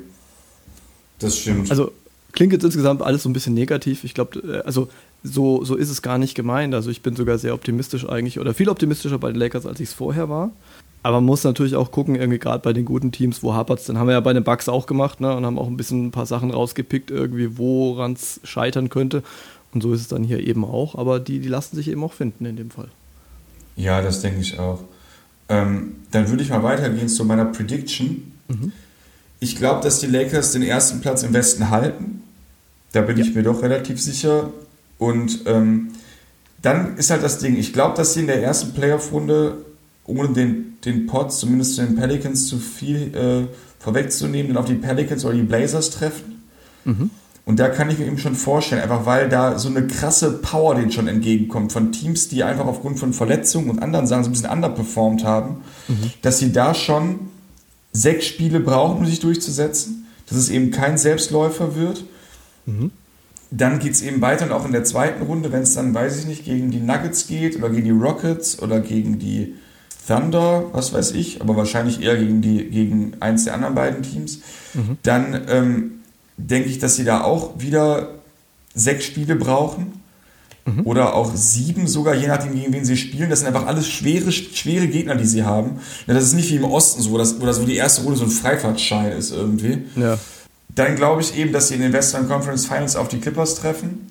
Das 1.19 1.37
stimmt. 1.37 1.69
Also 1.69 1.91
klingt 2.31 2.51
jetzt 2.51 2.63
insgesamt 2.63 3.01
alles 3.01 3.23
so 3.23 3.29
ein 3.29 3.33
bisschen 3.33 3.53
negativ. 3.53 4.03
Ich 4.03 4.13
glaube, 4.13 4.39
äh, 4.39 4.65
also 4.65 4.89
so, 5.23 5.63
so 5.63 5.75
ist 5.75 5.89
es 5.89 6.01
gar 6.01 6.17
nicht 6.17 6.35
gemeint. 6.35 6.73
Also 6.73 6.89
ich 6.89 7.01
bin 7.01 7.15
sogar 7.15 7.37
sehr 7.37 7.53
optimistisch 7.53 8.07
eigentlich 8.07 8.39
oder 8.39 8.53
viel 8.53 8.69
optimistischer 8.69 9.17
bei 9.19 9.31
den 9.31 9.39
Lakers, 9.39 9.65
als 9.65 9.79
ich 9.79 9.89
es 9.89 9.93
vorher 9.93 10.29
war. 10.29 10.51
Aber 11.03 11.17
man 11.17 11.25
muss 11.25 11.43
natürlich 11.43 11.75
auch 11.75 11.91
gucken, 11.91 12.15
irgendwie 12.15 12.39
gerade 12.39 12.59
bei 12.59 12.71
den 12.71 12.85
guten 12.85 13.11
Teams, 13.11 13.43
wo 13.43 13.53
hapert 13.53 13.79
es. 13.79 13.85
Dann 13.85 13.97
haben 13.97 14.07
wir 14.07 14.13
ja 14.13 14.21
bei 14.21 14.33
den 14.33 14.43
Bucks 14.43 14.69
auch 14.69 14.85
gemacht 14.85 15.19
ne, 15.19 15.35
und 15.35 15.45
haben 15.45 15.59
auch 15.59 15.67
ein 15.67 15.75
bisschen 15.75 16.07
ein 16.07 16.11
paar 16.11 16.25
Sachen 16.25 16.49
rausgepickt, 16.51 17.11
irgendwie, 17.11 17.57
woran 17.57 18.13
es 18.13 18.39
scheitern 18.43 18.89
könnte. 18.89 19.21
Und 19.73 19.81
so 19.81 19.93
ist 19.93 20.01
es 20.01 20.07
dann 20.07 20.23
hier 20.23 20.39
eben 20.39 20.63
auch. 20.63 20.95
Aber 20.95 21.19
die, 21.19 21.39
die 21.39 21.49
lassen 21.49 21.75
sich 21.75 21.89
eben 21.89 22.03
auch 22.03 22.13
finden 22.13 22.45
in 22.45 22.55
dem 22.55 22.71
Fall. 22.71 22.87
Ja, 23.75 24.01
das 24.01 24.21
denke 24.21 24.39
ich 24.39 24.59
auch. 24.59 24.83
Ähm, 25.53 25.95
dann 26.11 26.29
würde 26.29 26.41
ich 26.41 26.49
mal 26.49 26.63
weitergehen 26.63 27.07
zu 27.07 27.25
meiner 27.25 27.45
Prediction. 27.45 28.31
Mhm. 28.47 28.71
Ich 29.39 29.55
glaube, 29.55 29.81
dass 29.83 29.99
die 29.99 30.07
Lakers 30.07 30.53
den 30.53 30.63
ersten 30.63 30.99
Platz 30.99 31.21
im 31.21 31.33
Westen 31.33 31.69
halten. 31.69 32.23
Da 32.91 33.01
bin 33.01 33.17
ja. 33.17 33.23
ich 33.25 33.35
mir 33.35 33.43
doch 33.43 33.61
relativ 33.61 34.01
sicher. 34.01 34.51
Und 34.97 35.41
ähm, 35.45 35.89
dann 36.61 36.97
ist 36.97 37.11
halt 37.11 37.23
das 37.23 37.37
Ding, 37.39 37.55
ich 37.57 37.73
glaube, 37.73 37.95
dass 37.97 38.13
sie 38.13 38.21
in 38.21 38.27
der 38.27 38.41
ersten 38.41 38.73
Playoff-Runde, 38.73 39.57
ohne 40.05 40.29
den, 40.29 40.77
den 40.85 41.05
Pots, 41.05 41.39
zumindest 41.39 41.77
den 41.77 41.95
Pelicans, 41.95 42.47
zu 42.47 42.57
viel 42.57 43.15
äh, 43.15 43.53
vorwegzunehmen, 43.79 44.53
dann 44.53 44.57
auf 44.57 44.69
die 44.69 44.75
Pelicans 44.75 45.23
oder 45.23 45.35
die 45.35 45.43
Blazers 45.43 45.91
treffen. 45.91 46.41
Mhm. 46.85 47.09
Und 47.45 47.59
da 47.59 47.67
kann 47.67 47.89
ich 47.89 47.99
mir 47.99 48.05
eben 48.05 48.17
schon 48.17 48.35
vorstellen, 48.35 48.81
einfach 48.81 49.05
weil 49.05 49.27
da 49.27 49.59
so 49.59 49.67
eine 49.67 49.85
krasse 49.85 50.31
Power 50.31 50.75
denen 50.75 50.91
schon 50.91 51.09
entgegenkommt 51.09 51.73
von 51.73 51.91
Teams, 51.91 52.29
die 52.29 52.43
einfach 52.43 52.65
aufgrund 52.65 52.99
von 52.99 53.11
Verletzungen 53.11 53.69
und 53.69 53.79
anderen 53.79 54.07
Sachen 54.07 54.23
so 54.23 54.29
ein 54.29 54.33
bisschen 54.33 54.49
underperformed 54.49 55.25
haben, 55.25 55.57
mhm. 55.89 56.11
dass 56.21 56.39
sie 56.39 56.53
da 56.53 56.73
schon 56.73 57.19
sechs 57.91 58.25
Spiele 58.25 58.61
brauchen, 58.61 58.99
um 58.99 59.05
sich 59.05 59.19
durchzusetzen, 59.19 60.07
dass 60.27 60.37
es 60.37 60.49
eben 60.49 60.71
kein 60.71 60.97
Selbstläufer 60.97 61.75
wird. 61.75 62.05
Mhm. 62.65 62.91
Dann 63.51 63.79
geht 63.79 63.93
es 63.93 64.01
eben 64.01 64.21
weiter 64.21 64.45
und 64.45 64.51
auch 64.53 64.65
in 64.65 64.71
der 64.71 64.85
zweiten 64.85 65.23
Runde, 65.23 65.51
wenn 65.51 65.63
es 65.63 65.73
dann, 65.73 65.93
weiß 65.93 66.19
ich 66.19 66.25
nicht, 66.25 66.45
gegen 66.45 66.71
die 66.71 66.79
Nuggets 66.79 67.27
geht 67.27 67.57
oder 67.57 67.69
gegen 67.69 67.83
die 67.83 67.91
Rockets 67.91 68.61
oder 68.61 68.79
gegen 68.79 69.19
die 69.19 69.53
Thunder, 70.07 70.65
was 70.71 70.93
weiß 70.93 71.11
ich, 71.11 71.41
aber 71.41 71.55
wahrscheinlich 71.55 72.01
eher 72.01 72.17
gegen, 72.17 72.41
die, 72.41 72.63
gegen 72.69 73.13
eins 73.19 73.43
der 73.43 73.53
anderen 73.53 73.75
beiden 73.75 74.01
Teams, 74.01 74.39
mhm. 74.73 74.97
dann 75.03 75.41
ähm, 75.49 75.91
denke 76.37 76.69
ich, 76.69 76.79
dass 76.79 76.95
sie 76.95 77.03
da 77.03 77.23
auch 77.23 77.59
wieder 77.59 78.09
sechs 78.73 79.05
Spiele 79.05 79.35
brauchen. 79.35 80.01
Mhm. 80.65 80.85
Oder 80.85 81.13
auch 81.13 81.31
sieben 81.35 81.87
sogar, 81.87 82.15
je 82.15 82.27
nachdem, 82.27 82.55
gegen 82.55 82.71
wen 82.71 82.85
sie 82.85 82.95
spielen. 82.95 83.29
Das 83.29 83.39
sind 83.39 83.49
einfach 83.49 83.67
alles 83.67 83.87
schwere, 83.87 84.31
schwere 84.31 84.87
Gegner, 84.87 85.15
die 85.15 85.25
sie 85.25 85.43
haben. 85.43 85.79
Das 86.07 86.23
ist 86.23 86.33
nicht 86.33 86.49
wie 86.51 86.55
im 86.55 86.63
Osten 86.63 87.01
so, 87.01 87.11
wo 87.11 87.17
das, 87.17 87.41
wo 87.41 87.45
das 87.45 87.61
wo 87.61 87.65
die 87.65 87.75
erste 87.75 88.03
Runde 88.03 88.17
so 88.17 88.23
ein 88.23 88.31
Freifahrtschein 88.31 89.11
ist 89.11 89.31
irgendwie. 89.31 89.79
Ja. 89.97 90.17
Dann 90.69 90.95
glaube 90.95 91.21
ich 91.21 91.37
eben, 91.37 91.51
dass 91.51 91.67
sie 91.67 91.75
in 91.75 91.81
den 91.81 91.91
Western 91.93 92.27
Conference 92.27 92.65
Finals 92.65 92.95
auf 92.95 93.09
die 93.09 93.19
Clippers 93.19 93.55
treffen. 93.55 94.09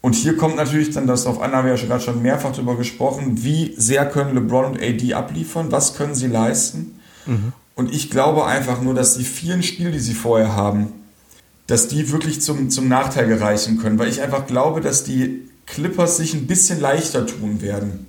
Und 0.00 0.14
hier 0.14 0.36
kommt 0.36 0.56
natürlich 0.56 0.90
dann 0.90 1.08
das 1.08 1.26
auf 1.26 1.40
an, 1.42 1.52
haben 1.52 1.66
wir 1.66 1.74
ja 1.74 1.86
gerade 1.86 2.02
schon 2.02 2.22
mehrfach 2.22 2.52
darüber 2.52 2.76
gesprochen, 2.76 3.42
wie 3.42 3.74
sehr 3.76 4.06
können 4.06 4.34
LeBron 4.34 4.64
und 4.64 4.80
AD 4.80 5.12
abliefern, 5.12 5.72
was 5.72 5.96
können 5.96 6.14
sie 6.14 6.28
leisten. 6.28 7.00
Mhm. 7.26 7.52
Und 7.74 7.92
ich 7.92 8.10
glaube 8.10 8.46
einfach 8.46 8.80
nur, 8.80 8.94
dass 8.94 9.18
die 9.18 9.24
vielen 9.24 9.62
Spiele, 9.62 9.90
die 9.90 9.98
sie 9.98 10.14
vorher 10.14 10.54
haben, 10.54 10.92
dass 11.68 11.86
die 11.86 12.10
wirklich 12.10 12.40
zum, 12.40 12.70
zum 12.70 12.88
Nachteil 12.88 13.28
gereichen 13.28 13.78
können. 13.78 13.98
Weil 13.98 14.08
ich 14.08 14.20
einfach 14.20 14.46
glaube, 14.46 14.80
dass 14.80 15.04
die 15.04 15.48
Clippers 15.66 16.16
sich 16.16 16.34
ein 16.34 16.46
bisschen 16.46 16.80
leichter 16.80 17.26
tun 17.26 17.62
werden. 17.62 18.06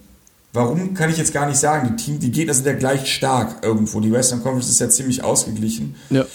Warum 0.54 0.96
kann 0.96 1.12
ich 1.12 1.18
jetzt 1.18 1.34
gar 1.34 1.46
nicht 1.46 1.60
sagen. 1.60 1.96
Die, 1.96 2.04
Team, 2.04 2.20
die 2.20 2.32
Gegner 2.32 2.54
sind 2.54 2.66
ja 2.66 2.74
gleich 2.74 3.14
stark 3.14 3.64
irgendwo. 3.64 4.00
Die 4.00 4.12
Western 4.12 4.42
Conference 4.42 4.70
ist 4.70 4.80
ja 4.80 4.90
ziemlich 4.90 5.24
ausgeglichen. 5.24 5.96
Ja. 6.10 6.26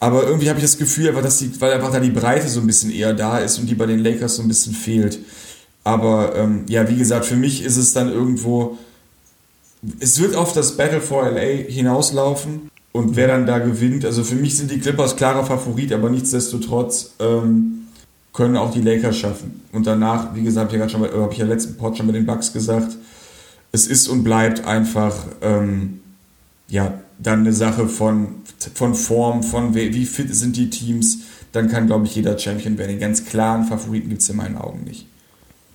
Aber 0.00 0.24
irgendwie 0.24 0.48
habe 0.48 0.58
ich 0.58 0.64
das 0.64 0.78
Gefühl, 0.78 1.08
einfach, 1.08 1.22
dass 1.22 1.38
die, 1.38 1.60
weil 1.60 1.74
einfach 1.74 1.92
da 1.92 2.00
die 2.00 2.10
Breite 2.10 2.48
so 2.48 2.60
ein 2.60 2.66
bisschen 2.66 2.90
eher 2.90 3.12
da 3.12 3.38
ist 3.38 3.58
und 3.58 3.66
die 3.66 3.74
bei 3.74 3.86
den 3.86 4.00
Lakers 4.00 4.36
so 4.36 4.42
ein 4.42 4.48
bisschen 4.48 4.72
fehlt. 4.72 5.18
Aber 5.84 6.34
ähm, 6.34 6.64
ja, 6.66 6.88
wie 6.88 6.96
gesagt, 6.96 7.26
für 7.26 7.36
mich 7.36 7.62
ist 7.62 7.76
es 7.76 7.92
dann 7.92 8.10
irgendwo, 8.10 8.78
es 10.00 10.18
wird 10.18 10.34
auf 10.34 10.54
das 10.54 10.78
Battle 10.78 11.02
for 11.02 11.30
LA 11.30 11.68
hinauslaufen 11.68 12.69
und 12.92 13.16
wer 13.16 13.28
dann 13.28 13.46
da 13.46 13.58
gewinnt. 13.58 14.04
Also 14.04 14.24
für 14.24 14.34
mich 14.34 14.56
sind 14.56 14.70
die 14.70 14.78
Clippers 14.78 15.16
klarer 15.16 15.44
Favorit, 15.44 15.92
aber 15.92 16.10
nichtsdestotrotz 16.10 17.14
ähm, 17.20 17.86
können 18.32 18.56
auch 18.56 18.72
die 18.72 18.80
Lakers 18.80 19.16
schaffen. 19.16 19.62
Und 19.72 19.86
danach, 19.86 20.34
wie 20.34 20.42
gesagt, 20.42 20.72
habe 20.72 20.76
ich 20.76 20.92
ja 20.92 20.98
gerade 20.98 21.34
schon 21.34 21.48
letzten 21.48 21.76
Pod 21.76 21.96
schon 21.96 22.06
bei 22.06 22.12
den 22.12 22.26
Bucks 22.26 22.52
gesagt, 22.52 22.96
es 23.72 23.86
ist 23.86 24.08
und 24.08 24.24
bleibt 24.24 24.64
einfach 24.64 25.14
ähm, 25.42 26.00
ja 26.68 27.00
dann 27.18 27.40
eine 27.40 27.52
Sache 27.52 27.88
von, 27.88 28.36
von 28.74 28.94
Form, 28.94 29.42
von 29.42 29.74
wie, 29.74 29.94
wie 29.94 30.06
fit 30.06 30.34
sind 30.34 30.56
die 30.56 30.70
Teams. 30.70 31.18
Dann 31.52 31.68
kann, 31.68 31.86
glaube 31.86 32.06
ich, 32.06 32.14
jeder 32.14 32.38
Champion 32.38 32.78
werden. 32.78 32.92
Den 32.92 33.00
ganz 33.00 33.24
klaren 33.24 33.64
Favoriten 33.64 34.08
gibt 34.08 34.22
es 34.22 34.28
in 34.28 34.36
meinen 34.36 34.56
Augen 34.56 34.84
nicht. 34.84 35.06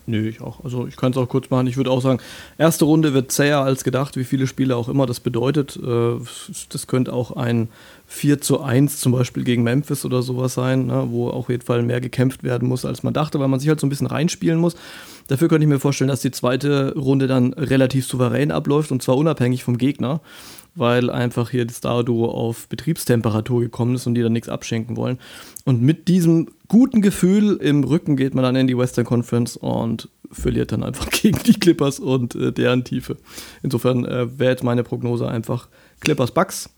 Nö, 0.08 0.28
ich 0.28 0.40
auch. 0.40 0.62
Also 0.62 0.86
ich 0.86 0.96
kann 0.96 1.10
es 1.10 1.18
auch 1.18 1.28
kurz 1.28 1.50
machen. 1.50 1.66
Ich 1.66 1.76
würde 1.76 1.90
auch 1.90 2.00
sagen, 2.00 2.20
erste 2.58 2.84
Runde 2.84 3.12
wird 3.12 3.32
zäher 3.32 3.60
als 3.60 3.82
gedacht, 3.82 4.16
wie 4.16 4.24
viele 4.24 4.46
Spiele 4.46 4.76
auch 4.76 4.88
immer 4.88 5.04
das 5.04 5.18
bedeutet. 5.18 5.76
Äh, 5.76 6.18
das 6.68 6.86
könnte 6.86 7.12
auch 7.12 7.32
ein 7.32 7.68
4 8.06 8.40
zu 8.40 8.60
1 8.60 9.00
zum 9.00 9.10
Beispiel 9.10 9.42
gegen 9.42 9.64
Memphis 9.64 10.04
oder 10.04 10.22
sowas 10.22 10.54
sein, 10.54 10.86
ne, 10.86 11.08
wo 11.10 11.28
auf 11.28 11.48
jeden 11.48 11.62
Fall 11.64 11.82
mehr 11.82 12.00
gekämpft 12.00 12.44
werden 12.44 12.68
muss, 12.68 12.84
als 12.84 13.02
man 13.02 13.14
dachte, 13.14 13.40
weil 13.40 13.48
man 13.48 13.58
sich 13.58 13.68
halt 13.68 13.80
so 13.80 13.86
ein 13.86 13.90
bisschen 13.90 14.06
reinspielen 14.06 14.60
muss. 14.60 14.76
Dafür 15.26 15.48
könnte 15.48 15.64
ich 15.64 15.68
mir 15.68 15.80
vorstellen, 15.80 16.08
dass 16.08 16.20
die 16.20 16.30
zweite 16.30 16.94
Runde 16.94 17.26
dann 17.26 17.52
relativ 17.54 18.06
souverän 18.06 18.52
abläuft 18.52 18.92
und 18.92 19.02
zwar 19.02 19.16
unabhängig 19.16 19.64
vom 19.64 19.76
Gegner 19.76 20.20
weil 20.76 21.10
einfach 21.10 21.50
hier 21.50 21.66
das 21.66 21.76
Star-Duo 21.76 22.26
auf 22.26 22.68
Betriebstemperatur 22.68 23.60
gekommen 23.60 23.96
ist 23.96 24.06
und 24.06 24.14
die 24.14 24.22
dann 24.22 24.32
nichts 24.32 24.48
abschenken 24.48 24.96
wollen. 24.96 25.18
Und 25.64 25.82
mit 25.82 26.08
diesem 26.08 26.48
guten 26.68 27.00
Gefühl 27.00 27.56
im 27.56 27.82
Rücken 27.82 28.16
geht 28.16 28.34
man 28.34 28.44
dann 28.44 28.56
in 28.56 28.66
die 28.66 28.78
Western 28.78 29.04
Conference 29.04 29.56
und 29.56 30.08
verliert 30.30 30.72
dann 30.72 30.82
einfach 30.82 31.10
gegen 31.10 31.42
die 31.44 31.58
Clippers 31.58 31.98
und 31.98 32.34
äh, 32.34 32.52
deren 32.52 32.84
Tiefe. 32.84 33.16
Insofern 33.62 34.04
äh, 34.04 34.38
wäre 34.38 34.52
jetzt 34.52 34.64
meine 34.64 34.84
Prognose 34.84 35.28
einfach 35.28 35.68
Clippers 36.00 36.32
Bucks. 36.32 36.70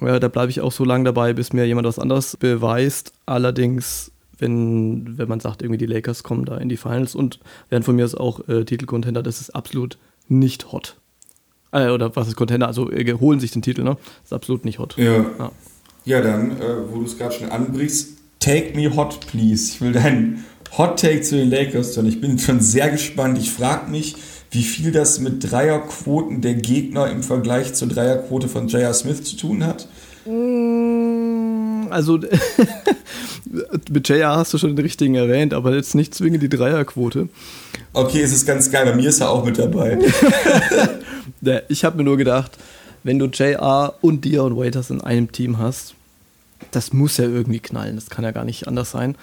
Äh, 0.00 0.18
da 0.18 0.28
bleibe 0.28 0.50
ich 0.50 0.60
auch 0.60 0.72
so 0.72 0.84
lange 0.84 1.04
dabei, 1.04 1.32
bis 1.32 1.52
mir 1.52 1.66
jemand 1.66 1.86
was 1.86 1.98
anderes 1.98 2.36
beweist. 2.36 3.12
Allerdings 3.26 4.10
wenn, 4.38 5.18
wenn 5.18 5.28
man 5.28 5.40
sagt, 5.40 5.62
irgendwie 5.62 5.78
die 5.78 5.86
Lakers 5.86 6.22
kommen 6.22 6.44
da 6.44 6.58
in 6.58 6.68
die 6.68 6.76
Finals 6.76 7.14
und 7.14 7.40
werden 7.68 7.82
von 7.82 7.96
mir 7.96 8.04
aus 8.04 8.14
auch 8.14 8.46
äh, 8.48 8.64
Titelcontender, 8.64 9.22
das 9.22 9.40
ist 9.40 9.50
absolut 9.50 9.98
nicht 10.28 10.72
hot. 10.72 10.96
Äh, 11.72 11.90
oder 11.90 12.14
was 12.14 12.28
ist 12.28 12.36
Contender? 12.36 12.66
Also 12.66 12.90
äh, 12.90 13.12
holen 13.14 13.40
sich 13.40 13.50
den 13.50 13.62
Titel, 13.62 13.82
ne? 13.82 13.96
ist 14.24 14.32
absolut 14.32 14.64
nicht 14.64 14.78
hot. 14.78 14.96
Ja. 14.96 15.24
Ja, 15.38 15.52
ja 16.04 16.20
dann, 16.20 16.52
äh, 16.52 16.90
wo 16.90 16.98
du 16.98 17.04
es 17.04 17.18
gerade 17.18 17.34
schon 17.34 17.50
anbrichst, 17.50 18.18
take 18.40 18.76
me 18.76 18.94
hot, 18.94 19.20
please. 19.26 19.72
Ich 19.72 19.80
will 19.80 19.92
deinen 19.92 20.44
Hot 20.78 21.00
Take 21.00 21.22
zu 21.22 21.36
den 21.36 21.50
Lakers 21.50 21.96
hören. 21.96 22.06
Ich 22.06 22.20
bin 22.20 22.38
schon 22.38 22.60
sehr 22.60 22.90
gespannt. 22.90 23.38
Ich 23.38 23.50
frage 23.50 23.90
mich, 23.90 24.16
wie 24.50 24.62
viel 24.62 24.92
das 24.92 25.20
mit 25.20 25.50
Dreierquoten 25.50 26.40
der 26.40 26.54
Gegner 26.54 27.10
im 27.10 27.22
Vergleich 27.22 27.74
zur 27.74 27.88
Dreierquote 27.88 28.48
von 28.48 28.68
J.R. 28.68 28.92
Smith 28.94 29.24
zu 29.24 29.36
tun 29.36 29.64
hat. 29.64 29.88
Mm, 30.26 31.88
also 31.90 32.18
mit 33.90 34.08
J.R. 34.08 34.36
hast 34.36 34.52
du 34.52 34.58
schon 34.58 34.76
den 34.76 34.84
richtigen 34.84 35.14
erwähnt, 35.14 35.54
aber 35.54 35.74
jetzt 35.74 35.94
nicht 35.94 36.14
zwingend 36.14 36.42
die 36.42 36.48
Dreierquote. 36.48 37.28
Okay, 37.92 38.20
es 38.20 38.32
ist 38.32 38.46
ganz 38.46 38.70
geil. 38.70 38.84
Bei 38.84 38.94
mir 38.94 39.08
ist 39.08 39.20
er 39.20 39.30
auch 39.30 39.44
mit 39.44 39.58
dabei. 39.58 39.98
ich 41.68 41.84
habe 41.84 41.98
mir 41.98 42.04
nur 42.04 42.16
gedacht, 42.16 42.58
wenn 43.02 43.18
du 43.18 43.26
JR 43.26 43.94
und 44.00 44.24
Dion 44.24 44.56
Waiters 44.56 44.90
in 44.90 45.00
einem 45.00 45.30
Team 45.30 45.58
hast, 45.58 45.94
das 46.70 46.92
muss 46.92 47.16
ja 47.16 47.24
irgendwie 47.24 47.60
knallen. 47.60 47.96
Das 47.96 48.10
kann 48.10 48.24
ja 48.24 48.32
gar 48.32 48.44
nicht 48.44 48.66
anders 48.66 48.90
sein. 48.90 49.16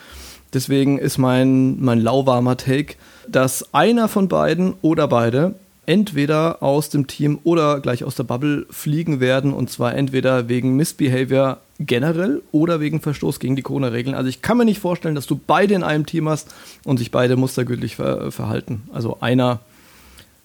Deswegen 0.54 1.00
ist 1.00 1.18
mein, 1.18 1.82
mein 1.82 2.00
lauwarmer 2.00 2.58
Take, 2.58 2.96
dass 3.28 3.74
einer 3.74 4.08
von 4.08 4.28
beiden 4.28 4.76
oder 4.82 5.08
beide 5.08 5.56
entweder 5.86 6.64
aus 6.64 6.90
dem 6.90 7.08
Team 7.08 7.40
oder 7.44 7.82
gleich 7.82 8.04
aus 8.04 8.16
der 8.16 8.24
Bubble 8.24 8.66
fliegen 8.70 9.20
werden. 9.20 9.54
Und 9.54 9.70
zwar 9.70 9.96
entweder 9.96 10.48
wegen 10.48 10.76
Missbehavior 10.76 11.58
generell 11.80 12.42
oder 12.52 12.80
wegen 12.80 13.02
Verstoß 13.02 13.40
gegen 13.40 13.56
die 13.56 13.64
Corona-Regeln. 13.64 14.16
Also 14.16 14.30
ich 14.30 14.42
kann 14.42 14.58
mir 14.58 14.66
nicht 14.66 14.80
vorstellen, 14.80 15.16
dass 15.16 15.28
du 15.28 15.40
beide 15.46 15.74
in 15.74 15.84
einem 15.84 16.06
Team 16.06 16.30
hast 16.30 16.54
und 16.86 16.98
sich 16.98 17.12
beide 17.12 17.36
mustergültig 17.36 17.98
ver 17.98 18.32
verhalten. 18.32 18.84
Also 18.94 19.18
einer 19.20 19.60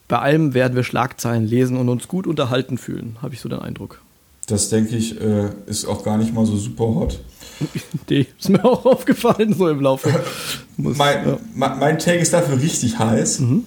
bei 0.08 0.18
allem 0.18 0.54
werden 0.54 0.74
wir 0.74 0.84
Schlagzeilen 0.84 1.46
lesen 1.46 1.76
und 1.76 1.88
uns 1.88 2.08
gut 2.08 2.26
unterhalten 2.26 2.78
fühlen, 2.78 3.18
habe 3.22 3.34
ich 3.34 3.40
so 3.40 3.48
den 3.48 3.60
Eindruck. 3.60 4.00
Das 4.46 4.70
denke 4.70 4.96
ich, 4.96 5.20
äh, 5.20 5.50
ist 5.66 5.84
auch 5.84 6.02
gar 6.02 6.16
nicht 6.16 6.34
mal 6.34 6.46
so 6.46 6.56
super 6.56 6.84
hot. 6.84 7.20
nee, 8.08 8.26
ist 8.38 8.48
mir 8.48 8.64
auch 8.64 8.86
aufgefallen, 8.86 9.52
so 9.52 9.68
im 9.68 9.80
Laufe. 9.80 10.08
Muss, 10.78 10.96
mein, 10.96 11.28
ja. 11.28 11.38
mein 11.54 11.98
Take 11.98 12.18
ist 12.18 12.32
dafür 12.32 12.58
richtig 12.58 12.98
heiß, 12.98 13.40
mhm. 13.40 13.64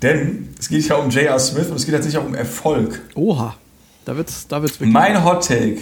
denn 0.00 0.50
es 0.58 0.68
geht 0.68 0.86
ja 0.86 0.96
um 0.96 1.10
J.R. 1.10 1.38
Smith 1.40 1.68
und 1.68 1.76
es 1.76 1.84
geht 1.84 1.94
tatsächlich 1.94 2.22
auch 2.22 2.26
um 2.26 2.36
Erfolg. 2.36 3.00
Oha, 3.16 3.56
da 4.04 4.16
wird's, 4.16 4.46
da 4.46 4.62
wird's 4.62 4.78
wirklich. 4.78 4.92
Mein 4.92 5.24
Hot 5.24 5.48
Take: 5.48 5.78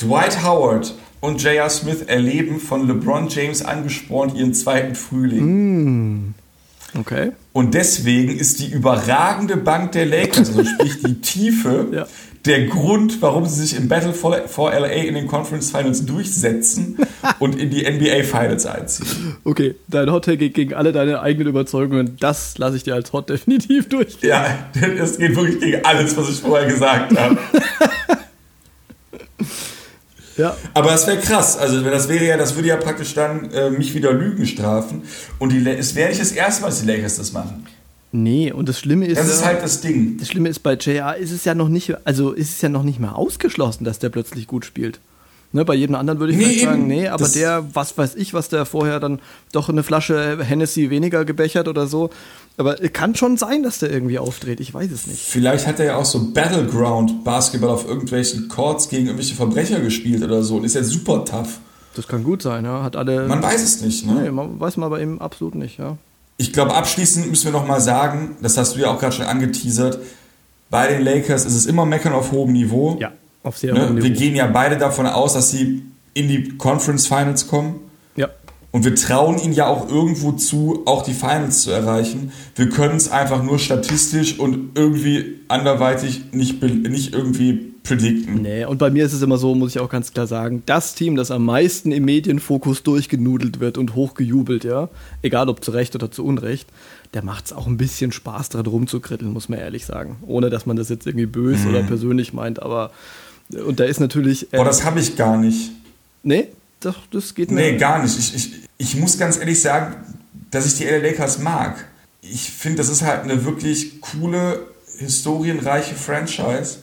Dwight 0.00 0.44
Howard 0.44 0.94
und 1.20 1.42
J.R. 1.42 1.70
Smith 1.70 2.02
erleben 2.02 2.60
von 2.60 2.86
LeBron 2.86 3.28
James 3.28 3.62
angespornt 3.64 4.36
ihren 4.36 4.54
zweiten 4.54 4.94
Frühling. 4.94 6.28
Mm. 6.28 6.34
Okay. 6.98 7.32
Und 7.52 7.74
deswegen 7.74 8.36
ist 8.36 8.60
die 8.60 8.70
überragende 8.70 9.56
Bank 9.56 9.92
der 9.92 10.06
Lakers, 10.06 10.50
also 10.50 10.64
sprich 10.78 11.02
die 11.02 11.20
Tiefe, 11.20 11.86
ja. 11.92 12.06
der 12.44 12.66
Grund, 12.66 13.20
warum 13.20 13.46
sie 13.46 13.62
sich 13.66 13.76
im 13.76 13.88
Battle 13.88 14.12
for, 14.12 14.70
LA 14.72 14.86
in 14.86 15.14
den 15.14 15.26
Conference 15.26 15.70
Finals 15.70 16.04
durchsetzen 16.04 16.98
und 17.38 17.56
in 17.56 17.70
die 17.70 17.82
NBA 17.82 18.24
Finals 18.24 18.66
einziehen. 18.66 19.36
Okay, 19.44 19.74
dein 19.88 20.10
Hot 20.10 20.24
Take 20.24 20.38
geht 20.38 20.54
gegen 20.54 20.74
alle 20.74 20.92
deine 20.92 21.20
eigenen 21.20 21.48
Überzeugungen. 21.48 22.16
Das 22.20 22.58
lasse 22.58 22.76
ich 22.76 22.84
dir 22.84 22.94
als 22.94 23.12
Hot 23.12 23.30
definitiv 23.30 23.88
durch. 23.88 24.18
Ja, 24.22 24.70
das 24.98 25.18
geht 25.18 25.36
wirklich 25.36 25.60
gegen 25.60 25.84
alles, 25.84 26.16
was 26.16 26.28
ich 26.28 26.40
vorher 26.40 26.68
gesagt 26.68 27.18
habe. 27.18 27.38
Ja. 30.42 30.56
Aber 30.74 30.90
das 30.90 31.06
wäre 31.06 31.18
krass. 31.18 31.56
Also 31.56 31.80
das 31.82 32.08
wäre 32.08 32.24
ja, 32.24 32.36
das 32.36 32.56
würde 32.56 32.68
ja 32.68 32.76
praktisch 32.76 33.14
dann 33.14 33.50
äh, 33.52 33.70
mich 33.70 33.94
wieder 33.94 34.12
Lügen 34.12 34.44
strafen. 34.44 35.02
Und 35.38 35.52
die, 35.52 35.64
es 35.68 35.94
wäre 35.94 36.08
nicht 36.08 36.20
das 36.20 36.32
erste 36.32 36.62
Mal, 36.62 36.68
dass 36.68 36.80
die 36.80 36.86
Lakers 36.86 37.16
das 37.16 37.32
machen. 37.32 37.64
Nee, 38.10 38.50
und 38.50 38.68
das 38.68 38.80
Schlimme 38.80 39.06
ist. 39.06 39.18
Das 39.18 39.28
ist 39.28 39.44
halt 39.44 39.62
das 39.62 39.80
Ding. 39.80 40.18
Das 40.18 40.28
Schlimme 40.28 40.48
ist, 40.48 40.58
bei 40.58 40.74
JR 40.74 41.16
ist 41.16 41.30
es 41.30 41.44
ja 41.44 41.54
noch 41.54 41.68
nicht, 41.68 41.94
also 42.04 42.32
ist 42.32 42.50
es 42.50 42.60
ja 42.60 42.68
noch 42.68 42.82
nicht 42.82 42.98
mal 42.98 43.12
ausgeschlossen, 43.12 43.84
dass 43.84 44.00
der 44.00 44.08
plötzlich 44.08 44.48
gut 44.48 44.64
spielt. 44.64 44.98
Ne, 45.54 45.66
bei 45.66 45.74
jedem 45.74 45.94
anderen 45.96 46.18
würde 46.18 46.32
ich 46.32 46.38
nee, 46.38 46.64
sagen, 46.64 46.86
nee, 46.86 47.08
aber 47.08 47.28
der, 47.28 47.62
was 47.74 47.98
weiß 47.98 48.14
ich, 48.14 48.32
was 48.32 48.48
der 48.48 48.64
vorher 48.64 49.00
dann 49.00 49.20
doch 49.52 49.68
eine 49.68 49.82
Flasche 49.82 50.42
Hennessy 50.42 50.88
weniger 50.88 51.26
gebechert 51.26 51.68
oder 51.68 51.86
so. 51.86 52.08
Aber 52.56 52.76
kann 52.76 53.14
schon 53.14 53.36
sein, 53.36 53.62
dass 53.62 53.78
der 53.78 53.90
irgendwie 53.90 54.18
aufdreht. 54.18 54.60
Ich 54.60 54.72
weiß 54.72 54.90
es 54.90 55.06
nicht. 55.06 55.20
Vielleicht 55.20 55.66
hat 55.66 55.78
er 55.78 55.86
ja 55.86 55.96
auch 55.96 56.06
so 56.06 56.32
Battleground-Basketball 56.32 57.68
auf 57.68 57.86
irgendwelchen 57.86 58.48
Courts 58.48 58.88
gegen 58.88 59.06
irgendwelche 59.06 59.34
Verbrecher 59.34 59.80
gespielt 59.80 60.22
oder 60.22 60.42
so 60.42 60.56
und 60.56 60.64
ist 60.64 60.74
ja 60.74 60.82
super 60.82 61.24
tough. 61.26 61.60
Das 61.94 62.08
kann 62.08 62.24
gut 62.24 62.40
sein, 62.40 62.64
ja. 62.64 62.82
Hat 62.82 62.96
alle. 62.96 63.26
Man 63.28 63.42
weiß 63.42 63.62
es 63.62 63.82
nicht, 63.82 64.06
ne? 64.06 64.22
Nee, 64.22 64.30
man 64.30 64.58
weiß 64.58 64.78
man 64.78 64.88
bei 64.88 65.02
ihm 65.02 65.18
absolut 65.18 65.54
nicht, 65.54 65.78
ja. 65.78 65.98
Ich 66.38 66.54
glaube, 66.54 66.74
abschließend 66.74 67.28
müssen 67.28 67.44
wir 67.44 67.52
nochmal 67.52 67.82
sagen, 67.82 68.36
das 68.40 68.56
hast 68.56 68.74
du 68.74 68.80
ja 68.80 68.90
auch 68.90 68.98
gerade 68.98 69.14
schon 69.14 69.26
angeteasert, 69.26 69.98
bei 70.70 70.88
den 70.88 71.02
Lakers 71.02 71.44
ist 71.44 71.54
es 71.54 71.66
immer 71.66 71.84
Meckern 71.84 72.14
auf 72.14 72.32
hohem 72.32 72.52
Niveau. 72.52 72.96
Ja, 72.98 73.12
auf 73.42 73.58
sehr 73.58 73.74
ne? 73.74 74.02
Wir 74.02 74.10
gehen 74.10 74.36
ja 74.36 74.46
beide 74.46 74.78
davon 74.78 75.06
aus, 75.06 75.34
dass 75.34 75.50
sie 75.50 75.82
in 76.14 76.28
die 76.28 76.56
Conference 76.58 77.06
Finals 77.06 77.48
kommen. 77.48 77.76
Ja. 78.16 78.28
Und 78.70 78.84
wir 78.84 78.94
trauen 78.94 79.38
ihnen 79.38 79.52
ja 79.52 79.66
auch 79.66 79.88
irgendwo 79.88 80.32
zu, 80.32 80.82
auch 80.86 81.02
die 81.02 81.12
Finals 81.12 81.62
zu 81.62 81.70
erreichen. 81.70 82.32
Wir 82.54 82.68
können 82.68 82.96
es 82.96 83.10
einfach 83.10 83.42
nur 83.42 83.58
statistisch 83.58 84.38
und 84.38 84.70
irgendwie 84.74 85.40
anderweitig 85.48 86.22
nicht, 86.32 86.62
nicht 86.62 87.14
irgendwie 87.14 87.72
predikten. 87.82 88.42
Nee, 88.42 88.64
und 88.64 88.78
bei 88.78 88.90
mir 88.90 89.04
ist 89.04 89.12
es 89.12 89.22
immer 89.22 89.38
so, 89.38 89.54
muss 89.54 89.74
ich 89.74 89.80
auch 89.80 89.88
ganz 89.88 90.12
klar 90.12 90.26
sagen, 90.26 90.62
das 90.66 90.94
Team, 90.94 91.16
das 91.16 91.30
am 91.30 91.44
meisten 91.44 91.92
im 91.92 92.04
Medienfokus 92.04 92.82
durchgenudelt 92.82 93.60
wird 93.60 93.76
und 93.76 93.94
hochgejubelt, 93.94 94.64
ja, 94.64 94.88
egal 95.20 95.48
ob 95.48 95.64
zu 95.64 95.72
Recht 95.72 95.94
oder 95.94 96.10
zu 96.10 96.24
Unrecht, 96.24 96.68
der 97.14 97.24
macht 97.24 97.46
es 97.46 97.52
auch 97.52 97.66
ein 97.66 97.76
bisschen 97.76 98.12
Spaß, 98.12 98.50
dran 98.50 98.66
rumzukritteln, 98.66 99.32
muss 99.32 99.48
man 99.48 99.58
ehrlich 99.58 99.84
sagen. 99.84 100.16
Ohne, 100.22 100.48
dass 100.48 100.64
man 100.64 100.76
das 100.76 100.88
jetzt 100.88 101.06
irgendwie 101.06 101.26
böse 101.26 101.68
mhm. 101.68 101.74
oder 101.74 101.82
persönlich 101.82 102.32
meint, 102.32 102.62
aber 102.62 102.90
und 103.52 103.80
da 103.80 103.84
ist 103.84 104.00
natürlich. 104.00 104.52
Äh, 104.52 104.56
Boah, 104.56 104.64
das 104.64 104.84
habe 104.84 105.00
ich 105.00 105.16
gar 105.16 105.36
nicht. 105.36 105.72
Nee? 106.22 106.48
Doch, 106.80 106.98
das 107.10 107.34
geht 107.34 107.50
mir. 107.50 107.60
Nee, 107.60 107.76
gar 107.76 108.02
nicht. 108.02 108.18
Ich, 108.18 108.34
ich, 108.34 108.52
ich 108.78 108.96
muss 108.96 109.18
ganz 109.18 109.38
ehrlich 109.38 109.60
sagen, 109.60 109.96
dass 110.50 110.66
ich 110.66 110.76
die 110.76 110.84
LA 110.84 110.98
Lakers 110.98 111.38
mag. 111.38 111.88
Ich 112.22 112.50
finde, 112.50 112.78
das 112.78 112.88
ist 112.88 113.02
halt 113.02 113.22
eine 113.22 113.44
wirklich 113.44 114.00
coole, 114.00 114.66
historienreiche 114.98 115.94
Franchise. 115.94 116.78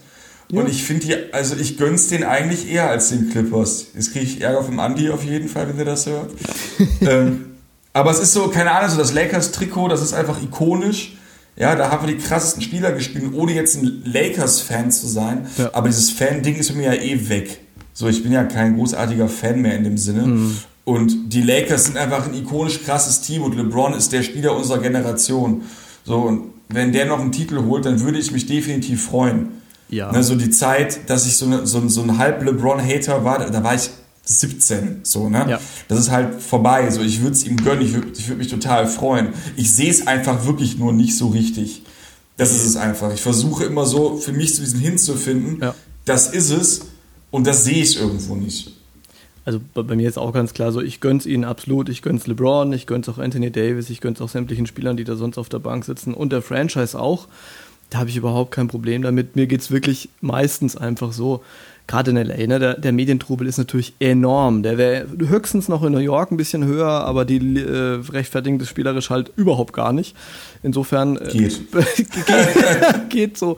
Und 0.52 0.68
ich 0.68 0.84
finde 0.84 1.06
die, 1.06 1.34
also 1.34 1.56
ich 1.56 1.78
gönn's 1.78 2.08
den 2.08 2.24
eigentlich 2.24 2.72
eher 2.72 2.90
als 2.90 3.10
den 3.10 3.30
Clippers. 3.30 3.88
Jetzt 3.94 4.14
kriege 4.14 4.26
ich 4.26 4.42
Ärger 4.42 4.64
vom 4.64 4.80
Andi 4.80 5.12
auf 5.12 5.24
jeden 5.24 5.48
Fall, 5.48 5.68
wenn 5.70 5.78
der 5.78 5.86
das 5.86 6.08
hört. 6.08 6.32
ähm, 7.02 7.46
aber 7.94 8.12
es 8.12 8.20
ist 8.20 8.34
so, 8.34 8.48
keine 8.48 8.72
Ahnung, 8.72 8.90
so 8.90 8.98
das 8.98 9.14
Lakers-Trikot, 9.14 9.90
das 9.90 10.02
ist 10.02 10.14
einfach 10.14 10.42
ikonisch. 10.42 11.18
Ja, 11.60 11.76
da 11.76 11.92
haben 11.92 12.08
wir 12.08 12.16
die 12.16 12.22
krassesten 12.22 12.62
Spieler 12.62 12.94
gespielt, 12.94 13.34
ohne 13.34 13.54
jetzt 13.54 13.76
ein 13.76 14.02
Lakers-Fan 14.06 14.92
zu 14.92 15.08
sein. 15.08 15.46
Ja. 15.58 15.70
Aber 15.74 15.90
dieses 15.90 16.10
Fan-Ding 16.10 16.56
ist 16.56 16.74
mir 16.74 16.86
ja 16.86 16.94
eh 16.94 17.28
weg. 17.28 17.60
So, 17.94 18.08
ich 18.08 18.24
bin 18.24 18.32
ja 18.32 18.46
kein 18.46 18.78
großartiger 18.78 19.28
Fan 19.28 19.62
mehr 19.62 19.76
in 19.76 19.84
dem 19.84 19.98
Sinne. 19.98 20.54
Und 20.86 21.34
die 21.34 21.42
Lakers 21.42 21.86
sind 21.86 21.98
einfach 21.98 22.26
ein 22.26 22.34
ikonisch 22.34 22.82
krasses 22.84 23.20
Team 23.22 23.44
und 23.44 23.56
LeBron 23.56 23.94
ist 23.94 24.14
der 24.14 24.24
Spieler 24.24 24.56
unserer 24.56 24.80
Generation. 24.80 25.64
So, 26.06 26.22
und 26.22 26.44
wenn 26.70 26.94
der 26.94 27.06
noch 27.06 27.20
einen 27.20 27.34
Titel 27.34 27.62
holt, 27.66 27.86
dann 27.86 28.00
würde 28.00 28.20
ich 28.20 28.32
mich 28.32 28.46
definitiv 28.46 29.04
freuen. 29.04 29.50
Ja. 29.90 30.12
Ne, 30.12 30.24
so 30.24 30.36
die 30.36 30.52
Zeit, 30.52 31.10
dass 31.10 31.28
ich 31.28 31.36
so, 31.36 31.46
ne, 31.46 31.68
so, 31.68 31.88
so 31.90 32.02
ein 32.04 32.18
halb 32.18 32.42
LeBron-Hater 32.42 33.26
war, 33.26 33.40
da, 33.40 33.50
da 33.50 33.64
war 33.64 33.76
ich 33.76 33.90
17, 34.30 35.00
so, 35.04 35.28
ne? 35.28 35.46
Ja. 35.50 35.60
Das 35.88 36.00
ist 36.00 36.12
halt 36.12 36.42
vorbei. 36.42 36.90
So, 36.92 37.02
ich 37.02 37.22
würde 37.22 37.34
es 37.34 37.46
ihm 37.46 37.58
gönnen, 37.58 37.82
ich 37.82 37.94
würde 37.94 38.08
würd 38.28 38.38
mich 38.38 38.48
total 38.48 38.88
freuen. 38.88 39.30
Ich 39.56 39.74
sehe 39.74 39.90
es 39.90 40.06
einfach 40.06 40.46
wirklich 40.46 40.78
nur 40.78 40.94
nicht 40.94 41.18
so 41.18 41.30
richtig. 41.30 41.82
Das 42.38 42.52
ist 42.52 42.66
es 42.66 42.76
einfach. 42.76 43.14
Ich 43.14 43.22
versuche 43.22 43.66
immer 43.66 43.86
so 43.86 44.18
für 44.18 44.32
mich 44.32 44.54
zu 44.54 44.62
diesem 44.62 44.80
hinzufinden. 44.80 45.60
Ja. 45.62 45.76
Das 46.06 46.30
ist 46.30 46.52
es 46.52 46.82
und 47.32 47.48
das 47.48 47.66
sehe 47.66 47.82
ich 47.82 48.00
irgendwo 48.00 48.36
nicht. 48.36 48.72
Also 49.46 49.60
bei, 49.74 49.82
bei 49.82 49.96
mir 49.96 50.08
ist 50.08 50.18
auch 50.18 50.32
ganz 50.32 50.54
klar 50.54 50.72
so, 50.72 50.80
ich 50.80 51.02
gönn's 51.02 51.26
ihnen 51.26 51.44
absolut. 51.44 51.90
Ich 51.90 52.04
gönn's 52.04 52.28
LeBron, 52.28 52.72
ich 52.72 52.86
gönn's 52.86 53.10
auch 53.10 53.18
Anthony 53.18 53.52
Davis, 53.52 53.90
ich 53.90 54.00
gönn's 54.00 54.22
auch 54.22 54.30
sämtlichen 54.30 54.68
Spielern, 54.68 54.96
die 54.96 55.06
da 55.06 55.16
sonst 55.16 55.40
auf 55.40 55.50
der 55.50 55.60
Bank 55.60 55.86
sitzen 55.86 56.14
und 56.14 56.32
der 56.32 56.44
Franchise 56.44 57.00
auch. 57.00 57.28
Da 57.90 57.98
habe 57.98 58.10
ich 58.10 58.18
überhaupt 58.18 58.52
kein 58.52 58.68
Problem 58.68 59.02
damit. 59.02 59.36
Mir 59.36 59.48
geht's 59.48 59.72
wirklich 59.72 60.10
meistens 60.22 60.78
einfach 60.78 61.12
so, 61.12 61.44
gerade 61.90 62.12
in 62.12 62.18
LA, 62.18 62.46
ne, 62.46 62.60
der, 62.60 62.76
der 62.76 62.92
Medientrubel 62.92 63.48
ist 63.48 63.58
natürlich 63.58 63.94
enorm. 64.00 64.62
Der 64.62 64.78
wäre 64.78 65.08
höchstens 65.28 65.68
noch 65.68 65.84
in 65.84 65.92
New 65.92 65.98
York 65.98 66.32
ein 66.32 66.38
bisschen 66.38 66.64
höher, 66.64 66.88
aber 66.88 67.26
die 67.26 67.60
äh, 67.60 68.00
rechtfertigen 68.12 68.60
das 68.60 68.70
spielerisch 68.70 69.10
halt 69.10 69.32
überhaupt 69.36 69.74
gar 69.74 69.92
nicht. 69.92 70.16
Insofern 70.62 71.18
äh, 71.18 71.30
Geht. 71.32 71.72
geht, 71.96 73.10
geht 73.10 73.38
so. 73.40 73.58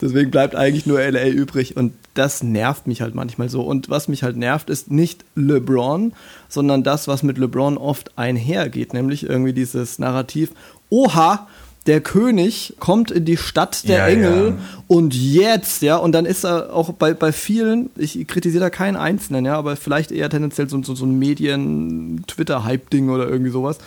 Deswegen 0.00 0.30
bleibt 0.30 0.54
eigentlich 0.54 0.86
nur 0.86 1.00
LA 1.00 1.26
übrig 1.28 1.76
und 1.76 1.92
das 2.14 2.44
nervt 2.44 2.86
mich 2.86 3.02
halt 3.02 3.16
manchmal 3.16 3.48
so. 3.48 3.62
Und 3.62 3.90
was 3.90 4.06
mich 4.06 4.22
halt 4.22 4.36
nervt, 4.36 4.70
ist 4.70 4.92
nicht 4.92 5.24
LeBron, 5.34 6.12
sondern 6.48 6.84
das, 6.84 7.08
was 7.08 7.24
mit 7.24 7.36
LeBron 7.36 7.78
oft 7.78 8.16
einhergeht, 8.16 8.94
nämlich 8.94 9.28
irgendwie 9.28 9.52
dieses 9.52 9.98
Narrativ, 9.98 10.52
oha, 10.88 11.48
der 11.86 12.00
König 12.00 12.74
kommt 12.78 13.10
in 13.10 13.24
die 13.24 13.36
Stadt 13.36 13.88
der 13.88 13.98
Ja, 13.98 14.06
Engel 14.06 14.48
ja. 14.50 14.54
und 14.86 15.14
jetzt, 15.14 15.82
ja, 15.82 15.96
und 15.96 16.12
dann 16.12 16.26
ist 16.26 16.44
er 16.44 16.72
auch 16.72 16.92
bei, 16.92 17.12
bei 17.12 17.32
vielen, 17.32 17.90
ich 17.96 18.26
kritisiere 18.28 18.64
da 18.64 18.70
keinen 18.70 18.96
Einzelnen, 18.96 19.44
ja, 19.44 19.56
aber 19.56 19.74
vielleicht 19.76 20.12
eher 20.12 20.30
tendenziell 20.30 20.68
so, 20.68 20.80
so, 20.82 20.94
so 20.94 21.04
ein 21.04 21.18
Medien-Twitter-Hype-Ding 21.18 23.10
oder 23.10 23.28
irgendwie 23.28 23.50
sowas. 23.50 23.78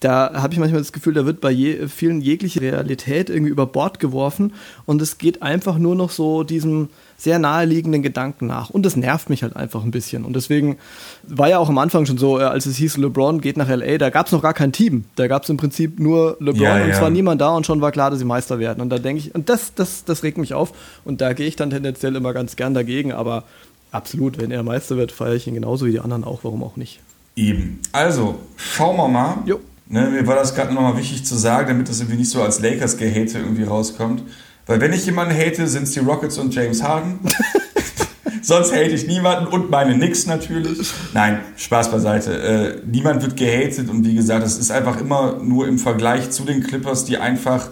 Da 0.00 0.32
habe 0.34 0.52
ich 0.52 0.60
manchmal 0.60 0.80
das 0.80 0.92
Gefühl, 0.92 1.14
da 1.14 1.26
wird 1.26 1.40
bei 1.40 1.50
je, 1.50 1.88
vielen 1.88 2.20
jegliche 2.20 2.60
Realität 2.60 3.28
irgendwie 3.28 3.50
über 3.50 3.66
Bord 3.66 3.98
geworfen 3.98 4.52
und 4.86 5.02
es 5.02 5.18
geht 5.18 5.42
einfach 5.42 5.78
nur 5.78 5.96
noch 5.96 6.10
so 6.10 6.44
diesem 6.44 6.90
sehr 7.22 7.38
naheliegenden 7.38 8.02
Gedanken 8.02 8.48
nach. 8.48 8.70
Und 8.70 8.84
das 8.84 8.96
nervt 8.96 9.30
mich 9.30 9.44
halt 9.44 9.54
einfach 9.54 9.84
ein 9.84 9.92
bisschen. 9.92 10.24
Und 10.24 10.34
deswegen 10.34 10.78
war 11.22 11.48
ja 11.48 11.58
auch 11.58 11.68
am 11.68 11.78
Anfang 11.78 12.04
schon 12.04 12.18
so, 12.18 12.40
äh, 12.40 12.42
als 12.42 12.66
es 12.66 12.76
hieß, 12.76 12.96
LeBron 12.96 13.40
geht 13.40 13.56
nach 13.56 13.68
LA, 13.68 13.98
da 13.98 14.10
gab 14.10 14.26
es 14.26 14.32
noch 14.32 14.42
gar 14.42 14.54
kein 14.54 14.72
Team. 14.72 15.04
Da 15.14 15.28
gab 15.28 15.44
es 15.44 15.48
im 15.48 15.56
Prinzip 15.56 16.00
nur 16.00 16.36
LeBron 16.40 16.62
Ja, 16.62 16.82
und 16.82 16.88
ja. 16.88 16.98
zwar 16.98 17.10
niemand 17.10 17.40
da 17.40 17.50
und 17.50 17.64
schon 17.64 17.80
war 17.80 17.92
klar, 17.92 18.10
dass 18.10 18.18
sie 18.18 18.24
Meister 18.24 18.58
werden. 18.58 18.80
Und 18.80 18.90
da 18.90 18.98
denke 18.98 19.20
ich, 19.20 19.34
und 19.36 19.48
das, 19.48 19.72
das, 19.74 20.04
das 20.04 20.24
regt 20.24 20.36
mich 20.36 20.52
auf. 20.52 20.72
Und 21.04 21.20
da 21.20 21.32
gehe 21.32 21.46
ich 21.46 21.54
dann 21.54 21.70
tendenziell 21.70 22.16
immer 22.16 22.32
ganz 22.32 22.56
gern 22.56 22.74
dagegen, 22.74 23.12
aber 23.12 23.44
absolut, 23.92 24.40
wenn 24.40 24.50
er 24.50 24.64
Meister 24.64 24.96
wird, 24.96 25.12
feiere 25.12 25.34
ich 25.34 25.46
ihn 25.46 25.54
genauso 25.54 25.86
wie 25.86 25.92
die 25.92 26.00
anderen 26.00 26.24
auch, 26.24 26.40
warum 26.42 26.64
auch 26.64 26.74
nicht. 26.74 26.98
Eben. 27.36 27.78
Also, 27.92 28.40
schauen 28.56 28.96
wir 28.96 29.06
mal. 29.06 29.38
Jo. 29.46 29.60
Ne, 29.86 30.08
mir 30.10 30.26
war 30.26 30.34
das 30.36 30.56
gerade 30.56 30.74
nochmal 30.74 30.96
wichtig 30.96 31.24
zu 31.24 31.36
sagen, 31.36 31.68
damit 31.68 31.88
das 31.88 32.00
irgendwie 32.00 32.18
nicht 32.18 32.30
so 32.30 32.42
als 32.42 32.60
Lakers-Gehate 32.60 33.38
irgendwie 33.38 33.62
rauskommt. 33.64 34.22
Weil 34.66 34.80
wenn 34.80 34.92
ich 34.92 35.06
jemanden 35.06 35.34
hate, 35.36 35.66
sind 35.66 35.84
es 35.84 35.90
die 35.90 36.00
Rockets 36.00 36.38
und 36.38 36.54
James 36.54 36.82
Harden. 36.82 37.20
Sonst 38.42 38.72
hate 38.72 38.90
ich 38.90 39.06
niemanden 39.06 39.46
und 39.46 39.70
meine 39.70 39.94
Knicks 39.94 40.26
natürlich. 40.26 40.92
Nein, 41.14 41.40
Spaß 41.56 41.90
beiseite. 41.90 42.32
Äh, 42.32 42.82
niemand 42.90 43.22
wird 43.22 43.36
gehatet 43.36 43.88
und 43.88 44.04
wie 44.04 44.14
gesagt, 44.14 44.44
es 44.44 44.58
ist 44.58 44.70
einfach 44.70 45.00
immer 45.00 45.38
nur 45.42 45.68
im 45.68 45.78
Vergleich 45.78 46.30
zu 46.30 46.44
den 46.44 46.62
Clippers, 46.62 47.04
die 47.04 47.18
einfach 47.18 47.68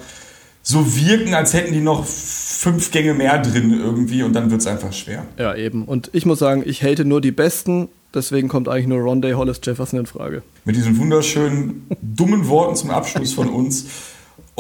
so 0.62 0.94
wirken, 0.96 1.34
als 1.34 1.54
hätten 1.54 1.72
die 1.72 1.80
noch 1.80 2.04
fünf 2.04 2.90
Gänge 2.90 3.14
mehr 3.14 3.38
drin 3.38 3.72
irgendwie 3.72 4.22
und 4.22 4.32
dann 4.32 4.50
wird 4.50 4.60
es 4.60 4.66
einfach 4.66 4.92
schwer. 4.92 5.24
Ja, 5.38 5.54
eben. 5.54 5.84
Und 5.84 6.10
ich 6.12 6.26
muss 6.26 6.38
sagen, 6.38 6.62
ich 6.64 6.82
hate 6.82 7.04
nur 7.04 7.20
die 7.20 7.32
Besten, 7.32 7.88
deswegen 8.14 8.48
kommt 8.48 8.68
eigentlich 8.68 8.86
nur 8.86 9.00
Rondé 9.00 9.34
Hollis 9.34 9.60
Jefferson 9.62 10.00
in 10.00 10.06
Frage. 10.06 10.42
mit 10.64 10.76
diesen 10.76 10.98
wunderschönen, 10.98 11.86
dummen 12.00 12.46
Worten 12.48 12.76
zum 12.76 12.90
Abschluss 12.90 13.32
von 13.32 13.48
uns. 13.48 13.86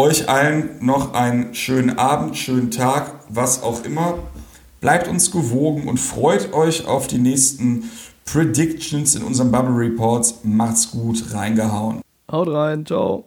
Euch 0.00 0.30
allen 0.30 0.78
noch 0.80 1.12
einen 1.12 1.54
schönen 1.54 1.98
Abend, 1.98 2.34
schönen 2.34 2.70
Tag, 2.70 3.20
was 3.28 3.62
auch 3.62 3.84
immer. 3.84 4.14
Bleibt 4.80 5.08
uns 5.08 5.30
gewogen 5.30 5.88
und 5.88 6.00
freut 6.00 6.54
euch 6.54 6.86
auf 6.86 7.06
die 7.06 7.18
nächsten 7.18 7.90
Predictions 8.24 9.14
in 9.14 9.22
unserem 9.22 9.52
Bubble 9.52 9.76
Reports. 9.76 10.40
Macht's 10.42 10.90
gut, 10.90 11.22
reingehauen. 11.34 12.00
Haut 12.32 12.48
rein, 12.48 12.86
ciao. 12.86 13.24